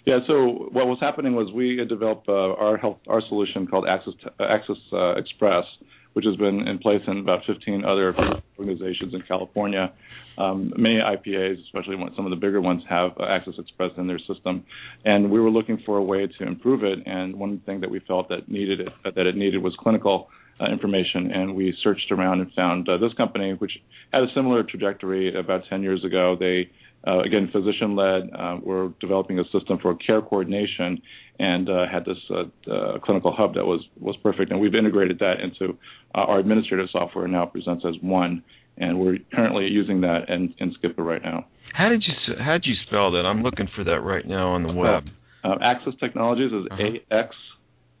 Yeah. 0.06 0.18
So 0.26 0.68
what 0.72 0.86
was 0.86 0.98
happening 1.00 1.34
was 1.34 1.52
we 1.52 1.78
had 1.78 1.88
developed 1.88 2.28
uh, 2.28 2.32
our 2.32 2.76
health 2.76 2.98
our 3.08 3.22
solution 3.28 3.66
called 3.66 3.86
Access 3.88 4.14
Access 4.38 4.76
uh, 4.92 5.14
Express, 5.14 5.64
which 6.12 6.24
has 6.24 6.36
been 6.36 6.66
in 6.66 6.78
place 6.78 7.02
in 7.06 7.18
about 7.18 7.40
15 7.46 7.84
other 7.84 8.14
organizations 8.58 9.14
in 9.14 9.22
California. 9.22 9.92
Um, 10.38 10.72
many 10.76 10.96
IPAs, 10.96 11.62
especially 11.64 11.96
some 12.16 12.26
of 12.26 12.30
the 12.30 12.36
bigger 12.36 12.60
ones, 12.60 12.82
have 12.88 13.12
Access 13.20 13.54
Express 13.58 13.90
in 13.96 14.06
their 14.06 14.18
system, 14.18 14.64
and 15.04 15.30
we 15.30 15.40
were 15.40 15.50
looking 15.50 15.82
for 15.84 15.98
a 15.98 16.02
way 16.02 16.26
to 16.26 16.46
improve 16.46 16.82
it. 16.82 16.98
And 17.06 17.36
one 17.36 17.60
thing 17.66 17.80
that 17.80 17.90
we 17.90 18.00
felt 18.00 18.28
that 18.30 18.48
needed 18.48 18.80
it, 18.80 18.88
that 19.04 19.26
it 19.26 19.36
needed 19.36 19.62
was 19.62 19.74
clinical 19.78 20.28
uh, 20.60 20.70
information. 20.70 21.30
And 21.32 21.54
we 21.54 21.76
searched 21.82 22.10
around 22.10 22.40
and 22.40 22.52
found 22.52 22.88
uh, 22.88 22.98
this 22.98 23.12
company, 23.14 23.52
which 23.52 23.72
had 24.12 24.22
a 24.22 24.26
similar 24.34 24.62
trajectory 24.62 25.38
about 25.38 25.62
10 25.68 25.82
years 25.82 26.04
ago. 26.04 26.36
They 26.38 26.70
uh, 27.06 27.20
again, 27.20 27.48
physician 27.50 27.96
led. 27.96 28.30
Uh, 28.38 28.58
we're 28.62 28.88
developing 29.00 29.38
a 29.38 29.44
system 29.44 29.78
for 29.80 29.94
care 29.94 30.20
coordination 30.20 31.00
and 31.40 31.70
uh, 31.70 31.86
had 31.90 32.04
this 32.04 32.18
uh, 32.30 32.70
uh, 32.70 32.98
clinical 32.98 33.32
hub 33.32 33.54
that 33.54 33.64
was 33.64 33.80
was 33.98 34.14
perfect. 34.22 34.52
And 34.52 34.60
we've 34.60 34.74
integrated 34.74 35.18
that 35.20 35.40
into 35.40 35.78
uh, 36.14 36.18
our 36.18 36.38
administrative 36.38 36.88
software. 36.92 37.26
Now 37.26 37.46
presents 37.46 37.84
as 37.88 37.94
one, 38.02 38.44
and 38.76 39.00
we're 39.00 39.16
currently 39.34 39.66
using 39.66 40.02
that 40.02 40.28
and 40.28 40.54
in, 40.58 40.68
in 40.68 40.74
SCIPA 40.74 40.98
right 40.98 41.22
now. 41.22 41.46
How 41.72 41.88
did 41.88 42.04
you 42.06 42.34
how 42.38 42.52
did 42.52 42.66
you 42.66 42.74
spell 42.86 43.12
that? 43.12 43.24
I'm 43.24 43.42
looking 43.42 43.68
for 43.74 43.84
that 43.84 44.00
right 44.00 44.26
now 44.26 44.50
on 44.50 44.64
the 44.64 44.72
web. 44.72 45.04
Axsys 45.42 45.98
Technologies 45.98 46.52
is 46.52 46.66
uh-huh. 46.70 46.82
A 47.10 47.14
X 47.14 47.34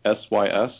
S 0.04 0.16
Y 0.30 0.46
S. 0.46 0.70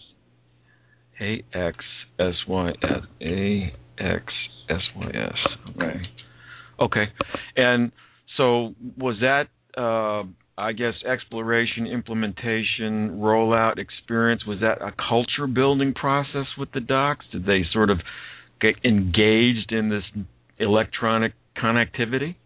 A 1.23 1.45
X 1.55 1.79
S 2.19 2.35
Y 2.47 2.71
S 2.83 3.05
A 3.23 3.75
X 3.99 4.25
S 4.69 4.83
Y 4.97 5.11
S. 5.15 5.39
Okay. 5.71 6.01
Okay. 6.79 7.05
And 7.57 7.93
so 8.37 8.75
was 8.99 9.17
that 9.21 9.49
uh, 9.81 10.25
I 10.61 10.73
guess 10.73 10.95
exploration, 11.11 11.87
implementation, 11.87 13.19
rollout 13.19 13.79
experience 13.79 14.45
was 14.47 14.61
that 14.61 14.83
a 14.83 14.93
culture 14.93 15.47
building 15.47 15.95
process 15.95 16.47
with 16.59 16.71
the 16.73 16.81
docs? 16.81 17.25
Did 17.33 17.47
they 17.47 17.63
sort 17.73 17.89
of 17.91 17.99
get 18.61 18.75
engaged 18.85 19.73
in 19.73 19.89
this 19.89 20.05
electronic 20.59 21.33
connectivity? 21.57 22.37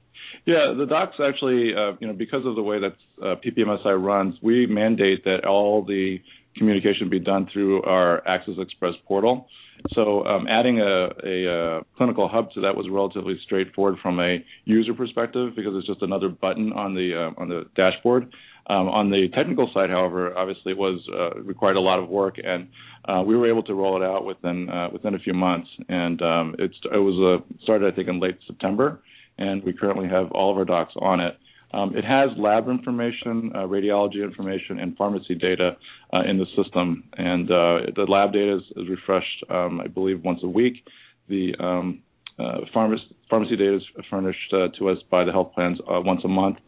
Yeah, 0.47 0.75
the 0.77 0.87
docs 0.87 1.17
actually, 1.27 1.73
uh, 1.75 1.97
you 2.01 2.07
know, 2.07 2.13
because 2.13 2.47
of 2.47 2.55
the 2.55 2.63
way 2.63 2.79
that 2.81 2.95
uh, 3.21 3.37
PPMSI 3.45 4.03
runs, 4.03 4.37
we 4.43 4.67
mandate 4.67 5.25
that 5.25 5.45
all 5.45 5.85
the 5.85 6.19
communication 6.57 7.11
be 7.11 7.19
done 7.19 7.49
through 7.53 7.83
our 7.83 8.27
Access 8.29 8.55
Express 8.59 8.95
portal. 9.09 9.49
So 9.93 10.25
um, 10.25 10.47
adding 10.49 10.81
a, 10.81 11.09
a, 11.23 11.47
a, 11.47 11.81
clinical 11.97 12.29
hub 12.29 12.51
to 12.53 12.63
that 12.63 12.75
was 12.75 12.87
relatively 12.91 13.39
straightforward 13.45 13.97
from 14.03 14.19
a 14.19 14.43
user 14.65 14.95
perspective 14.95 15.55
because 15.55 15.73
it's 15.77 15.87
just 15.87 16.01
another 16.01 16.31
button 16.31 16.73
on 16.73 16.95
the 16.95 17.15
uh, 17.15 17.41
on 17.41 17.49
the 17.49 17.65
dashboard. 17.77 18.33
Um, 18.67 18.89
on 18.89 19.11
the 19.11 19.29
technical 19.35 19.71
side, 19.75 19.91
however, 19.91 20.37
obviously 20.39 20.73
it 20.73 20.79
was 20.79 20.99
uh, 21.13 21.39
required 21.43 21.77
a 21.77 21.81
lot 21.81 21.99
of 21.99 22.09
work, 22.09 22.37
and 22.43 22.69
uh, 23.05 23.23
we 23.23 23.37
were 23.37 23.47
able 23.47 23.63
to 23.65 23.75
roll 23.75 24.03
it 24.03 24.05
out 24.05 24.25
within 24.25 24.71
uh, 24.71 24.89
within 24.91 25.15
a 25.15 25.19
few 25.19 25.35
months. 25.35 25.69
And 25.91 26.23
um, 26.23 26.57
it 26.59 26.73
was 26.91 27.43
uh, 27.43 27.63
started, 27.63 27.93
I 27.93 27.95
think, 27.95 28.09
in 28.09 28.21
late 28.21 28.39
September, 28.47 29.03
and 29.37 29.63
we 29.65 29.75
currently 29.75 30.09
have 30.09 30.33
all 30.33 30.51
of 30.51 30.57
our 30.57 30.65
docs 30.65 30.95
on 30.99 31.21
it. 31.21 31.37
Um, 31.75 31.97
it 31.97 32.05
has 32.05 32.31
lab 32.39 32.69
information, 32.69 33.51
uh, 33.53 33.67
radiology 33.67 34.23
information, 34.23 34.79
and 34.79 34.97
pharmacy 34.97 35.35
data 35.35 35.77
uh, 36.13 36.21
in 36.21 36.39
the 36.39 36.47
system. 36.57 37.03
And 37.19 37.51
uh, 37.51 37.91
the 37.97 38.07
lab 38.09 38.33
data 38.33 38.59
is, 38.59 38.63
is 38.77 38.89
refreshed, 38.89 39.45
um, 39.51 39.81
I 39.81 39.89
believe, 39.89 40.23
once 40.23 40.41
a 40.45 40.49
week. 40.49 40.87
The 41.29 41.53
um, 41.59 42.03
uh, 42.39 42.59
pharmacy, 42.73 43.05
pharmacy 43.29 43.57
data 43.57 43.77
is 43.77 43.83
furnished 44.09 44.53
uh, 44.53 44.69
to 44.79 44.89
us 44.89 44.99
by 45.11 45.25
the 45.25 45.33
health 45.33 45.53
plans 45.55 45.79
uh, 45.81 46.01
once 46.01 46.21
a 46.25 46.29
month, 46.29 46.59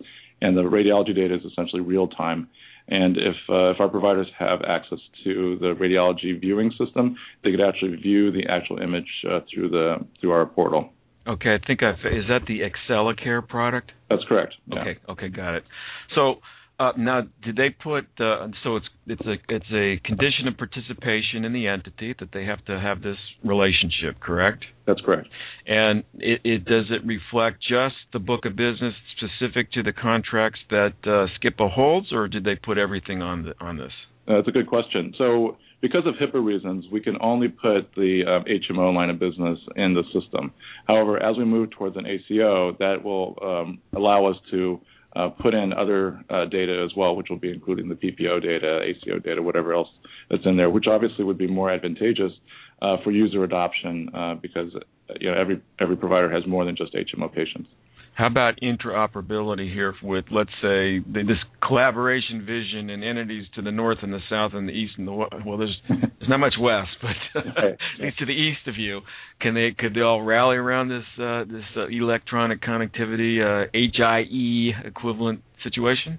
and 0.42 0.56
the 0.56 0.62
radiology 0.62 1.14
data 1.14 1.36
is 1.36 1.44
essentially 1.44 1.82
real 1.82 2.08
time. 2.08 2.48
And 2.88 3.16
if 3.16 3.34
if 3.48 3.80
our 3.80 3.88
providers 3.88 4.28
have 4.38 4.62
access 4.62 5.00
to 5.24 5.58
the 5.60 5.74
radiology 5.74 6.40
viewing 6.40 6.72
system, 6.78 7.16
they 7.42 7.50
could 7.50 7.60
actually 7.60 7.96
view 7.96 8.30
the 8.30 8.46
actual 8.48 8.78
image 8.78 9.10
through 9.52 9.70
the 9.70 9.96
through 10.20 10.30
our 10.30 10.46
portal. 10.46 10.90
Okay, 11.26 11.54
I 11.54 11.66
think 11.66 11.82
I've 11.82 11.94
is 12.06 12.24
that 12.28 12.42
the 12.46 12.60
Excelicare 12.60 13.46
product? 13.46 13.92
That's 14.08 14.22
correct. 14.28 14.54
Yeah. 14.66 14.80
Okay, 14.80 14.96
okay, 15.08 15.28
got 15.28 15.54
it. 15.54 15.64
So 16.14 16.36
Uh, 16.78 16.92
now, 16.98 17.22
did 17.42 17.56
they 17.56 17.70
put 17.70 18.04
uh, 18.20 18.48
so 18.62 18.76
it's 18.76 18.86
it's 19.06 19.26
a 19.26 19.36
it's 19.48 19.72
a 19.72 19.96
condition 20.04 20.46
of 20.46 20.58
participation 20.58 21.46
in 21.46 21.54
the 21.54 21.66
entity 21.66 22.14
that 22.20 22.28
they 22.34 22.44
have 22.44 22.62
to 22.66 22.78
have 22.78 23.00
this 23.00 23.16
relationship, 23.42 24.20
correct? 24.20 24.62
That's 24.86 25.00
correct. 25.00 25.26
And 25.66 26.04
it, 26.18 26.40
it 26.44 26.64
does 26.66 26.84
it 26.90 27.02
reflect 27.06 27.62
just 27.62 27.96
the 28.12 28.18
book 28.18 28.44
of 28.44 28.56
business 28.56 28.94
specific 29.16 29.72
to 29.72 29.82
the 29.82 29.94
contracts 29.94 30.60
that 30.68 30.96
uh, 31.06 31.68
holds, 31.68 32.12
or 32.12 32.28
did 32.28 32.44
they 32.44 32.56
put 32.56 32.76
everything 32.76 33.22
on 33.22 33.44
the, 33.44 33.54
on 33.58 33.78
this? 33.78 33.92
That's 34.28 34.46
a 34.46 34.52
good 34.52 34.66
question. 34.66 35.14
So, 35.16 35.56
because 35.80 36.02
of 36.06 36.14
HIPAA 36.14 36.44
reasons, 36.44 36.86
we 36.90 37.00
can 37.00 37.16
only 37.20 37.48
put 37.48 37.94
the 37.96 38.22
um, 38.26 38.44
HMO 38.44 38.94
line 38.94 39.10
of 39.10 39.18
business 39.18 39.58
in 39.76 39.94
the 39.94 40.02
system. 40.18 40.52
However, 40.86 41.22
as 41.22 41.36
we 41.36 41.44
move 41.44 41.70
towards 41.70 41.96
an 41.96 42.06
ACO, 42.06 42.76
that 42.78 43.04
will 43.04 43.38
um, 43.42 43.78
allow 43.94 44.26
us 44.26 44.36
to 44.50 44.80
uh, 45.14 45.28
put 45.28 45.54
in 45.54 45.72
other 45.72 46.22
uh, 46.30 46.44
data 46.46 46.84
as 46.84 46.94
well, 46.96 47.16
which 47.16 47.28
will 47.30 47.38
be 47.38 47.50
including 47.50 47.88
the 47.88 47.94
PPO 47.94 48.42
data, 48.42 48.80
ACO 48.82 49.18
data, 49.18 49.42
whatever 49.42 49.74
else 49.74 49.88
that's 50.30 50.44
in 50.44 50.56
there, 50.56 50.70
which 50.70 50.86
obviously 50.86 51.24
would 51.24 51.38
be 51.38 51.46
more 51.46 51.70
advantageous 51.70 52.32
uh, 52.82 52.96
for 53.02 53.10
user 53.10 53.42
adoption 53.44 54.10
uh, 54.14 54.34
because 54.34 54.72
you 55.20 55.30
know 55.30 55.36
every 55.38 55.62
every 55.80 55.96
provider 55.96 56.30
has 56.30 56.46
more 56.46 56.64
than 56.64 56.76
just 56.76 56.94
HMO 56.94 57.32
patients. 57.32 57.68
How 58.16 58.28
about 58.28 58.54
interoperability 58.62 59.70
here 59.70 59.94
with, 60.02 60.24
let's 60.30 60.50
say, 60.62 61.00
this 61.00 61.36
collaboration 61.66 62.46
vision 62.46 62.88
and 62.88 63.04
entities 63.04 63.44
to 63.56 63.62
the 63.62 63.70
north 63.70 63.98
and 64.00 64.10
the 64.10 64.20
south 64.30 64.52
and 64.54 64.66
the 64.66 64.72
east 64.72 64.94
and 64.96 65.06
the 65.06 65.12
well, 65.12 65.58
there's 65.58 65.76
there's 65.86 66.30
not 66.30 66.38
much 66.38 66.54
west, 66.58 66.88
but 67.02 67.42
at 67.62 67.78
least 68.00 68.18
to 68.18 68.24
the 68.24 68.32
east 68.32 68.66
of 68.68 68.78
you. 68.78 69.02
Can 69.42 69.52
they 69.52 69.74
could 69.78 69.94
they 69.94 70.00
all 70.00 70.22
rally 70.22 70.56
around 70.56 70.88
this 70.88 71.04
uh, 71.22 71.44
this 71.44 71.64
uh, 71.76 71.88
electronic 71.88 72.62
connectivity 72.62 73.36
uh, 73.42 73.68
HIE 73.74 74.86
equivalent 74.86 75.42
situation? 75.62 76.18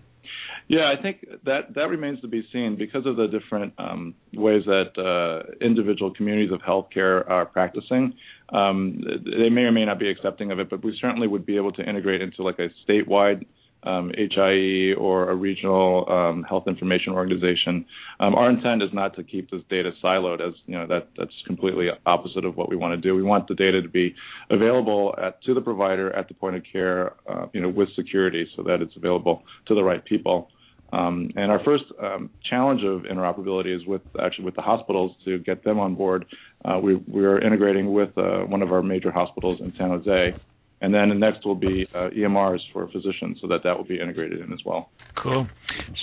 Yeah, 0.69 0.93
I 0.97 1.01
think 1.01 1.25
that 1.45 1.73
that 1.75 1.87
remains 1.87 2.19
to 2.21 2.27
be 2.27 2.45
seen 2.51 2.75
because 2.77 3.05
of 3.05 3.15
the 3.15 3.27
different 3.27 3.73
um, 3.77 4.15
ways 4.33 4.63
that 4.65 4.97
uh, 4.97 5.49
individual 5.65 6.13
communities 6.13 6.51
of 6.51 6.59
healthcare 6.59 7.27
are 7.29 7.45
practicing. 7.45 8.13
Um, 8.49 9.01
they 9.25 9.49
may 9.49 9.61
or 9.61 9.71
may 9.71 9.85
not 9.85 9.97
be 9.97 10.09
accepting 10.09 10.51
of 10.51 10.59
it, 10.59 10.69
but 10.69 10.83
we 10.83 10.97
certainly 10.99 11.27
would 11.27 11.45
be 11.45 11.55
able 11.55 11.71
to 11.73 11.87
integrate 11.87 12.21
into 12.21 12.43
like 12.43 12.59
a 12.59 12.67
statewide 12.85 13.45
um, 13.83 14.11
HIE 14.17 14.93
or 14.97 15.29
a 15.29 15.35
regional 15.35 16.05
um, 16.11 16.43
health 16.43 16.67
information 16.67 17.13
organization. 17.13 17.85
Um, 18.19 18.35
our 18.35 18.49
intent 18.49 18.83
is 18.83 18.89
not 18.91 19.15
to 19.15 19.23
keep 19.23 19.49
this 19.49 19.61
data 19.69 19.91
siloed, 20.03 20.45
as 20.45 20.53
you 20.65 20.77
know 20.77 20.87
that 20.87 21.09
that's 21.17 21.31
completely 21.45 21.87
opposite 22.05 22.43
of 22.43 22.57
what 22.57 22.69
we 22.69 22.75
want 22.75 22.91
to 22.93 22.97
do. 22.97 23.15
We 23.15 23.23
want 23.23 23.47
the 23.47 23.55
data 23.55 23.81
to 23.81 23.87
be 23.87 24.15
available 24.49 25.15
at, 25.21 25.41
to 25.43 25.53
the 25.53 25.61
provider 25.61 26.13
at 26.13 26.27
the 26.27 26.33
point 26.33 26.57
of 26.57 26.63
care, 26.69 27.13
uh, 27.29 27.45
you 27.53 27.61
know, 27.61 27.69
with 27.69 27.87
security, 27.95 28.47
so 28.55 28.63
that 28.63 28.81
it's 28.81 28.95
available 28.97 29.43
to 29.67 29.75
the 29.75 29.83
right 29.83 30.03
people. 30.03 30.49
Um, 30.93 31.31
and 31.35 31.51
our 31.51 31.61
first 31.63 31.83
um, 32.01 32.29
challenge 32.49 32.81
of 32.83 33.01
interoperability 33.01 33.75
is 33.75 33.85
with 33.85 34.01
actually 34.21 34.45
with 34.45 34.55
the 34.55 34.61
hospitals 34.61 35.15
to 35.25 35.39
get 35.39 35.63
them 35.63 35.79
on 35.79 35.95
board. 35.95 36.25
Uh, 36.63 36.79
we, 36.81 36.95
we 36.95 37.25
are 37.25 37.39
integrating 37.41 37.93
with 37.93 38.17
uh, 38.17 38.39
one 38.41 38.61
of 38.61 38.71
our 38.71 38.81
major 38.81 39.11
hospitals 39.11 39.59
in 39.59 39.73
San 39.77 39.89
Jose, 39.89 40.33
and 40.79 40.93
then 40.93 41.09
the 41.09 41.15
next 41.15 41.45
will 41.45 41.55
be 41.55 41.87
uh, 41.93 42.09
EMRs 42.15 42.59
for 42.71 42.87
physicians, 42.87 43.37
so 43.41 43.47
that 43.47 43.63
that 43.63 43.75
will 43.75 43.85
be 43.85 43.99
integrated 43.99 44.39
in 44.39 44.53
as 44.53 44.59
well. 44.65 44.89
Cool. 45.21 45.47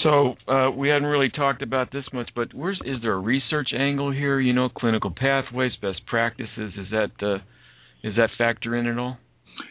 So 0.03 0.35
uh, 0.49 0.71
we 0.71 0.89
hadn't 0.89 1.09
really 1.09 1.31
talked 1.31 1.63
about 1.63 1.91
this 1.91 2.05
much, 2.13 2.31
but 2.35 2.53
where's 2.53 2.81
is 2.85 2.97
there 3.01 3.15
a 3.15 3.19
research 3.19 3.69
angle 3.77 4.13
here? 4.13 4.39
You 4.39 4.53
know, 4.53 4.69
clinical 4.69 5.13
pathways, 5.17 5.73
best 5.81 6.05
practices. 6.07 6.73
Is 6.77 6.89
that 6.91 7.11
uh, 7.23 7.39
is 8.03 8.17
that 8.17 8.31
factor 8.37 8.77
in 8.77 8.87
at 8.87 8.99
all? 8.99 9.17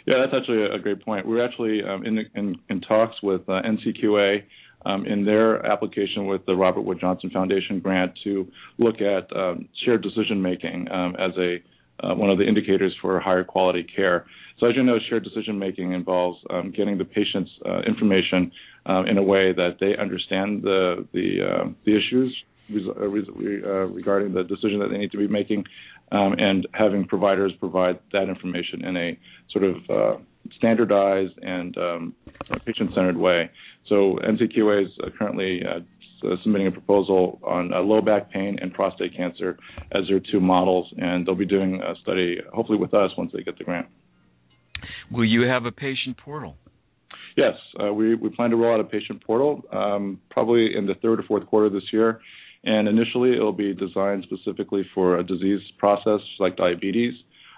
Yeah, 0.06 0.16
that's 0.22 0.34
actually 0.42 0.64
a 0.64 0.80
great 0.80 1.04
point. 1.04 1.26
We're 1.26 1.44
actually 1.46 1.82
um, 1.84 2.06
in, 2.06 2.26
in, 2.36 2.56
in 2.70 2.82
talks 2.82 3.16
with 3.22 3.42
uh, 3.48 3.62
NCQA 3.62 4.44
um, 4.86 5.06
in 5.06 5.26
their 5.26 5.66
application 5.66 6.26
with 6.28 6.46
the 6.46 6.56
Robert 6.56 6.82
Wood 6.82 7.00
Johnson 7.00 7.30
Foundation 7.30 7.80
grant 7.80 8.14
to 8.24 8.48
look 8.78 9.02
at 9.02 9.36
um, 9.36 9.68
shared 9.86 10.02
decision 10.02 10.42
making 10.42 10.92
um, 10.92 11.16
as 11.18 11.32
a 11.38 11.62
uh, 12.04 12.14
one 12.16 12.30
of 12.30 12.38
the 12.38 12.46
indicators 12.46 12.94
for 13.02 13.20
higher 13.20 13.44
quality 13.44 13.84
care. 13.84 14.26
So, 14.60 14.68
as 14.68 14.76
you 14.76 14.84
know, 14.84 14.98
shared 15.10 15.24
decision 15.24 15.58
making 15.58 15.94
involves 15.94 16.40
um, 16.50 16.72
getting 16.76 16.98
the 16.98 17.06
patient's 17.06 17.52
uh, 17.66 17.82
information 17.82 18.52
um, 18.86 19.08
in 19.08 19.18
a 19.18 19.24
way 19.24 19.54
that 19.54 19.78
they 19.80 19.96
understand 19.98 20.64
the 20.64 21.08
the, 21.14 21.38
uh, 21.42 21.70
the 21.86 21.98
issues 21.98 22.36
uh, 22.72 23.04
uh, 23.04 23.06
regarding 23.08 24.34
the 24.34 24.44
decision 24.44 24.80
that 24.80 24.90
they 24.90 24.98
need 24.98 25.12
to 25.12 25.18
be 25.18 25.28
making, 25.28 25.66
um, 26.12 26.34
and 26.38 26.68
having 26.74 27.06
providers 27.06 27.52
provide 27.60 28.00
that 28.12 28.30
information 28.30 28.86
in 28.86 28.98
a 28.98 29.20
sort 29.52 29.66
of 29.66 29.76
uh, 29.90 30.22
standardized 30.58 31.34
and 31.42 31.78
um, 31.78 32.14
patient-centered 32.66 33.18
way. 33.18 33.50
So 33.88 34.18
NCQA 34.24 34.86
is 34.86 34.92
uh, 35.04 35.10
currently 35.18 35.62
uh, 35.64 35.80
submitting 36.44 36.68
a 36.68 36.72
proposal 36.72 37.40
on 37.44 37.74
uh, 37.74 37.80
low 37.80 38.02
back 38.02 38.32
pain 38.32 38.58
and 38.62 38.74
prostate 38.74 39.16
cancer 39.16 39.58
as 39.92 40.08
their 40.08 40.20
two 40.20 40.40
models, 40.40 40.88
and 40.98 41.26
they'll 41.26 41.36
be 41.36 41.46
doing 41.46 41.82
a 41.82 41.96
study 42.02 42.38
hopefully 42.54 42.78
with 42.78 42.94
us 42.94 43.12
once 43.18 43.32
they 43.34 43.44
get 43.44 43.58
the 43.58 43.64
grant. 43.64 43.88
Will 45.12 45.26
you 45.26 45.48
have 45.48 45.66
a 45.66 45.72
patient 45.72 46.18
portal? 46.18 46.58
Yes, 47.36 47.54
uh, 47.84 47.92
we, 47.92 48.16
we 48.16 48.30
plan 48.30 48.52
to 48.52 48.56
roll 48.56 48.74
out 48.74 48.80
a 48.80 48.84
patient 48.84 49.24
portal 49.26 49.64
um, 49.72 50.20
probably 50.30 50.76
in 50.76 50.86
the 50.86 50.94
third 50.96 51.20
or 51.20 51.24
fourth 51.24 51.48
quarter 51.48 51.70
this 51.70 51.84
year. 51.92 52.22
And 52.66 52.88
initially, 52.88 53.34
it 53.36 53.40
will 53.40 53.52
be 53.52 53.74
designed 53.74 54.24
specifically 54.24 54.86
for 54.94 55.18
a 55.18 55.24
disease 55.24 55.60
process 55.78 56.22
like 56.40 56.56
diabetes. 56.56 57.14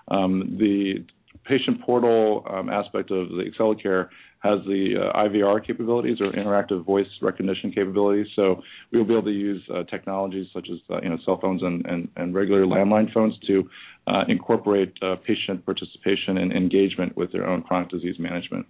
Um, 0.08 0.58
the 0.60 1.06
patient 1.48 1.82
portal 1.82 2.46
um, 2.50 2.70
aspect 2.70 3.12
of 3.12 3.30
the 3.30 3.43
Excelicare 3.43 4.10
has 4.46 4.60
the 4.66 4.96
uh, 4.96 5.18
IVR 5.18 5.66
capabilities 5.66 6.18
or 6.22 6.32
interactive 6.32 6.86
voice 6.86 7.08
recognition 7.22 7.72
capabilities. 7.72 8.28
So 8.36 8.62
we 8.91 9.00
will 9.00 9.06
be 9.06 9.14
able 9.14 9.24
to 9.24 9.32
use 9.32 9.64
uh, 9.74 9.84
technologies 9.84 10.48
such 10.54 10.68
as 10.72 10.78
uh, 10.89 11.02
you 11.02 11.10
know 11.10 11.18
cell 11.26 11.39
phones 11.41 11.64
and, 11.64 11.86
and, 11.86 12.08
and 12.16 12.36
regular 12.36 12.66
landline 12.66 13.12
phones 13.12 13.34
to 13.48 13.68
uh, 14.08 14.24
incorporate 14.28 14.93
uh, 15.02 15.16
patient 15.26 15.66
participation 15.66 16.38
and 16.38 16.52
engagement 16.52 17.18
with 17.18 17.32
their 17.32 17.48
own 17.48 17.64
chronic 17.64 17.89
disease 17.89 18.16
management. 18.20 18.66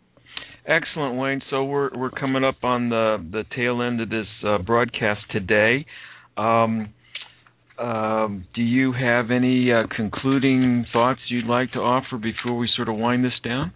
Excellent, 0.65 1.17
Wayne. 1.19 1.41
So 1.49 1.65
we're 1.65 1.89
we're 1.95 2.09
coming 2.09 2.43
up 2.43 2.63
on 2.63 2.89
the 2.89 3.17
the 3.31 3.43
tail 3.55 3.81
end 3.81 4.01
of 4.01 4.09
this 4.09 4.27
uh, 4.45 4.57
broadcast 4.59 5.21
today. 5.31 5.85
Um, 6.37 6.93
um, 7.77 8.45
do 8.53 8.61
you 8.61 8.93
have 8.93 9.31
any 9.31 9.71
uh, 9.71 9.83
concluding 9.93 10.85
thoughts 10.93 11.19
you'd 11.27 11.45
like 11.45 11.73
to 11.73 11.79
offer 11.79 12.17
before 12.17 12.57
we 12.57 12.69
sort 12.75 12.87
of 12.87 12.95
wind 12.95 13.25
this 13.25 13.33
down? 13.43 13.73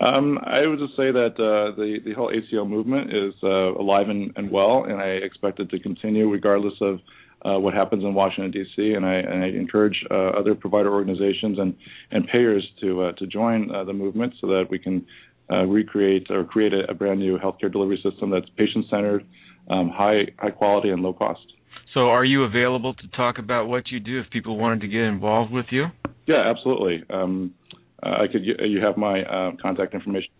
Um, 0.00 0.38
I 0.38 0.66
would 0.66 0.78
just 0.78 0.96
say 0.96 1.12
that 1.12 1.34
uh, 1.38 1.76
the 1.76 1.98
the 2.04 2.12
whole 2.14 2.30
ACO 2.30 2.64
movement 2.64 3.10
is 3.14 3.34
uh, 3.42 3.74
alive 3.74 4.08
and, 4.08 4.32
and, 4.36 4.50
well, 4.50 4.84
and 4.84 5.00
I 5.00 5.06
expect 5.24 5.60
it 5.60 5.70
to 5.70 5.78
continue 5.78 6.28
regardless 6.28 6.74
of 6.80 6.98
uh, 7.44 7.58
what 7.58 7.74
happens 7.74 8.02
in 8.02 8.12
Washington 8.12 8.50
D.C. 8.50 8.92
And 8.94 9.06
I, 9.06 9.14
and 9.14 9.44
I 9.44 9.48
encourage 9.48 10.04
uh, 10.10 10.30
other 10.38 10.54
provider 10.54 10.92
organizations 10.92 11.58
and 11.58 11.76
and 12.10 12.26
payers 12.26 12.68
to 12.80 13.02
uh, 13.02 13.12
to 13.12 13.26
join 13.26 13.68
the 13.68 13.92
movement 13.92 14.34
so 14.40 14.48
that 14.48 14.64
we 14.68 14.78
can 14.78 15.06
recreate 15.50 16.28
or 16.30 16.44
create 16.44 16.72
a, 16.72 16.90
a, 16.90 16.94
brand 16.94 17.20
new 17.20 17.38
healthcare 17.38 17.70
delivery 17.70 18.00
system 18.02 18.30
that's 18.30 18.48
patient 18.56 18.86
centered, 18.90 19.24
um, 19.70 19.90
high 19.90 20.26
high 20.38 20.50
quality, 20.50 20.90
and 20.90 21.02
low 21.02 21.12
cost. 21.12 21.53
So, 21.94 22.08
are 22.08 22.24
you 22.24 22.42
available 22.42 22.92
to 22.94 23.08
talk 23.16 23.38
about 23.38 23.66
what 23.66 23.84
you 23.90 24.00
do 24.00 24.20
if 24.20 24.28
people 24.30 24.58
wanted 24.58 24.80
to 24.80 24.88
get 24.88 25.02
involved 25.02 25.52
with 25.52 25.66
you? 25.70 25.86
Yeah, 26.26 26.42
absolutely. 26.50 27.04
Um, 27.08 27.54
uh, 28.02 28.22
I 28.22 28.26
could. 28.30 28.44
You 28.44 28.80
have 28.84 28.96
my 28.96 29.22
uh, 29.22 29.52
contact 29.62 29.94
information. 29.94 30.30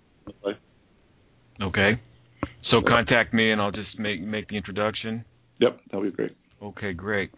Okay. 1.62 2.00
So 2.70 2.80
contact 2.86 3.32
me, 3.32 3.52
and 3.52 3.60
I'll 3.60 3.70
just 3.70 3.98
make 3.98 4.20
make 4.20 4.48
the 4.48 4.56
introduction. 4.56 5.24
Yep, 5.60 5.80
that'll 5.86 6.02
be 6.02 6.10
great. 6.10 6.36
Okay, 6.62 6.92
great. 6.92 7.30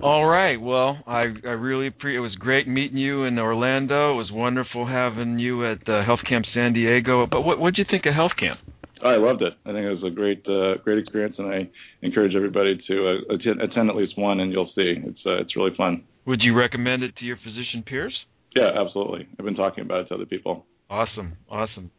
All 0.00 0.26
right. 0.26 0.60
Well, 0.60 0.98
I 1.06 1.26
I 1.44 1.50
really 1.50 1.86
appreciate. 1.86 2.18
It 2.18 2.20
was 2.20 2.34
great 2.36 2.66
meeting 2.66 2.98
you 2.98 3.24
in 3.24 3.38
Orlando. 3.38 4.12
It 4.12 4.16
was 4.16 4.30
wonderful 4.32 4.86
having 4.86 5.38
you 5.38 5.70
at 5.70 5.88
uh, 5.88 6.04
Health 6.04 6.20
Camp 6.28 6.44
San 6.54 6.72
Diego. 6.72 7.26
But 7.30 7.42
what 7.42 7.58
what 7.58 7.74
did 7.74 7.78
you 7.78 7.86
think 7.90 8.06
of 8.06 8.14
Health 8.14 8.32
Camp? 8.38 8.58
I 9.04 9.16
loved 9.16 9.42
it. 9.42 9.52
I 9.64 9.72
think 9.72 9.84
it 9.84 10.02
was 10.02 10.04
a 10.06 10.14
great 10.14 10.44
uh, 10.48 10.82
great 10.82 10.98
experience, 10.98 11.36
and 11.38 11.48
I 11.48 11.68
encourage 12.02 12.34
everybody 12.34 12.80
to 12.88 13.08
uh, 13.08 13.34
attend, 13.34 13.60
attend 13.60 13.90
at 13.90 13.96
least 13.96 14.18
one, 14.18 14.40
and 14.40 14.52
you'll 14.52 14.70
see 14.74 14.94
it's 14.96 15.20
uh, 15.26 15.40
it's 15.40 15.56
really 15.56 15.74
fun. 15.76 16.04
Would 16.26 16.40
you 16.42 16.56
recommend 16.56 17.02
it 17.02 17.16
to 17.16 17.24
your 17.24 17.36
physician 17.36 17.84
peers? 17.86 18.14
Yeah, 18.54 18.70
absolutely. 18.80 19.28
I've 19.38 19.44
been 19.44 19.54
talking 19.54 19.84
about 19.84 20.00
it 20.00 20.08
to 20.08 20.14
other 20.14 20.26
people. 20.26 20.64
Awesome, 20.88 21.36
awesome. 21.50 21.90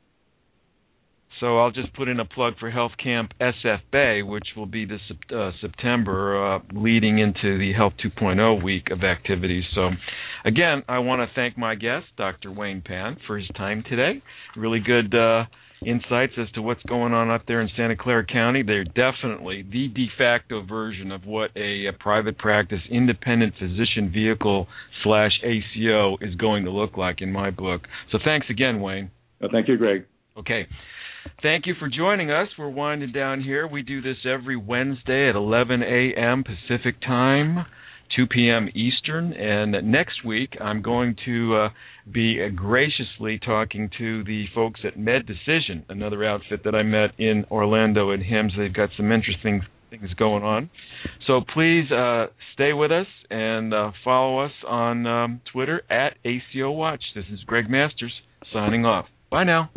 So 1.39 1.59
I'll 1.59 1.71
just 1.71 1.93
put 1.93 2.07
in 2.07 2.19
a 2.19 2.25
plug 2.25 2.53
for 2.59 2.71
Health 2.71 2.93
Camp 3.01 3.31
SF 3.39 3.79
Bay, 3.91 4.23
which 4.23 4.47
will 4.55 4.65
be 4.65 4.85
this 4.85 5.01
uh, 5.35 5.51
September, 5.61 6.55
uh, 6.55 6.59
leading 6.73 7.19
into 7.19 7.59
the 7.59 7.73
Health 7.77 7.93
2.0 8.03 8.63
week 8.63 8.87
of 8.91 9.03
activities. 9.03 9.63
So, 9.75 9.89
again, 10.45 10.81
I 10.89 10.99
want 10.99 11.19
to 11.21 11.35
thank 11.35 11.55
my 11.57 11.75
guest, 11.75 12.05
Dr. 12.17 12.51
Wayne 12.51 12.81
Pan, 12.81 13.17
for 13.27 13.37
his 13.37 13.47
time 13.55 13.83
today. 13.87 14.23
Really 14.55 14.79
good 14.79 15.13
uh, 15.13 15.43
insights 15.85 16.33
as 16.37 16.49
to 16.51 16.61
what's 16.61 16.81
going 16.83 17.13
on 17.13 17.29
up 17.29 17.43
there 17.47 17.61
in 17.61 17.69
Santa 17.75 17.95
Clara 17.95 18.25
County. 18.25 18.63
They're 18.63 18.83
definitely 18.83 19.63
the 19.63 19.87
de 19.87 20.07
facto 20.17 20.65
version 20.65 21.11
of 21.11 21.25
what 21.25 21.51
a, 21.55 21.87
a 21.87 21.93
private 21.93 22.37
practice 22.37 22.81
independent 22.89 23.53
physician 23.59 24.11
vehicle 24.13 24.67
slash 25.03 25.31
ACO 25.43 26.17
is 26.21 26.35
going 26.35 26.65
to 26.65 26.71
look 26.71 26.97
like 26.97 27.21
in 27.21 27.31
my 27.31 27.51
book. 27.51 27.81
So 28.11 28.17
thanks 28.23 28.47
again, 28.49 28.81
Wayne. 28.81 29.11
Well, 29.39 29.49
thank 29.51 29.67
you, 29.67 29.77
Greg. 29.77 30.05
Okay. 30.37 30.67
Thank 31.41 31.67
you 31.67 31.75
for 31.77 31.89
joining 31.89 32.31
us. 32.31 32.47
We're 32.57 32.69
winding 32.69 33.11
down 33.11 33.41
here. 33.41 33.67
We 33.67 33.83
do 33.83 34.01
this 34.01 34.17
every 34.25 34.55
Wednesday 34.55 35.29
at 35.29 35.35
11 35.35 35.83
a.m. 35.83 36.43
Pacific 36.43 37.01
Time. 37.01 37.65
2 38.17 38.27
p.m. 38.27 38.67
Eastern. 38.73 39.31
And 39.31 39.89
next 39.89 40.25
week, 40.25 40.57
I'm 40.59 40.81
going 40.81 41.15
to 41.25 41.55
uh, 41.55 41.69
be 42.11 42.49
graciously 42.55 43.39
talking 43.39 43.89
to 43.97 44.23
the 44.23 44.45
folks 44.53 44.81
at 44.83 44.97
MEDecision, 44.97 45.83
another 45.87 46.25
outfit 46.25 46.63
that 46.65 46.75
I 46.75 46.83
met 46.83 47.11
in 47.17 47.45
Orlando 47.49 48.11
at 48.11 48.19
HIMSS. 48.19 48.57
They've 48.57 48.73
got 48.73 48.89
some 48.97 49.11
interesting 49.11 49.61
things 49.89 50.13
going 50.17 50.43
on. 50.43 50.69
So 51.27 51.41
please 51.53 51.91
uh, 51.91 52.27
stay 52.53 52.73
with 52.73 52.91
us 52.91 53.07
and 53.29 53.73
uh, 53.73 53.91
follow 54.03 54.39
us 54.39 54.51
on 54.67 55.05
um, 55.05 55.41
Twitter 55.51 55.81
at 55.89 56.17
ACO 56.25 56.71
Watch. 56.71 57.03
This 57.15 57.25
is 57.31 57.39
Greg 57.45 57.69
Masters 57.69 58.13
signing 58.51 58.85
off. 58.85 59.05
Bye 59.29 59.43
now. 59.43 59.69